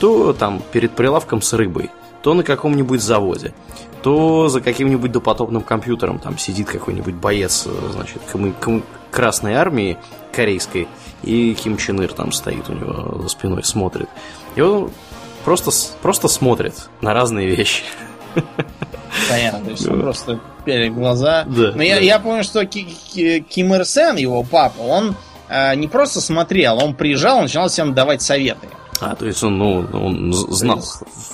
[0.00, 1.90] То там перед прилавком с рыбой,
[2.22, 3.54] то на каком-нибудь заводе,
[4.02, 9.98] то за каким-нибудь допотопным компьютером там сидит какой-нибудь боец, э, значит, кому- кому- Красной Армии
[10.32, 10.88] корейской,
[11.22, 14.08] и Ким Чен Ир там стоит у него за спиной, смотрит.
[14.56, 14.90] И он
[15.44, 15.70] просто,
[16.02, 17.82] просто смотрит на разные вещи.
[19.28, 21.44] Понятно, то есть он просто пялит глаза.
[21.44, 22.00] Да, Но я, да.
[22.00, 25.16] я помню, что Ки- Ки- Ким Ир Сен, его папа, он
[25.48, 28.68] э, не просто смотрел, он приезжал, начинал всем давать советы.
[29.00, 30.82] А, то есть он, ну, он знал.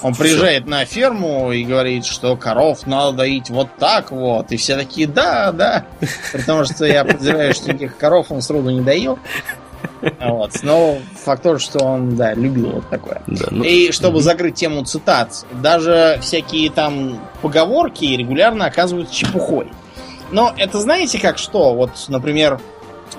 [0.03, 4.53] Он приезжает на ферму и говорит, что коров надо доить вот так вот.
[4.53, 5.87] И все такие, да, да.
[6.33, 9.19] Потому что я подозреваю, что никаких коров он сроду не доил.
[10.21, 10.53] Вот.
[10.63, 13.23] Но факт тот, что он, да, любил вот такое.
[13.27, 19.69] Да, ну, И чтобы закрыть тему цитат, даже всякие там поговорки регулярно оказываются чепухой.
[20.31, 21.75] Но это знаете как что?
[21.75, 22.61] Вот, например,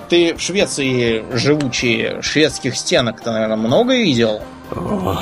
[0.08, 4.40] ты в Швеции живучий, шведских стенок-то, наверное, много видел?
[4.70, 5.16] ой,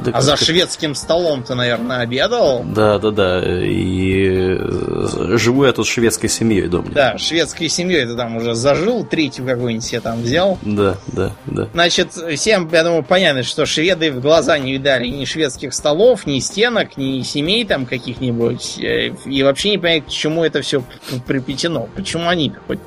[0.00, 2.62] да А за как- шведским столом ты, наверное, обедал?
[2.64, 3.40] Да, да, да.
[3.64, 6.88] И э, живу я тут шведской семьей дома.
[6.92, 10.58] Да, шведской семьей ты там уже зажил, третью какую-нибудь себе там взял.
[10.62, 11.68] Да, да, да.
[11.72, 16.38] Значит, всем, я думаю, понятно, что шведы в глаза не видали ни шведских столов, ни
[16.40, 18.78] стенок, ни семей там каких-нибудь.
[18.78, 20.82] э, И вообще не понимают, к чему это все
[21.26, 21.88] припятено.
[21.94, 22.80] Почему они хоть...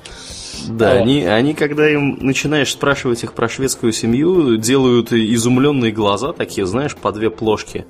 [0.69, 1.02] Да, Вот.
[1.02, 6.95] они, они, когда им начинаешь спрашивать их про шведскую семью, делают изумленные глаза такие, знаешь,
[6.95, 7.86] по две плошки.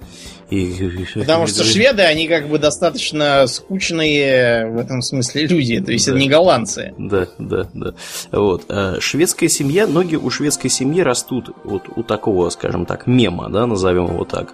[0.52, 1.06] И...
[1.16, 5.80] Потому что шведы, они как бы достаточно скучные в этом смысле люди.
[5.82, 6.20] То есть это Да.
[6.22, 6.94] не голландцы.
[7.00, 7.94] Да, да, да.
[8.32, 8.66] Вот.
[8.70, 13.66] а Шведская семья, ноги у шведской семьи растут вот у такого, скажем так, мема, да,
[13.66, 14.54] назовем его так.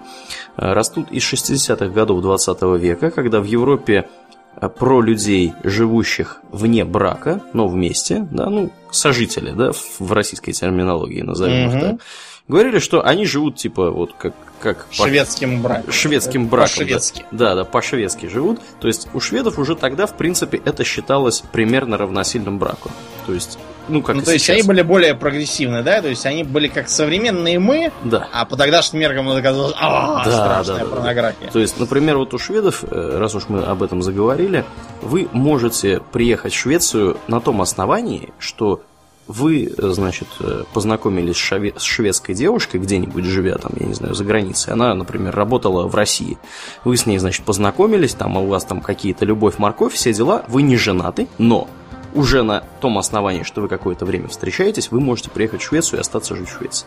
[0.56, 4.08] А, Растут из 60-х годов 20 века, когда в Европе
[4.78, 11.70] про людей, живущих вне брака, но вместе, да, ну, сожители, да, в- российской терминологии назовем
[11.70, 11.82] их Мгм.
[11.82, 12.00] так,
[12.48, 14.34] говорили, что они живут, типа, вот как...
[14.60, 15.92] как по- Шведским браком.
[15.92, 16.70] шведским браком.
[16.78, 16.84] да.
[16.84, 17.26] По-шведски.
[17.32, 18.60] Да, да, по-шведски живут.
[18.80, 22.92] То есть у шведов уже тогда, в принципе, это считалось примерно равносильным браку.
[23.26, 23.58] То есть,
[23.88, 24.58] ну, как Ну, то есть сейчас.
[24.58, 26.02] они были более прогрессивны, да?
[26.02, 28.28] То есть они были как современные мы, Да.
[28.32, 30.96] а по тогдашним меркам это казалось, а, Да, страшная да, да, да.
[30.96, 31.52] порнография.
[31.52, 34.66] То есть, например, вот у шведов, э, раз уж мы об этом заговорили,
[35.02, 38.82] вы можете приехать в Швецию на том основании, что
[39.28, 44.26] вы, э, значит, э, познакомились с шведской девушкой, где-нибудь живя там, я не знаю, за
[44.26, 44.74] границей.
[44.74, 46.38] Она, например, работала в России.
[46.84, 50.44] Вы с ней, значит, познакомились, там а у вас там какие-то любовь, морковь, все дела.
[50.48, 51.68] Вы не женаты, но
[52.14, 56.02] уже на том основании, что вы какое-то время встречаетесь, вы можете приехать в Швецию и
[56.02, 56.86] остаться жить в Швеции.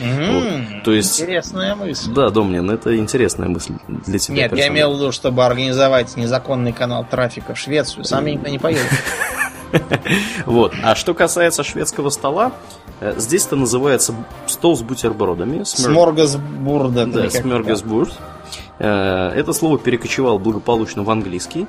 [0.00, 0.34] М,
[0.74, 0.84] Вот.
[0.84, 2.10] То есть- Интересная мысль.
[2.12, 4.34] Да, Домнин, это интересная мысль для тебя.
[4.36, 4.74] Нет, я персонально.
[4.76, 8.04] имел в виду, чтобы организовать незаконный канал трафика в Швецию.
[8.04, 8.86] Сам никто не поедет.
[10.46, 10.72] Вот.
[10.84, 12.52] А что касается шведского стола,
[13.00, 14.14] э, здесь это называется
[14.46, 15.64] стол с бутербродами.
[15.64, 17.06] Сморгасбурда.
[17.06, 18.12] Да, смергесбурд.
[18.78, 21.66] Э, Это слово перекочевало благополучно в английский.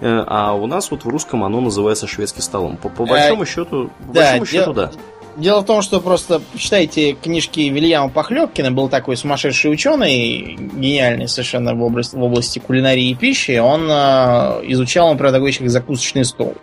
[0.00, 2.76] Э, А у нас вот в русском оно называется шведским столом.
[2.76, 4.90] По, по большому счету, по Э, да, большому дел- счету, да.
[5.36, 11.74] Дело в том, что просто читайте книжки Вильяма Похлебкина, был такой сумасшедший ученый, гениальный совершенно
[11.74, 13.58] в области, в области кулинарии и пищи.
[13.58, 16.54] Он э, изучал, например, такой вещь, как закусочный стол.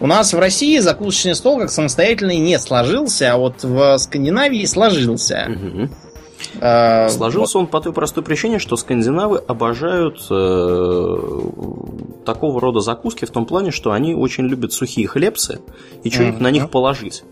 [0.00, 5.46] У нас в России закусочный стол как самостоятельный не сложился, а вот в Скандинавии сложился.
[5.48, 5.90] Мгм.
[6.60, 11.16] Э, Сложился он по той простой причине, что скандинавы обожают э,
[12.24, 15.60] такого рода закуски в том плане, что они очень любят сухие хлебцы
[16.02, 16.42] и что-нибудь Мгм.
[16.44, 17.24] на них положить.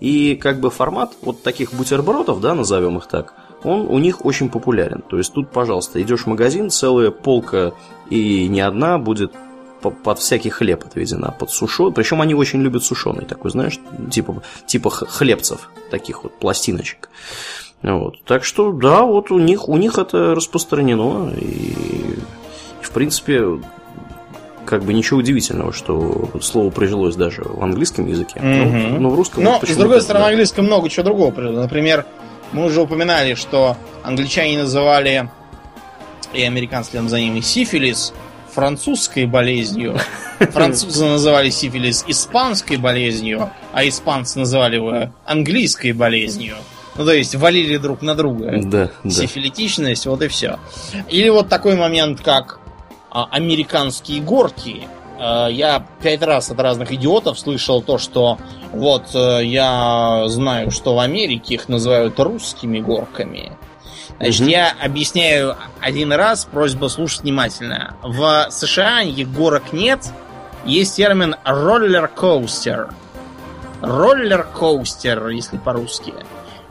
[0.00, 4.48] И как бы формат вот таких бутербродов, да, назовем их так, он у них очень
[4.48, 5.02] популярен.
[5.08, 7.72] То есть тут, пожалуйста, идешь в магазин, целая полка
[8.10, 9.32] и не одна будет
[9.80, 11.92] по- под всякий хлеб отведена, под сушеный.
[11.92, 13.78] Причем они очень любят сушеный такой, знаешь,
[14.10, 17.08] типа, типа хлебцев, таких вот пластиночек.
[17.82, 18.22] Вот.
[18.24, 21.32] Так что, да, вот у них, у них это распространено.
[21.36, 21.74] И,
[22.80, 23.60] в принципе,
[24.64, 28.40] как бы ничего удивительного, что слово прижилось даже в английском языке.
[28.40, 28.92] Мгм.
[28.94, 30.28] Но, но в русском Но, с другой стороны, да.
[30.28, 31.30] в английском много чего другого.
[31.30, 31.52] пришло.
[31.60, 32.06] Например,
[32.52, 35.28] мы уже упоминали, что англичане называли,
[36.32, 38.14] и американцы за ними, сифилис
[38.52, 39.98] французской болезнью.
[40.38, 46.56] Французы называли сифилис испанской болезнью, а испанцы называли его английской болезнью.
[46.96, 48.52] Ну, то есть, валили друг на друга.
[48.62, 49.10] Да, да.
[49.10, 50.58] Сифилитичность, вот и все.
[51.08, 52.58] Или вот такой момент, как
[53.10, 54.86] а, американские горки.
[55.18, 58.38] э, я пять раз от разных идиотов слышал то, что
[58.72, 63.52] вот э, я знаю, что в Америке их называют русскими горками.
[64.18, 64.48] Значит, Мгм.
[64.50, 67.96] я объясняю один раз, просьба слушать внимательно.
[68.02, 70.00] В США никаких горок нет,
[70.66, 72.88] есть термин роллер-коустер.
[73.80, 76.14] Роллер-коустер, если по-русски.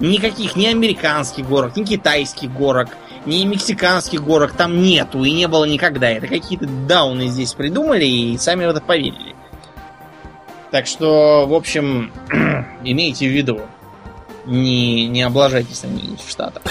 [0.01, 2.89] Никаких ни американских горок, ни китайских горок,
[3.27, 6.09] ни мексиканских горок там нету и не было никогда.
[6.09, 9.35] Это какие-то дауны здесь придумали и сами в это поверили.
[10.71, 12.11] Так что, в общем,
[12.83, 13.61] имейте в виду,
[14.45, 16.63] не, не облажайтесь на них в Штатах.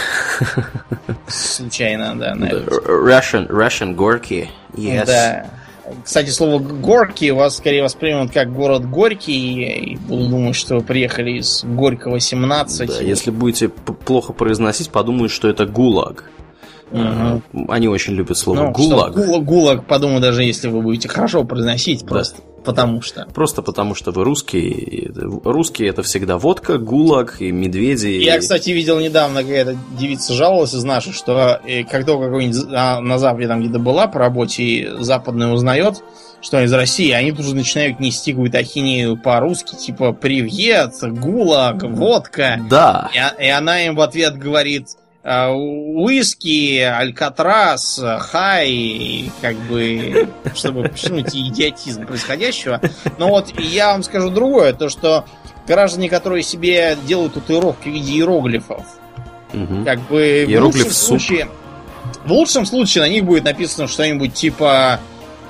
[1.28, 2.58] Случайно, да, на это.
[2.58, 4.48] Russian, Russian Gorky.
[4.72, 5.06] Yes.
[5.06, 5.46] Да.
[6.04, 9.92] Кстати, слово Горки вас скорее воспримут как город Горький.
[9.92, 12.88] И буду думать, что вы приехали из Горького 17.
[12.88, 16.24] Да, если будете плохо произносить, подумают, что это ГУЛАГ.
[16.92, 17.38] Э,
[17.68, 19.14] Они очень любят слово Ну, ГУЛАГ.
[19.16, 23.26] гула- гулаг, подумаю, даже если вы будете хорошо произносить, просто потому что.
[23.34, 24.70] Просто потому, что вы русские.
[24.70, 25.10] и
[25.44, 28.08] Русские это всегда водка, ГУЛАГ и медведи.
[28.08, 33.00] Я, кстати, видел недавно, какая-то девица жаловалась из наших, что э, как только какой-нибудь а,
[33.00, 36.02] на Западе там где-то была по работе, и западная узнает,
[36.40, 41.82] что она из России, они тут же начинают нести какую-то ахинею по-русски, типа «Привет», «Гулаг»,
[41.82, 42.60] «Водка».
[42.68, 43.10] Да.
[43.14, 44.88] И, а- и она им в ответ говорит
[45.22, 52.80] «Уиски», «Алькатрас», «Хай», как бы, чтобы подчеркнуть идиотизм происходящего.
[53.18, 55.24] Но вот я вам скажу другое, то что
[55.66, 58.84] граждане, которые себе делают татуировки в виде иероглифов,
[59.52, 59.84] Мгм.
[59.84, 61.08] как бы в Иероглиф лучшем суп.
[61.20, 61.48] случае,
[62.24, 65.00] в лучшем случае на них будет написано что-нибудь типа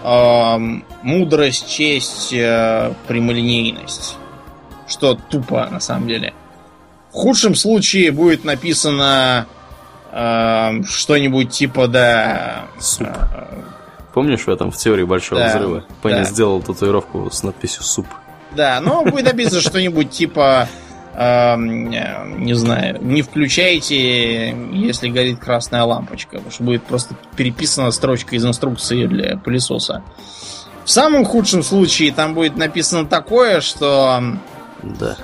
[0.03, 4.17] эм, мудрость, честь, э, прямолинейность.
[4.89, 6.33] Что тупо на самом деле.
[7.13, 9.47] В худшем случае будет написано
[10.12, 12.65] эм, что-нибудь типа да.
[12.78, 13.09] Суп.
[13.09, 13.62] э,
[14.12, 15.85] Помнишь в этом в теории большого Да, взрыва?
[16.03, 16.24] Пенни да.
[16.24, 18.07] сделал татуировку с надписью суп.
[18.57, 20.69] Да, но будет написано что-нибудь типа,
[21.15, 27.93] эм, э, не знаю, не включайте, если горит красная лампочка, потому что будет просто переписана
[27.93, 30.03] строчка из инструкции для пылесоса.
[30.85, 34.20] В самом худшем случае там будет написано такое, что...
[34.82, 35.16] Да.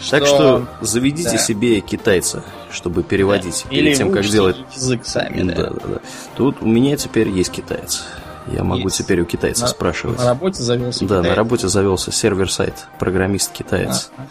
[0.00, 1.38] Что- Так что заведите да.
[1.38, 4.56] себе китайца, чтобы переводить перед Или тем, как делать.
[4.74, 5.54] язык сами, да.
[5.54, 5.98] Да, да, да.
[6.36, 8.04] Тут у меня теперь есть китаец.
[8.50, 8.96] Я могу Есть.
[8.96, 10.16] теперь у китайца На- спрашивать.
[10.18, 11.36] На работе завелся Да, на китаец.
[11.36, 14.10] работе завелся сервер-сайт, программист-китаец.
[14.16, 14.26] А,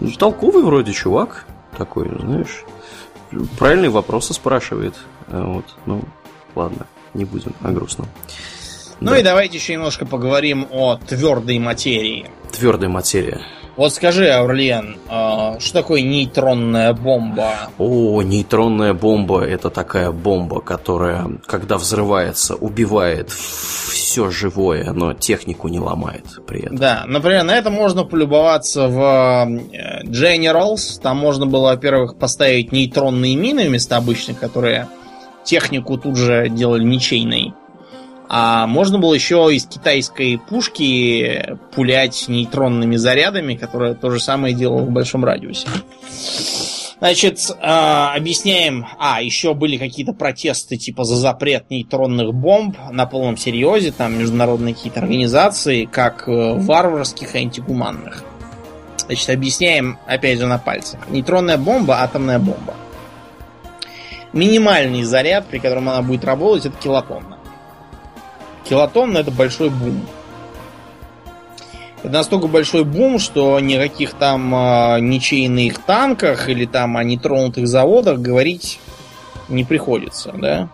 [0.00, 1.44] Ну, толковый вроде чувак
[1.78, 2.64] такой, знаешь.
[3.58, 4.94] Правильные вопросы спрашивает.
[5.28, 6.02] А Вот, ну,
[6.56, 8.08] ладно, не будем о грустном.
[8.98, 12.28] Ну и давайте еще немножко поговорим о твердой материи.
[12.50, 13.40] Твердая материя.
[13.80, 17.70] Вот скажи, Аурлиен, а, что такое нейтронная бомба?
[17.78, 25.78] О, нейтронная бомба это такая бомба, которая, когда взрывается, убивает все живое, но технику не
[25.78, 26.76] ломает при этом.
[26.76, 31.00] Да, например, на это можно полюбоваться в э, Generals.
[31.02, 34.88] Там можно было, во-первых, поставить нейтронные мины вместо обычных, которые
[35.42, 37.54] технику тут же делали ничейной.
[38.32, 44.82] А можно было еще из китайской пушки пулять нейтронными зарядами, которая то же самое делала
[44.82, 45.66] в большом радиусе.
[47.00, 48.86] Значит, а, объясняем.
[49.00, 54.74] А, еще были какие-то протесты типа за запрет нейтронных бомб на полном серьезе, там международные
[54.74, 58.22] какие-то организации, как э, варварских и антигуманных.
[59.06, 61.00] Значит, объясняем опять же на пальцах.
[61.08, 62.76] Нейтронная бомба, атомная бомба.
[64.32, 67.39] Минимальный заряд, при котором она будет работать, это килотонна.
[68.64, 70.06] Килотонна это большой бум.
[72.02, 78.20] Это настолько большой бум, что никаких там э, ничейных танках или там о нетронутых заводах
[78.20, 78.80] говорить
[79.48, 80.68] не приходится, да?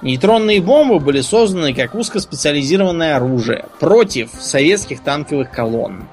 [0.00, 6.06] Нейтронные бомбы были созданы как узкоспециализированное оружие против советских танковых колонн.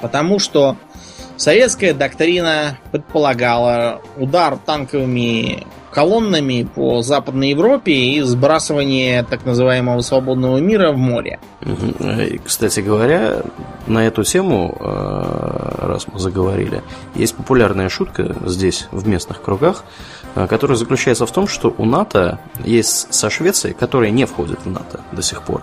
[0.00, 0.76] Потому что
[1.36, 10.92] советская доктрина предполагала удар танковыми колоннами по Западной Европе и сбрасывание так называемого свободного мира
[10.92, 11.38] в море.
[12.44, 13.42] Кстати говоря,
[13.86, 16.82] на эту тему, э, раз мы заговорили,
[17.14, 19.84] есть популярная шутка здесь, в местных кругах,
[20.34, 24.70] э, которая заключается в том, что у НАТО есть со Швецией, которая не входит в
[24.70, 25.62] НАТО до сих пор,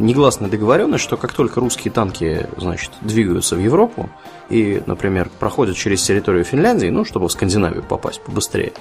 [0.00, 4.08] негласная договоренность, что как только русские танки, значит, двигаются в Европу
[4.48, 8.72] и, например, проходят через территорию Финляндии, ну, чтобы в Скандинавию попасть побыстрее,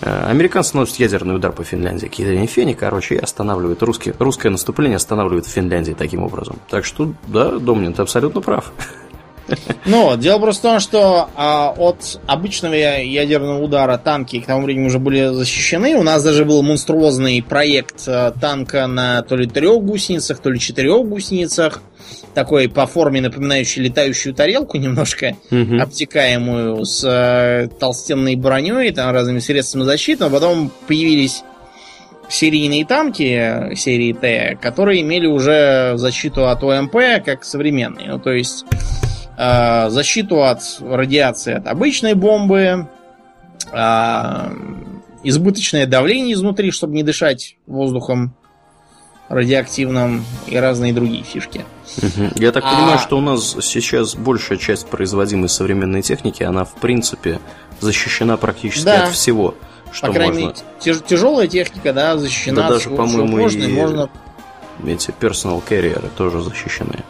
[0.00, 4.96] э, американцы наносят ядерный удар по Финляндии к ядерной короче, и останавливают русские, русское наступление
[4.96, 6.58] останавливает в Финляндии таким образом.
[6.68, 8.72] Так что, да, Домнин, ты абсолютно прав.
[9.84, 14.86] Но дело просто в том, что а, от обычного ядерного удара танки к тому времени
[14.86, 15.94] уже были защищены.
[15.96, 20.58] У нас даже был монструозный проект а, танка на то ли трех гусеницах, то ли
[20.58, 21.82] четырех гусеницах.
[22.34, 25.80] Такой по форме напоминающий летающую тарелку немножко, Мгм.
[25.80, 30.24] обтекаемую, с а, толстенной броней, там разными средствами защиты.
[30.24, 31.42] Но потом появились
[32.28, 38.08] серийные танки э, серии Т, которые имели уже защиту от ОМП как современные.
[38.08, 38.64] Ну, то есть
[39.36, 42.88] защиту от радиации от обычной бомбы,
[43.72, 44.50] э,
[45.24, 48.34] избыточное давление изнутри, чтобы не дышать воздухом
[49.28, 51.64] радиоактивным и разные другие фишки.
[52.36, 56.74] Я так А- понимаю, что у нас сейчас большая часть производимой современной техники, она в
[56.74, 57.40] принципе
[57.80, 59.04] защищена практически Да.
[59.04, 59.54] от всего,
[59.92, 60.62] что По крайней можно.
[60.84, 64.10] мере, тяжелая техника, да, защищена Да от даже, по-моему, и- можно
[64.86, 67.02] Эти personal carrier тоже защищены.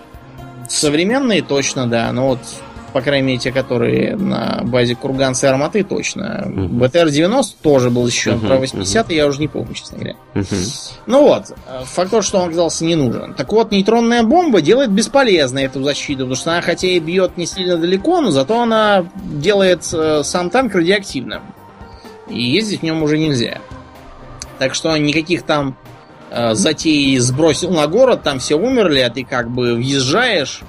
[0.69, 2.11] Современные точно, да.
[2.13, 2.39] Но вот,
[2.93, 6.45] по крайней мере, те, которые на базе Курганца и Арматы, точно.
[6.47, 6.83] Мгм.
[6.83, 8.37] БТР-90 тоже был защищен.
[8.37, 10.17] Мгм, Про 80 я уже не помню, честно говоря.
[10.35, 10.47] Мгм.
[11.07, 11.45] Ну вот,
[11.85, 13.35] факт то, что он оказался не нужен.
[13.35, 17.47] Так вот, нейтронная бомба делает бесполезной эту защиту, потому что она хотя и бьет не
[17.47, 21.43] сильно далеко, но зато она делает э, сам танк радиоактивным.
[22.29, 23.59] И ездить в нем уже нельзя.
[24.59, 25.77] Так что никаких там
[26.37, 30.61] э, затей сбросил на город, там все умерли, а ты как бы въезжаешь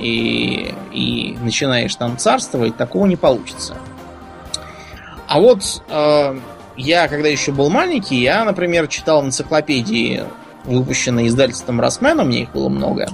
[0.00, 3.76] и, и начинаешь там царствовать, такого не получится.
[5.28, 6.38] А вот э,
[6.76, 10.24] я, когда еще был маленький, я, например, читал энциклопедии,
[10.64, 13.08] выпущенные издательством Росмена, мне их было много.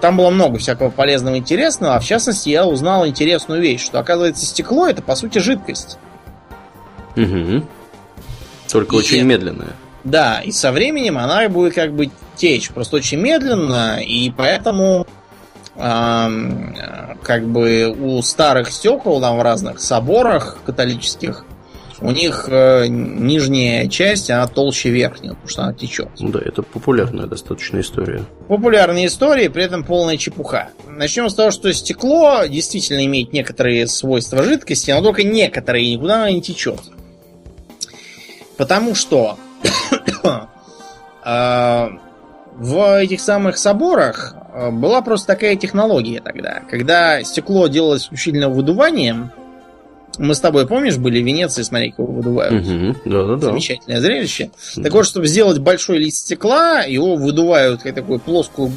[0.00, 3.98] Там было много всякого полезного и интересного, а в частности я узнал интересную вещь, что
[3.98, 5.98] оказывается стекло это по сути жидкость.
[7.16, 7.66] Мгм.
[8.70, 9.72] Только И- очень медленная.
[10.06, 15.04] Да, и со временем она будет как бы течь, просто очень медленно, и поэтому
[15.76, 21.44] как бы у старых стекол там в разных соборах католических
[22.00, 26.08] у них э, нижняя часть, она толще верхней, потому что она течет.
[26.20, 28.22] Ну Да, это популярная достаточно история.
[28.48, 30.68] Популярные истории, при этом полная чепуха.
[30.86, 36.28] Начнем с того, что стекло действительно имеет некоторые свойства жидкости, но только некоторые, никуда оно
[36.28, 36.80] не течет.
[38.58, 39.38] Потому что
[42.56, 46.62] в этих самых соборах э, была просто такая технология тогда.
[46.70, 49.30] Когда стекло делалось исключительно выдуванием,
[50.18, 52.66] мы с тобой, помнишь, были в Венеции, смотри, как его выдувают.
[52.66, 52.96] Мгм.
[53.04, 53.48] Да-да-да.
[53.48, 54.50] Замечательное зрелище.
[54.82, 58.72] Так вот, чтобы сделать большой лист стекла, его выдувают как такую плоскую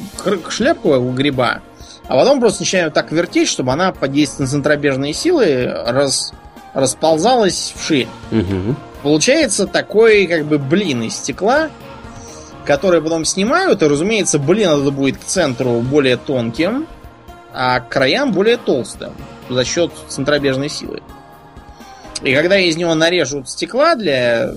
[0.50, 1.60] шляпку у гриба,
[2.06, 6.32] а потом просто начинают так вертеть, чтобы она под действием центробежной силы раз,
[6.74, 8.08] расползалась вширь.
[8.30, 8.76] Мгм.
[9.02, 11.70] Получается такой как бы блин из стекла,
[12.64, 16.86] который потом снимают, и, разумеется, блин надо будет к центру более тонким,
[17.52, 19.12] а к краям более толстым
[19.48, 21.02] за счет центробежной силы.
[22.22, 24.52] И когда из него нарежут стекла для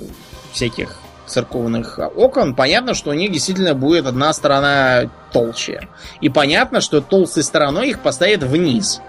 [0.51, 5.87] всяких церковных окон, понятно, что у них действительно будет одна сторона толще.
[6.19, 9.01] И понятно, что толстой стороной их поставят вниз.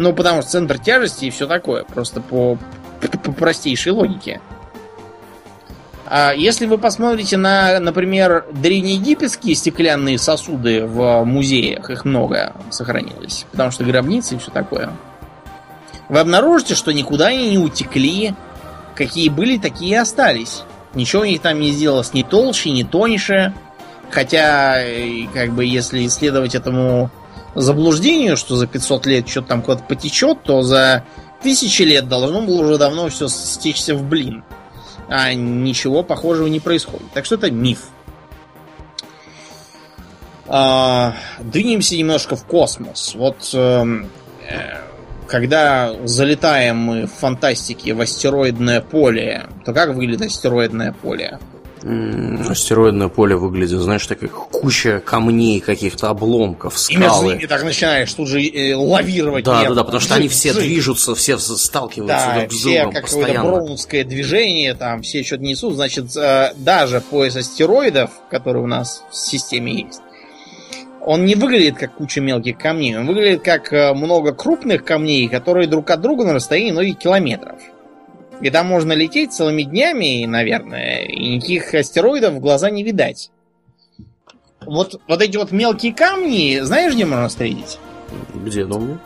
[0.00, 1.84] Ну, потому что центр тяжести и все такое.
[1.84, 2.56] Просто по,
[3.22, 4.40] по простейшей логике.
[6.06, 13.72] А если вы посмотрите на, например, древнеегипетские стеклянные сосуды в музеях, их много сохранилось, потому
[13.72, 14.88] что гробницы и все такое,
[16.08, 18.34] вы обнаружите, что никуда они не утекли,
[18.94, 20.62] какие были, такие и остались.
[20.94, 23.52] Ничего у них там не сделалось ни толще, ни тоньше.
[24.10, 27.10] Хотя, э, как бы, если исследовать этому
[27.54, 31.04] заблуждению, что за 500 лет что-то там куда-то потечет, то за
[31.42, 34.44] тысячи лет должно было уже давно все стечься в блин.
[35.08, 37.10] А ничего похожего не происходит.
[37.12, 37.88] Так что это миф.
[40.46, 43.14] А, двинемся немножко в космос.
[43.14, 44.08] Вот эм,
[44.48, 44.80] э,
[45.28, 51.38] когда залетаем мы в фантастике в астероидное поле, то как выглядит астероидное поле?
[51.82, 57.34] Астероидное поле выглядит, знаешь, так как куча камней, каких-то обломков, И между скалы.
[57.34, 59.44] ними так начинаешь тут же э, лавировать.
[59.44, 62.92] Да, да, да, потому что они все движутся, все сталкиваются Да, друг с все другом
[62.94, 63.50] какое-то постоянно.
[63.50, 65.74] броуновское движение, там все что-то несут.
[65.74, 70.00] Значит, э, даже пояс астероидов, который у нас в системе есть,
[71.02, 72.96] он не выглядит как куча мелких камней.
[72.98, 77.58] Он выглядит как э, много крупных камней, которые друг от друга на расстоянии многих километров.
[78.40, 83.30] И там можно лететь целыми днями, наверное, и никаких астероидов в глаза не видать.
[84.60, 87.78] Вот, вот эти вот мелкие камни, знаешь, где можно встретить?
[88.34, 89.00] Где, думаю?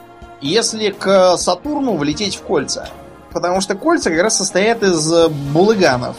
[0.44, 2.90] если к Сатурну влететь в кольца.
[3.32, 6.16] Потому что кольца как раз состоят из э, булыганов.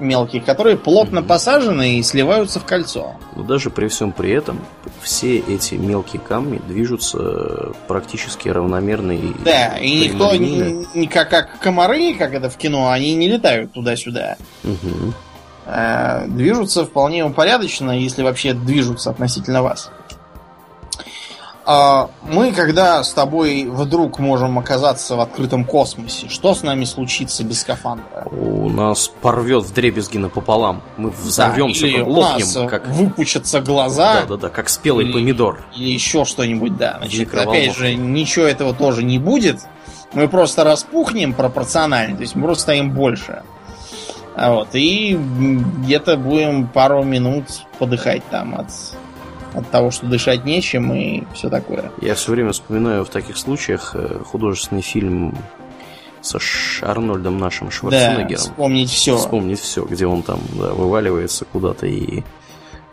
[0.00, 3.16] Мелких, которые плотно посажены и сливаются в кольцо.
[3.36, 4.60] Но даже при всем при этом
[5.00, 11.58] все эти мелкие камни движутся практически равномерно и Да, и никто, не, не как, как
[11.60, 14.36] комары, как это в кино, они не летают туда-сюда.
[15.66, 19.90] Э, движутся вполне упорядоченно, если вообще движутся относительно вас.
[21.70, 27.44] А мы, когда с тобой вдруг можем оказаться в открытом космосе, что с нами случится
[27.44, 28.24] без скафандра?
[28.30, 30.80] У нас порвет в дребезги напополам.
[30.96, 32.86] Мы взорвемся, Да, или как у лопнем, нас как...
[32.88, 35.62] выпучатся глаза, Да-да-да, как спелый Или- помидор.
[35.76, 36.96] или еще что-нибудь, да.
[37.00, 39.60] Значит, опять же, ничего этого тоже не будет.
[40.14, 43.42] Мы просто распухнем пропорционально, то есть мы просто станем больше.
[44.36, 47.44] А вот, и где-то будем пару минут
[47.78, 48.68] подыхать там от,
[49.54, 51.90] от того, что дышать нечем и все такое.
[52.00, 55.36] Я все время вспоминаю в таких случаях э, художественный фильм
[56.20, 58.40] со Ш- Арнольдом нашим Да, Шварценеггером.
[58.40, 59.16] вспомнить все.
[59.16, 62.22] Вспомнить все, где он там да, вываливается куда-то и,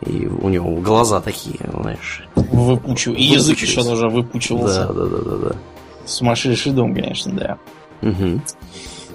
[0.00, 2.24] и у него глаза такие, знаешь.
[2.36, 3.12] Выпучил.
[3.14, 4.86] И язык еще тоже выпучивался.
[4.86, 5.56] Да, да, да, да, да.
[6.04, 7.58] Сумасшедший дом, конечно, да.
[8.00, 8.42] Мгм.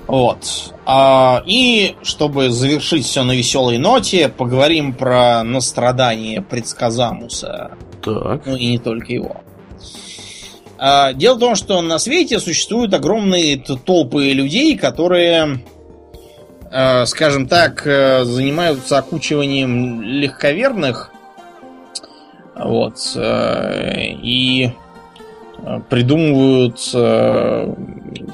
[0.07, 0.73] Вот.
[0.85, 7.71] А, и чтобы завершить все на веселой ноте, поговорим про настрадание предсказамуса.
[8.01, 8.45] Так.
[8.45, 9.37] Ну и не только его.
[10.77, 15.63] А, дело в том, что на свете существуют огромные толпы людей, которые,
[16.71, 21.11] э, скажем так, э, занимаются окучиванием легковерных.
[22.55, 22.95] Вот.
[23.15, 24.71] э, И
[25.63, 26.79] э, придумывают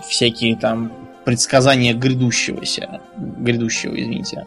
[0.08, 0.92] всякие там
[1.28, 3.02] предсказания грядущегося.
[3.18, 4.46] Грядущего, извините.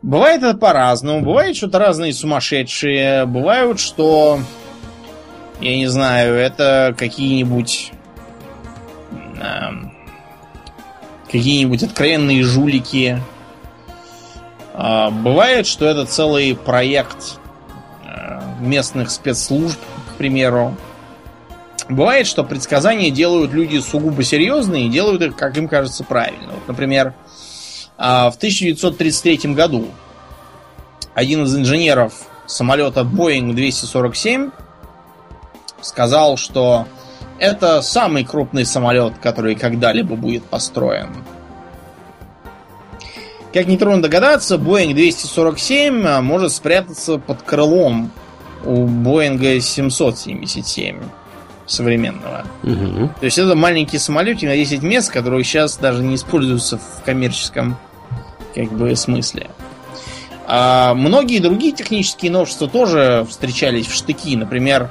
[0.00, 1.20] Бывает это по-разному.
[1.20, 3.26] Бывает что-то разные сумасшедшие.
[3.26, 4.40] Бывают, что
[5.60, 7.92] я не знаю, это какие-нибудь
[9.38, 9.92] эм,
[11.26, 13.20] какие-нибудь откровенные жулики.
[14.72, 17.38] А, бывает, что это целый проект
[18.06, 19.78] э, местных спецслужб,
[20.14, 20.74] к примеру.
[21.90, 26.52] Бывает, что предсказания делают люди сугубо серьезные и делают их, как им кажется, правильно.
[26.52, 27.14] Вот, например,
[27.98, 29.88] а, в 1933 году
[31.14, 32.12] один из инженеров
[32.46, 34.50] самолета Boeing 247
[35.80, 36.86] сказал, что
[37.40, 41.24] это самый крупный самолет, который когда-либо будет построен.
[43.52, 48.12] Как нетрудно догадаться, Boeing 247 а, может спрятаться под крылом
[48.64, 51.00] у Боинга 777
[51.70, 52.44] современного.
[52.62, 53.08] Мгм.
[53.20, 57.76] То есть это маленький самолетик на 10 мест, который сейчас даже не используется в коммерческом
[58.54, 59.50] как бы смысле.
[60.46, 64.36] А многие другие технические новшества тоже встречались в штыки.
[64.36, 64.90] Например,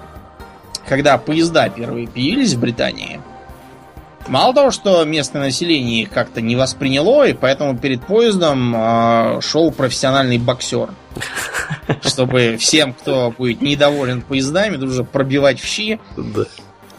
[0.87, 3.19] когда поезда первые появились в Британии,
[4.29, 9.71] мало того, что местное население их как-то не восприняло, и поэтому перед поездом а, шел
[9.71, 10.91] профессиональный боксер.
[12.03, 16.45] Чтобы всем, кто будет недоволен поездами, же пробивать в щи Да.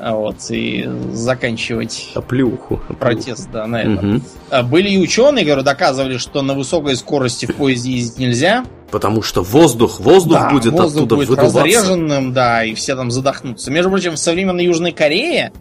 [0.00, 2.80] А вот, и заканчивать Оплеуху.
[2.98, 3.90] протест да, на это.
[3.90, 4.22] Мгм.
[4.50, 8.64] А Были и ученые, говорю, доказывали, что на высокой скорости в поезде ездить нельзя.
[8.90, 11.58] Потому что воздух, воздух Да, будет воздух оттуда будет выдуваться.
[11.60, 13.70] разреженным, да, и все там задохнутся.
[13.70, 15.52] Между прочим, в современной Южной Корее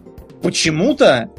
[0.41, 1.29] почему-то а,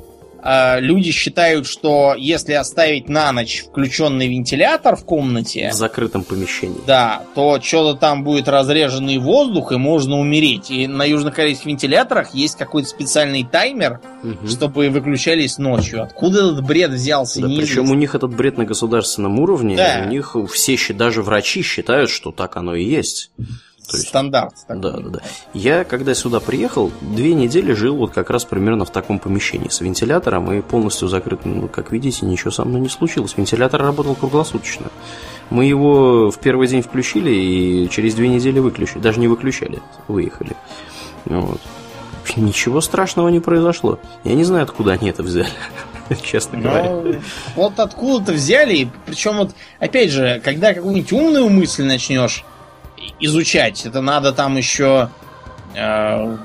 [0.44, 6.80] люди считают, что если оставить на ночь включенный вентилятор в комнате, В закрытом помещении.
[6.86, 10.70] да, то что-то там будет разреженный воздух, и можно умереть.
[10.70, 14.48] И на южнокорейских вентиляторах есть какой-то специальный таймер, Мгм.
[14.48, 16.02] чтобы выключались ночью.
[16.02, 17.40] Откуда этот бред взялся?
[17.40, 20.02] Да, причем у них этот бред на государственном уровне, Да.
[20.04, 23.30] у них все, даже врачи считают, что так оно и есть.
[23.90, 24.54] То есть- Стандарт.
[24.66, 24.82] такой.
[24.82, 25.20] Да, да, да.
[25.52, 29.80] Я, когда сюда приехал, две недели жил вот как раз примерно в таком помещении с
[29.80, 31.60] вентилятором и полностью закрытым.
[31.62, 33.34] Ну, как видите, ничего со мной не случилось.
[33.36, 34.86] Вентилятор работал круглосуточно.
[35.50, 39.00] Мы его в первый день включили и через две недели выключили.
[39.00, 40.56] Даже не выключали, выехали.
[41.24, 41.60] Вот.
[42.36, 43.98] Ничего страшного не произошло.
[44.22, 45.48] Я не знаю, откуда они это взяли,
[46.22, 46.90] честно говоря.
[46.90, 47.14] Ну,
[47.56, 49.50] вот откуда-то взяли, причем вот,
[49.80, 52.44] опять же, когда какую-нибудь умную мысль начнешь
[53.20, 55.08] изучать, это надо там еще
[55.74, 56.36] э,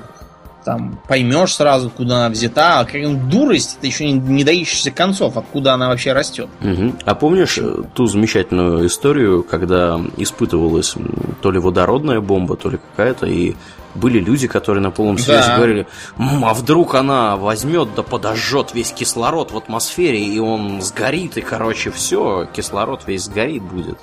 [0.64, 5.36] там поймешь сразу, откуда она взята, а какая-нибудь дурость, это еще не, не доищешься концов,
[5.36, 6.48] откуда она вообще растет.
[6.60, 6.98] Мгм.
[7.04, 10.94] А помнишь э, ту замечательную историю, когда испытывалась
[11.40, 13.54] то ли водородная бомба, то ли какая-то, и
[13.94, 15.56] были люди, которые на полном серьезе Да.
[15.56, 15.86] говорили,
[16.18, 21.40] «М, а вдруг она возьмет да подожжет весь кислород в атмосфере, и он сгорит, и,
[21.40, 23.98] короче, все, кислород весь сгорит будет.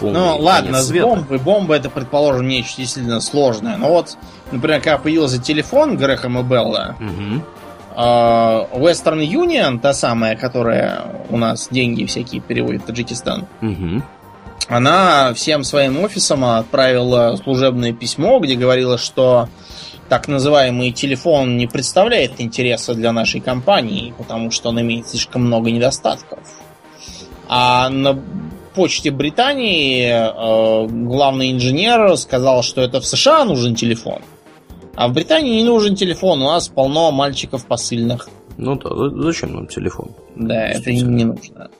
[0.00, 1.06] Полный Ну, ладно, с света».
[1.06, 1.38] бомбой.
[1.38, 3.76] Бомба это, предположим, нечто действительно сложное.
[3.76, 4.16] Но вот,
[4.50, 6.96] например, когда появился телефон Грэхэма Белла.
[7.94, 14.02] А, Western Union, та самая, которая у нас деньги всякие переводит в Таджикистан, Угу.
[14.68, 19.48] она всем своим офисам отправила служебное письмо, где говорила, что
[20.08, 25.70] так называемый телефон не представляет интереса для нашей компании, потому что он имеет слишком много
[25.70, 26.38] недостатков.
[27.48, 28.18] А на
[28.74, 34.22] почте Британии э, главный инженер сказал, что это в США нужен телефон.
[34.94, 38.28] А в Британии не нужен телефон, у нас полно мальчиков посыльных.
[38.56, 40.10] Ну да, за- зачем нам телефон?
[40.36, 41.70] Да, это не, не нужно.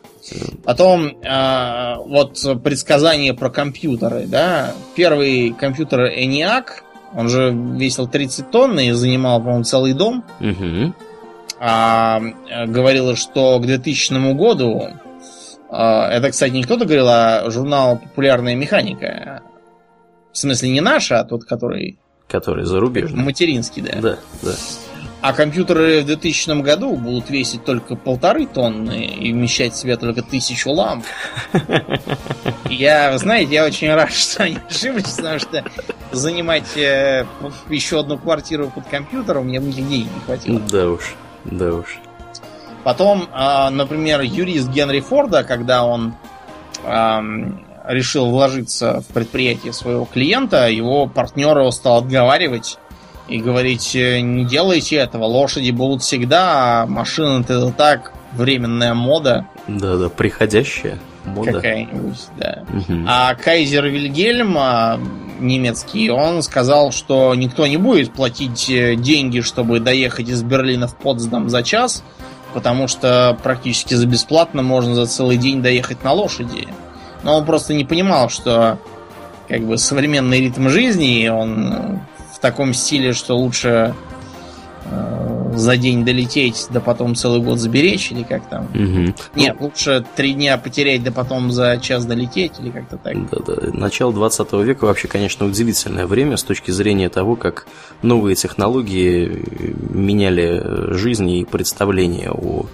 [0.64, 4.74] Потом э, вот предсказание про компьютеры, да.
[4.94, 6.64] Первый компьютер ENIAC,
[7.14, 10.24] он же весил 30 тонн и занимал, по-моему, целый дом.
[10.40, 10.94] Угу.
[11.58, 14.88] А, э, говорила, что к 2000 году,
[15.70, 19.42] это, кстати, не кто-то говорил, а журнал «Популярная механика».
[20.32, 21.98] В смысле, не наш, а тот, который
[22.28, 23.22] Который зарубежный.
[23.22, 24.00] материнский, да.
[24.00, 24.52] Да, да.
[25.22, 30.22] А компьютеры в 2000 году будут весить только полторы тонны и вмещать в себя только
[30.22, 31.04] тысячу ламп.
[32.70, 35.64] Я, знаете, я очень рад, что они ошиблись, потому что
[36.12, 37.26] занимать э,
[37.68, 40.60] еще одну квартиру под компьютером мне денег не хватило.
[40.70, 41.14] Да уж,
[41.44, 41.98] да уж.
[42.84, 46.14] Потом, а, например, юрист Генри Форда, когда он
[47.86, 52.78] решил вложиться в предприятие своего клиента, его партнер стал отговаривать
[53.28, 59.46] и говорить, «Э, не делайте этого, лошади будут всегда, а машины это так, временная мода
[59.68, 61.52] Да, да, приходящая мода.
[61.52, 62.64] какая-нибудь, да.
[62.68, 63.06] Мгм.
[63.08, 64.98] А Кайзер Вильгельм, а,
[65.38, 70.96] немецкий, он сказал, что никто не будет платить э, деньги, чтобы доехать из Берлина в
[70.96, 72.02] Потсдам за час,
[72.52, 76.68] потому что практически за бесплатно можно за целый день доехать на лошади.
[77.22, 78.78] Но он просто не понимал, что
[79.48, 82.00] как бы современный ритм жизни, он
[82.34, 83.94] в таком стиле, что лучше
[84.84, 88.68] э, за день долететь, да потом целый год заберечь, или как там.
[88.74, 89.14] Мгм.
[89.34, 93.30] Нет, лучше три дня потерять, да потом за час долететь, или как-то так.
[93.30, 93.70] Да, да.
[93.72, 97.66] Начало 20 века вообще, конечно, удивительное время с точки зрения того, как
[98.02, 102.66] новые технологии э, меняли жизнь и представление о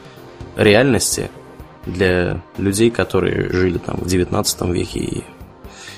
[0.57, 1.31] реальности
[1.87, 4.99] для людей, которые жили там в 19 веке.
[4.99, 5.25] И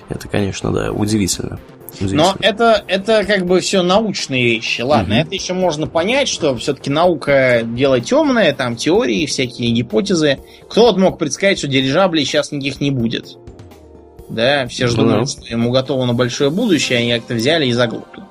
[0.09, 1.59] это, конечно, да, удивительно.
[2.01, 4.83] Но это, это как бы все научные вещи.
[4.83, 5.23] Ладно, Мгм.
[5.27, 10.39] это еще можно понять, что все-таки наука дело темное, там теории, всякие гипотезы.
[10.69, 13.37] Кто вот мог предсказать, что дирижаблей сейчас никаких не будет?
[14.29, 18.23] Да, все же Ну думают, что ему готово большое будущее, они как-то взяли и заглохли.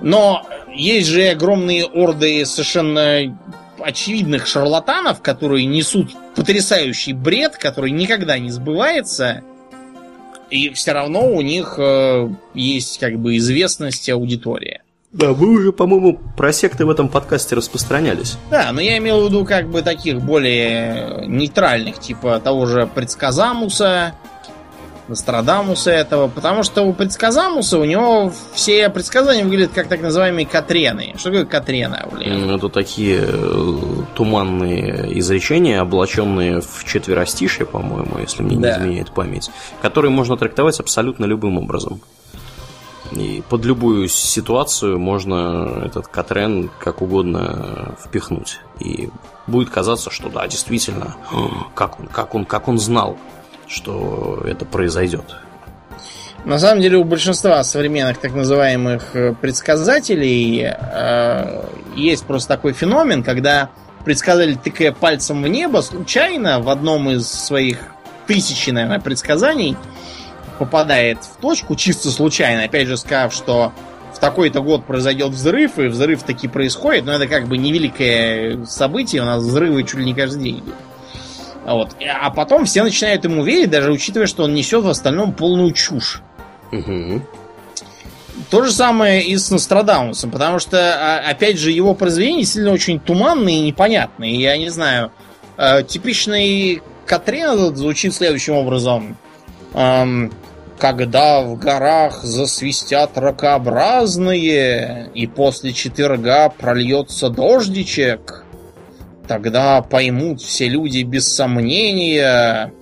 [0.00, 0.42] Но
[0.74, 3.38] есть же огромные орды совершенно
[3.80, 9.42] очевидных шарлатанов, которые несут потрясающий бред, который никогда не сбывается.
[10.50, 14.82] И все равно у них э, есть как бы известность аудитория.
[15.12, 18.36] Да, мы уже, по-моему, про секты в этом подкасте распространялись.
[18.50, 24.14] Да, но я имел в виду как бы таких более нейтральных, типа того же предсказамуса,
[25.08, 31.14] Нострадамуса этого, потому что у предсказамуса у него все предсказания выглядят как так называемые катрены.
[31.16, 32.50] Что такое катрена, блин?
[32.50, 33.78] Это такие э,
[34.14, 38.76] туманные изречения, облаченные в четверостишие, по-моему, если мне Да.
[38.76, 39.50] не изменяет память,
[39.82, 42.00] которые можно трактовать абсолютно любым образом.
[43.12, 48.60] И под любую ситуацию можно этот Катрен как угодно впихнуть.
[48.80, 49.08] И
[49.46, 51.16] будет казаться, что да, действительно,
[51.74, 53.16] как он, как он, как он знал,
[53.68, 55.36] что это произойдет.
[56.44, 61.64] На самом деле у большинства современных так называемых э, предсказателей э,
[61.96, 63.70] есть просто такой феномен, когда
[64.04, 67.78] предсказатель, тыкая пальцем в небо, случайно в одном из своих
[68.26, 69.76] тысячи, наверное, предсказаний
[70.58, 73.72] попадает в точку чисто случайно, опять же сказав, что
[74.14, 79.22] в такой-то год произойдет взрыв, и взрыв таки происходит, но это как бы невеликое событие,
[79.22, 80.74] у нас взрывы чуть ли не каждый день идут.
[81.68, 81.96] Вот.
[82.20, 86.22] А потом все начинают ему верить, даже учитывая, что он несет в остальном полную чушь.
[86.72, 87.22] Мгм.
[88.50, 92.98] То же самое и с Нострадамусом, потому что, а, опять же, его произведения действительно очень
[93.00, 94.36] туманные и непонятные.
[94.40, 95.12] Я не знаю,
[95.56, 99.16] э, типичный Катрин звучит следующим образом.
[100.78, 108.44] Когда в горах засвистят ракообразные, и после четверга прольется дождичек,
[109.28, 112.72] тогда поймут все люди без сомнения,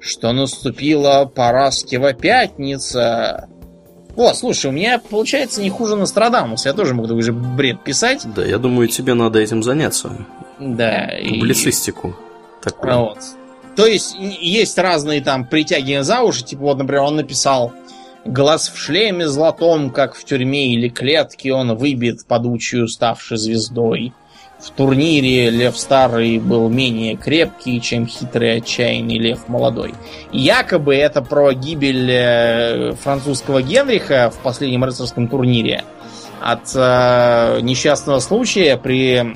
[0.00, 3.48] что наступила Параскева пятница.
[4.14, 6.68] Вот, слушай, у меня получается не хуже Нострадамуса.
[6.68, 8.22] Я тоже могу такой же бред писать.
[8.36, 10.12] Да, я думаю, тебе надо этим заняться.
[10.60, 11.06] Да.
[11.18, 12.14] и- Публицистику.
[12.62, 12.96] такую.
[12.98, 13.18] Вот.
[13.74, 16.44] То есть есть разные там притягивания за уши.
[16.44, 17.72] Типа вот, например, он написал
[18.24, 24.14] Глаз в шлеме золотом, как в тюрьме или клетке, он выбит подучую, ставший звездой.
[24.64, 29.94] В турнире Лев Старый был менее крепкий, чем хитрый отчаянный Лев Молодой.
[30.32, 35.84] И якобы это про гибель э, французского Генриха в последнем рыцарском турнире
[36.40, 39.34] от э, несчастного случая при э,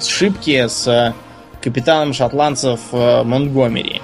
[0.00, 1.14] сшибке с
[1.60, 4.00] капитаном шотландцев э, Монтгомери.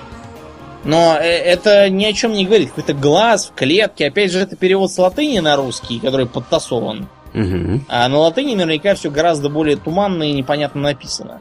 [0.85, 2.71] Но э, это ни о чем не говорит.
[2.71, 4.09] Какой-то глаз в клетке.
[4.09, 7.09] Опять же, это перевод с латыни на русский, который подтасован.
[7.32, 7.85] Мгм.
[7.89, 11.40] А на латыни наверняка все гораздо более туманно и непонятно написано.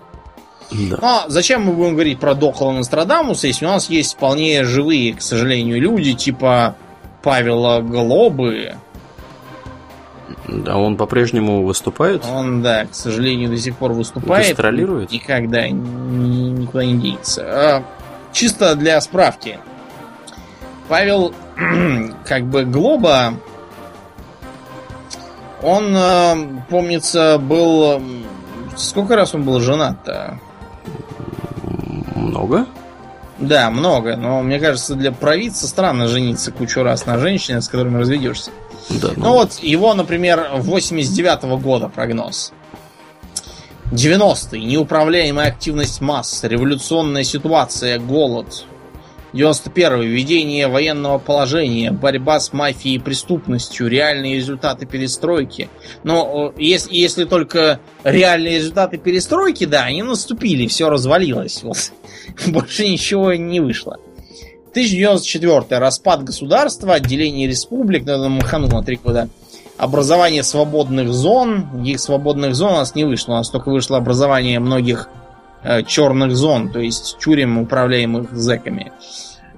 [0.71, 0.97] Да.
[1.01, 5.21] Но зачем мы будем говорить про дохлого Нострадамуса, если у нас есть вполне живые, к
[5.21, 6.75] сожалению, люди, типа
[7.23, 8.75] Павела Глобы.
[10.47, 12.23] Да, он по-прежнему выступает.
[12.25, 14.47] Он, да, к сожалению, до сих пор выступает.
[14.47, 15.11] Гастролирует?
[15.11, 17.43] Никогда ни- никуда не денется.
[17.45, 17.83] А,
[18.31, 19.59] чисто для справки.
[20.87, 21.33] Павел,
[22.25, 23.33] как бы, Глоба,
[25.61, 28.01] он, э, помнится, был...
[28.75, 30.39] Сколько раз он был женат-то?
[32.15, 32.65] Много?
[33.39, 37.97] Да, много, но мне кажется, для провидца странно жениться кучу раз на женщине, с которыми
[37.97, 38.51] разведешься.
[38.89, 42.51] Да, Ну вот, его, например, 89 года прогноз.
[43.91, 44.63] 90-й.
[44.63, 48.65] Неуправляемая активность масс, революционная ситуация, голод.
[49.33, 50.07] 91-й.
[50.07, 55.69] Введение военного положения, борьба с мафией и преступностью, реальные результаты перестройки.
[56.03, 61.63] Но э, если, если только реальные результаты перестройки, да, они наступили, все развалилось.
[61.69, 61.77] Вот.
[62.47, 63.97] Больше ничего не вышло.
[64.71, 65.79] 1094.
[65.79, 69.29] Распад государства, отделение республик, это маханул на три года.
[69.77, 71.69] Образование свободных зон.
[71.73, 73.33] Никаких свободных зон у нас не вышло.
[73.33, 75.09] У нас только вышло образование многих
[75.87, 78.91] черных зон, то есть тюрем, управляемых зэками.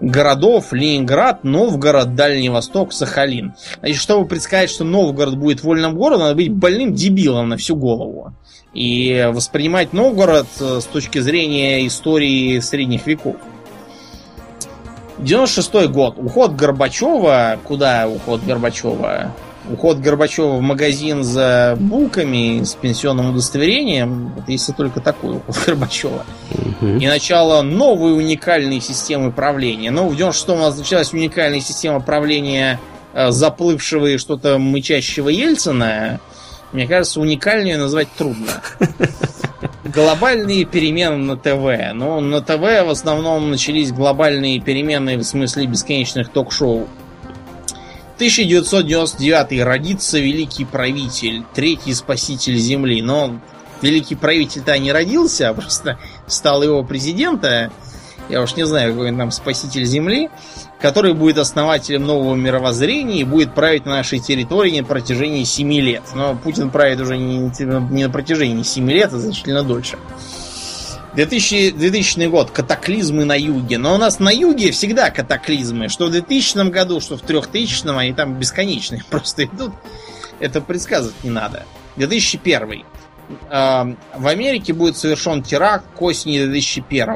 [0.01, 3.53] Городов, Ленинград, Новгород, Дальний Восток, Сахалин.
[3.79, 8.33] Значит, чтобы предсказать, что Новгород будет вольным городом, надо быть больным дебилом на всю голову.
[8.73, 13.35] И воспринимать Новгород э, с точки зрения истории средних веков.
[15.19, 16.17] 96 год.
[16.17, 17.59] Уход Горбачева.
[17.63, 19.35] Куда уход Горбачева?
[19.69, 24.33] Уход Горбачева в магазин за булками с пенсионным удостоверением.
[24.35, 26.25] Вот если только такой уход Горбачева.
[26.81, 29.91] И начало новой уникальной системы правления.
[29.91, 32.79] Ну, в 96-м у нас началась уникальная система правления
[33.13, 36.19] э, заплывшего и что-то мычащего Ельцина.
[36.71, 38.61] Мне кажется, уникальнее назвать трудно.
[39.83, 41.93] Глобальные перемены на ТВ.
[41.93, 46.88] Ну, на ТВ в основном начались глобальные перемены в смысле бесконечных ток-шоу.
[48.22, 53.02] 1999 родится великий правитель, третий спаситель Земли.
[53.02, 53.39] Но
[53.81, 57.72] великий правитель-то не родился, а просто стал его президента.
[58.30, 60.30] Я уж не знаю, какой он там спаситель Земли,
[60.80, 66.03] который будет основателем нового мировоззрения и будет править на нашей территории на протяжении 7 лет.
[66.14, 67.39] Но Путин правит уже не,
[67.89, 69.98] не на протяжении 7 лет, а значительно дольше.
[71.15, 72.51] 2000, 2000 год.
[72.51, 73.77] Катаклизмы на юге.
[73.77, 75.89] Но у нас на юге всегда катаклизмы.
[75.89, 79.73] Что в 2000 году, что в 3000 они там бесконечные просто идут.
[80.39, 81.65] Это предсказывать не надо.
[81.97, 82.83] 2001.
[83.49, 87.07] Э, В Америке будет совершен теракт к осени 2001.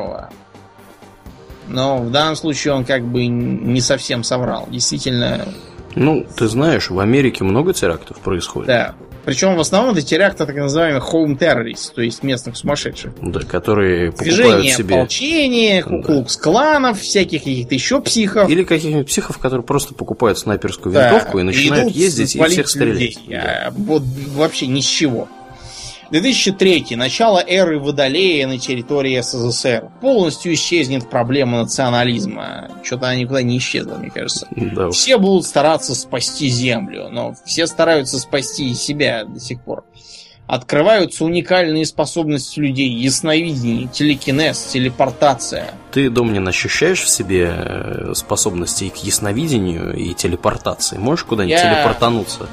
[1.68, 4.68] Но в данном случае он как бы не совсем соврал.
[4.70, 5.48] Действительно,
[5.96, 8.68] Ну, ты знаешь, в Америке много терактов происходит.
[8.68, 8.94] да.
[9.26, 13.14] Причем в основном это теракты так называемых home terrorists, то есть местных сумасшедших.
[13.22, 14.96] Да, которые покупают Движение себе...
[14.96, 18.50] ополчения, куклукс-кланов, всяких каких-то еще психов.
[18.50, 22.94] Или каких-нибудь психов, которые просто покупают снайперскую Да, винтовку и начинают ездить и всех стрелять.
[22.94, 23.18] людей.
[23.30, 23.74] Да.
[23.76, 24.04] Вот
[24.36, 25.28] вообще ни с чего.
[26.12, 26.96] 2003.
[26.96, 29.90] Начало эры Водолея на территории СССР.
[30.02, 32.70] Полностью исчезнет проблема национализма.
[32.84, 34.48] Что-то она никуда не исчезла, мне кажется.
[34.52, 34.96] Да уж.
[34.96, 39.84] Все будут стараться спасти Землю, но все стараются спасти и себя до сих пор.
[40.48, 45.74] Открываются уникальные способности людей, ясновидение, телекинез, телепортация.
[45.92, 51.00] Ты, Домнин, ощущаешь в себе э, способности и к ясновидению, и телепортации?
[51.00, 52.48] Можешь куда-нибудь Я- телепортануться?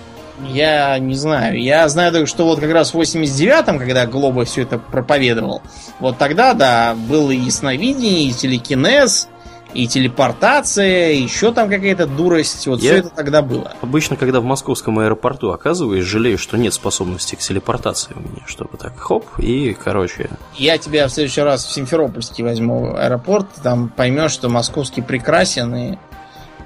[0.48, 1.60] Я не знаю.
[1.60, 5.62] Я знаю только, что вот как раз в 89-м, когда Глоба все это проповедовал,
[6.00, 9.28] вот тогда, да, было и ясновидение, и телекинез,
[9.74, 12.66] и телепортация, еще там какая-то дурость.
[12.66, 13.72] Вот Я- все это тогда было.
[13.80, 18.76] Обычно, когда в московском аэропорту оказываюсь, жалею, что нет способности к телепортации у меня, чтобы
[18.76, 24.32] так хоп, и, короче, Я тебя в следующий раз в Симферопольский возьму аэропорт, там поймешь,
[24.32, 25.96] что московский прекрасен, и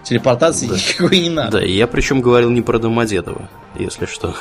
[0.06, 0.74] телепортации Да.
[0.74, 1.58] никакой не надо.
[1.58, 4.34] да, я причем говорил не про Домодедово, если что.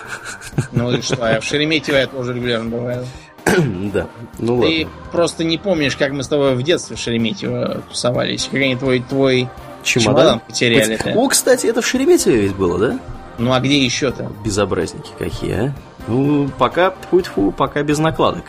[0.71, 3.05] Ну и что, а в Шереметьево я тоже регулярно бываю.
[3.93, 4.07] Да,
[4.39, 4.91] ну Ты ладно.
[5.11, 8.45] просто не помнишь, как мы с тобой в детстве в Шереметьево тусовались.
[8.51, 9.47] Как они твой, твой
[9.83, 10.39] чемодан Чемодан?
[10.39, 10.99] потеряли.
[11.15, 12.99] О, кстати, это в Шереметьеве ведь было, да?
[13.37, 14.31] Ну а где еще-то?
[14.43, 15.73] Безобразники какие, а?
[16.07, 16.93] Ну, пока,
[17.23, 18.45] тьфу пока без накладок.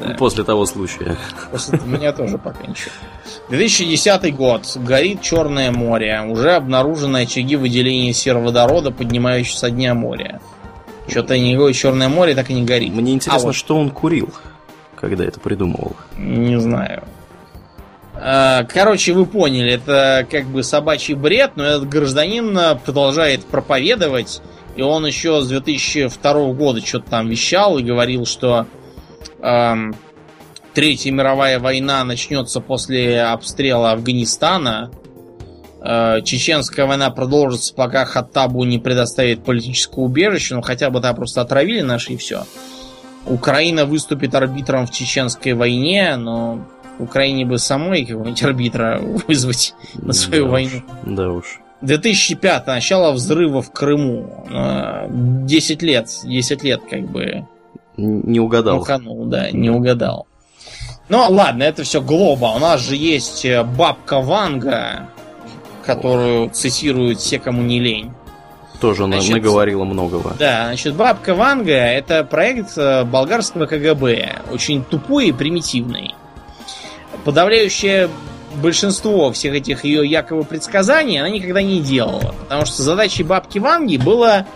[0.00, 0.14] Да.
[0.18, 1.16] После того случая.
[1.50, 2.90] После у меня тоже пока ничего.
[3.50, 4.76] 2010 год.
[4.76, 6.22] Горит Черное море.
[6.28, 10.40] Уже обнаружены очаги выделения сероводорода, поднимающегося со дня моря.
[11.08, 12.92] Что-то никакое Черное море так и не горит.
[12.92, 13.54] Мне интересно, а вот.
[13.54, 14.32] что он курил,
[14.96, 15.96] когда это придумывал.
[16.16, 17.04] Не знаю.
[18.20, 24.42] А, короче, вы поняли, это как бы собачий бред, но этот гражданин продолжает проповедовать,
[24.76, 28.66] и он еще с 2002 года что-то там вещал и говорил, что
[29.40, 29.94] эм,
[30.78, 34.92] Третья мировая война начнется после обстрела Афганистана.
[35.82, 41.40] Э, Чеченская война продолжится, пока Хаттабу не предоставит политическое убежище, ну хотя бы там просто
[41.40, 42.44] отравили наши и все.
[43.26, 46.64] Украина выступит арбитром в Чеченской войне, но
[47.00, 50.76] Украине бы самой какого-нибудь арбитра вызвать на свою да войну.
[50.76, 51.60] Уж, да уж.
[51.80, 54.46] 2005 начало взрыва в Крыму.
[55.08, 57.48] 10 лет, 10 лет как бы.
[57.96, 58.78] Не угадал.
[58.78, 60.27] Уханул, да, не угадал.
[61.08, 62.54] Ну, ладно, это все глоба.
[62.54, 65.08] У нас же есть э, бабка Ванга,
[65.84, 68.12] которую цитируют все, кому не лень.
[68.80, 70.34] Тоже значит, наговорила многого.
[70.38, 74.42] Да, значит, бабка Ванга это проект э, болгарского КГБ.
[74.52, 76.14] Очень тупой и примитивный.
[77.24, 78.08] Подавляющее
[78.56, 82.34] большинство всех этих ее якобы предсказаний она никогда не делала.
[82.42, 84.46] Потому что задачей бабки Ванги было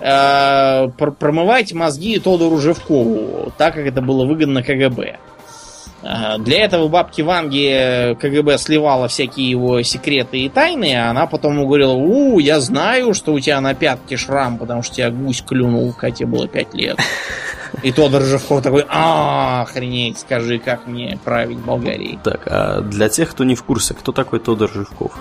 [0.00, 0.88] э,
[1.18, 5.18] промывать мозги Тодору Живкову, так как это было выгодно КГБ.
[6.38, 11.66] Для этого бабки Ванги КГБ сливала всякие его секреты и тайны, а она потом ему
[11.66, 15.92] говорила, у, я знаю, что у тебя на пятке шрам, потому что тебя гусь клюнул,
[15.92, 16.98] когда тебе было пять лет.
[17.82, 22.18] И Тодор Живков такой, а, охренеть, скажи, как мне править Болгарией.
[22.22, 25.12] Так, а для тех, кто не в курсе, кто такой Тодор Живков?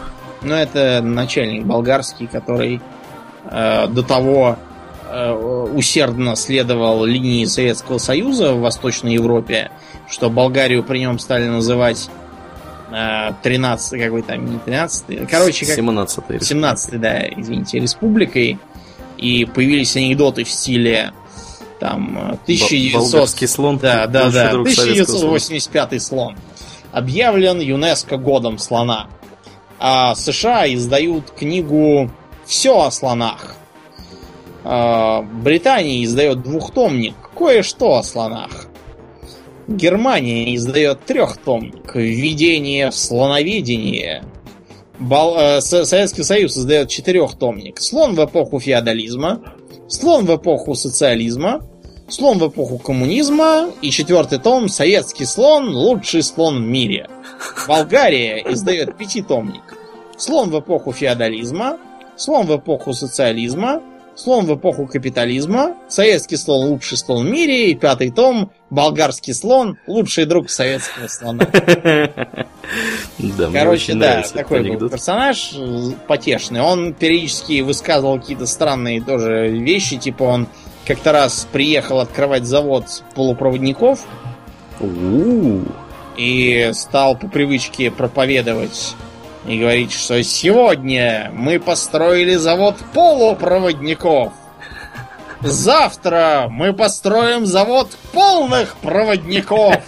[0.41, 2.81] Ну, это начальник болгарский, который
[3.49, 4.74] э, до того э,
[5.73, 9.71] усердно следовал линии Советского Союза в Восточной Европе,
[10.09, 12.09] что Болгарию при нем стали называть
[12.89, 15.75] 13 э, какой там, не 13 короче, как...
[15.75, 18.59] 17 17 да, извините, республикой.
[19.17, 21.13] И появились анекдоты в стиле
[21.79, 22.93] там 1900...
[22.93, 23.77] Болгарский слон.
[23.77, 24.49] Да, да, да.
[24.49, 26.35] 1985 слон.
[26.91, 29.07] Объявлен ЮНЕСКО годом слона.
[29.79, 32.09] А США издают книгу
[32.45, 33.55] «Все о слонах».
[34.67, 38.65] А Британия издает двухтомник «Кое-что о слонах».
[39.67, 44.23] Германия издает трехтомник «Введение в слоноведение».
[44.97, 45.37] Бал...
[45.37, 49.39] Э, Советский Союз издает четырехтомник «Слон в эпоху феодализма»,
[49.87, 51.61] «Слон в эпоху социализма»,
[52.09, 57.07] «Слон в эпоху коммунизма» и четвертый том «Советский слон– лучший слон в мире».
[57.67, 59.77] Болгария издает пятитомник
[60.17, 61.77] «Слон в эпоху феодализма»,
[62.15, 63.81] «Слон в эпоху социализма»,
[64.15, 69.77] Слон в эпоху капитализма, советский слон лучший слон в мире, и пятый том болгарский слон
[69.87, 71.47] лучший друг советского слона.
[73.17, 76.61] Да, Короче, да, такой был персонаж э, потешный.
[76.61, 80.47] Он периодически высказывал какие-то странные тоже вещи, типа он
[80.85, 83.99] как-то раз приехал открывать завод полупроводников
[86.17, 88.95] и стал по привычке проповедовать
[89.47, 94.33] и говорить, что сегодня мы построили завод полупроводников.
[95.41, 99.75] Завтра мы построим завод полных проводников.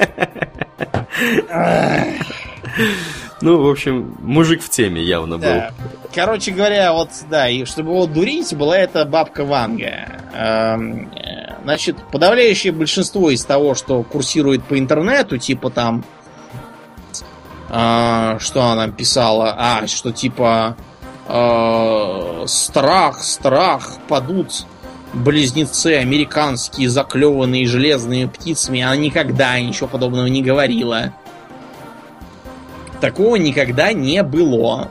[3.39, 5.61] Ну, в общем, мужик в теме явно был.
[6.13, 10.07] Короче говоря, вот, да, и чтобы его дурить, была эта бабка Ванга.
[10.34, 16.03] Эм, э, значит, подавляющее большинство из того, что курсирует по интернету, типа там
[17.69, 19.56] а, что она писала?
[19.57, 20.77] А, что типа
[21.27, 24.65] э, страх, страх, падут
[25.14, 28.81] близнецы американские, заклеванные железными птицами.
[28.81, 31.14] Она никогда ничего подобного не говорила.
[33.02, 34.89] Такого никогда не было.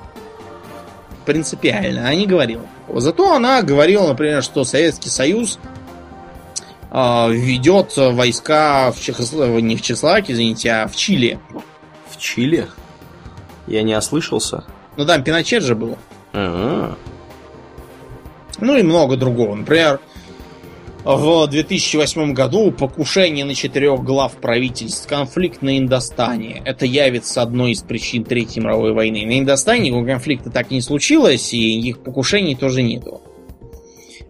[1.25, 2.03] Принципиально.
[2.03, 2.67] Она не говорила.
[2.95, 5.59] Зато она говорила, например, что Советский Союз
[6.91, 11.41] э, ведет войска в Чехословакии, не в Чехословакии, извините, а в Чили.
[12.17, 12.69] В Чили?
[13.67, 14.65] Я не ослышался.
[14.97, 15.99] Ну там Пиночет же был.
[16.33, 16.97] А-а-а.
[18.59, 19.55] Ну и много другого.
[19.55, 20.01] Например,
[21.05, 26.63] в 2008 году покушение на четырех глав правительств, конфликт на Индостане.
[26.65, 29.27] Это явится одной из причин Третьей мировой войны.
[29.27, 33.21] На Индостане конфликта так не случилось, и никаких покушений тоже нету.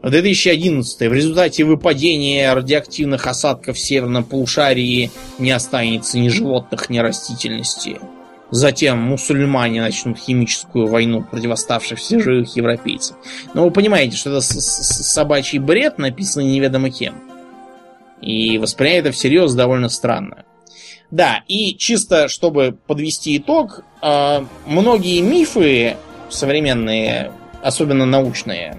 [0.02, 6.98] В 2011 в результате выпадения радиоактивных осадков в северном полушарии не останется ни животных, ни
[6.98, 7.98] растительности.
[8.50, 13.16] Затем мусульмане начнут химическую войну против оставшихся живых европейцев.
[13.54, 17.14] Но вы понимаете, что это собачий бред, написанный неведомо кем.
[18.20, 20.44] И воспринимает это всерьез довольно странно.
[21.10, 25.96] Да, и чисто чтобы подвести итог, э, многие мифы
[26.28, 27.32] современные,
[27.62, 28.78] особенно научные,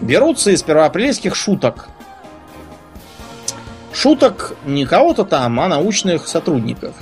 [0.00, 1.88] берутся из первоапрельских шуток.
[3.92, 6.94] Шуток не кого-то там, а научных сотрудников.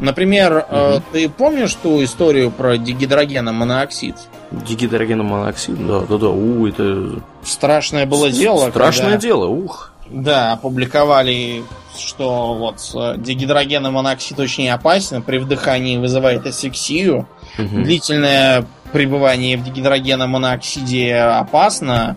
[0.00, 1.02] Например, угу.
[1.12, 4.14] ты помнишь ту историю про дигидрогеномонооксид?
[4.52, 7.20] Дигидрогеномоноксид, да, да, да, у, это...
[7.42, 8.70] Страшное было дело.
[8.70, 9.20] Страшное когда...
[9.20, 9.92] дело, ух.
[10.08, 11.64] Да, опубликовали,
[11.98, 17.28] что вот э, дигидрогеномоноксид очень опасен, при вдыхании вызывает асфиксию.
[17.58, 17.82] Угу.
[17.82, 22.16] Длительное пребывание в дигидрогеномоноксиде опасно,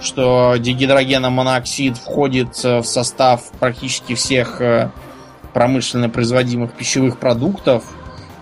[0.00, 4.90] что дигидрогеномоноксид входит в состав практически всех э,
[5.52, 7.84] промышленно производимых пищевых продуктов,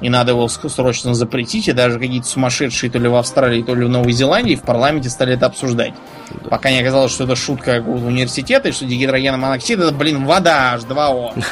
[0.01, 3.86] и надо его срочно запретить, и даже какие-то сумасшедшие то ли в Австралии, то ли
[3.86, 5.94] в Новой Зеландии в парламенте стали это обсуждать.
[6.31, 6.51] Да.
[6.51, 11.43] Пока не оказалось, что это шутка университета, и что дигидрогенный моноксид это, блин, вода H2O.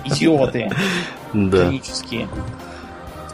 [0.04, 0.70] Идиоты.
[1.34, 1.68] Да.
[1.68, 2.28] Клинические.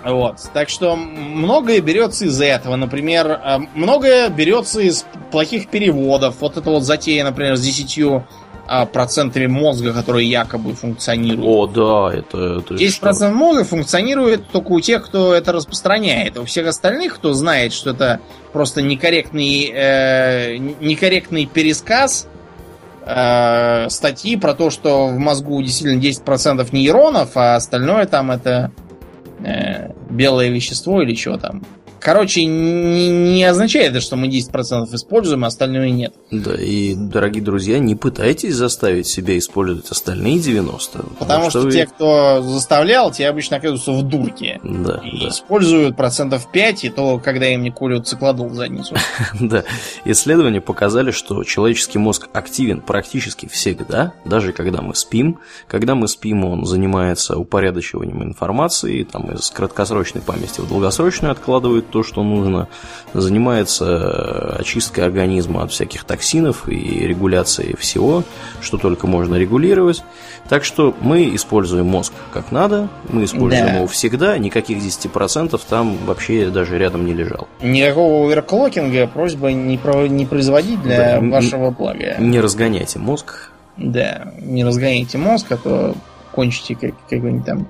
[0.05, 0.37] Вот.
[0.55, 2.77] Так что многое берется из этого.
[2.77, 6.37] Например, э, многое берется из плохих переводов.
[6.41, 8.27] Вот это вот затея, например, с десятью
[8.73, 11.45] а, процентами мозга, которые якобы функционируют.
[11.45, 12.61] О, да, это...
[12.61, 13.31] это 10% что?
[13.31, 16.39] мозга функционирует только у тех, кто это распространяет.
[16.39, 18.21] У всех остальных, кто знает, что это
[18.53, 22.29] просто некорректный, э, некорректный пересказ
[23.05, 28.71] э, статьи про то, что в мозгу действительно 10% нейронов, а остальное там это
[29.45, 31.63] э, белое вещество или что там.
[32.01, 36.15] Короче, не, не означает что мы 10% используем, а остальное нет.
[36.31, 40.79] Да, и, дорогие друзья, не пытайтесь заставить себя использовать остальные 90%.
[40.81, 41.73] Потому, потому что, что вы...
[41.73, 44.61] те, кто заставлял, те обычно оказываются в дурке.
[44.63, 45.29] Да, и да.
[45.29, 48.95] используют процентов 5, и то, когда им не колют циклодол в задницу.
[49.41, 49.65] Да.
[50.05, 55.39] Исследования показали, что человеческий мозг активен практически всегда, даже когда мы спим.
[55.67, 62.03] Когда мы спим, он занимается упорядочиванием информации, там из краткосрочной памяти в долгосрочную откладывает то,
[62.03, 62.69] что нужно,
[63.13, 68.25] занимается э, очисткой организма от всяких токсинов и регуляцией всего,
[68.61, 70.03] что только можно регулировать.
[70.49, 73.77] Так что мы используем мозг как надо, мы используем да.
[73.77, 77.49] его всегда, никаких 10% там вообще даже рядом не лежал.
[77.61, 82.17] Никакого оверклокинга, просьба не, про, не производить для да, вашего блага.
[82.19, 83.51] Не разгоняйте мозг.
[83.77, 85.95] Да, не разгоняйте мозг, а то
[86.33, 87.69] кончите как, какой-нибудь там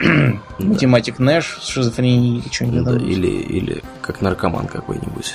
[0.58, 5.32] Математик Нэш с шизофренией или что-нибудь да, или, или как наркоман какой-нибудь.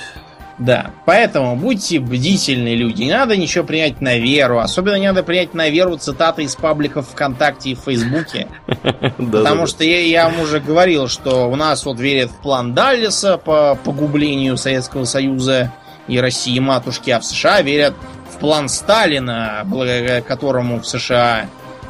[0.58, 3.02] Да, поэтому будьте бдительны, люди.
[3.02, 4.58] Не надо ничего принять на веру.
[4.58, 8.48] Особенно не надо принять на веру цитаты из пабликов ВКонтакте и Фейсбуке.
[9.18, 13.36] Потому что я, я вам уже говорил, что у нас вот верят в план Даллиса
[13.36, 15.72] по погублению Советского Союза
[16.08, 17.94] и России матушки, а в США верят
[18.34, 21.46] в план Сталина, благодаря которому в США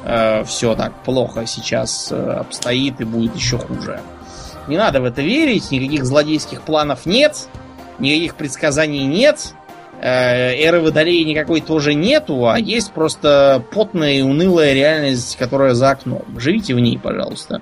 [0.06, 4.00] э, все так плохо сейчас э, обстоит и будет еще хуже.
[4.68, 7.48] Не надо в это верить, никаких злодейских планов нет,
[7.98, 9.54] никаких предсказаний нет,
[10.00, 15.90] э, эры водолея никакой тоже нету, а есть просто потная и унылая реальность, которая за
[15.90, 16.24] окном.
[16.36, 17.60] Живите в ней, пожалуйста.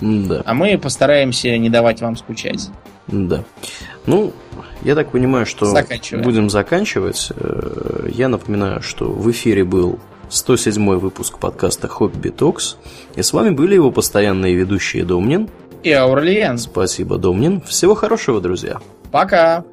[0.00, 0.42] Да.
[0.44, 2.70] А мы постараемся не давать вам скучать.
[3.06, 3.44] Да.
[4.06, 4.32] Ну,
[4.82, 5.66] я так понимаю, что
[6.22, 7.32] будем заканчивать.
[7.36, 9.98] Э, я напоминаю, что в эфире был
[10.30, 12.76] 107 выпуск подкаста Хобби Токс.
[13.16, 15.48] И с вами были его постоянные ведущие Домнин
[15.82, 16.58] и Аурлиен.
[16.58, 17.60] Спасибо, Домнин.
[17.62, 18.78] Всего хорошего, друзья.
[19.10, 19.64] Пока.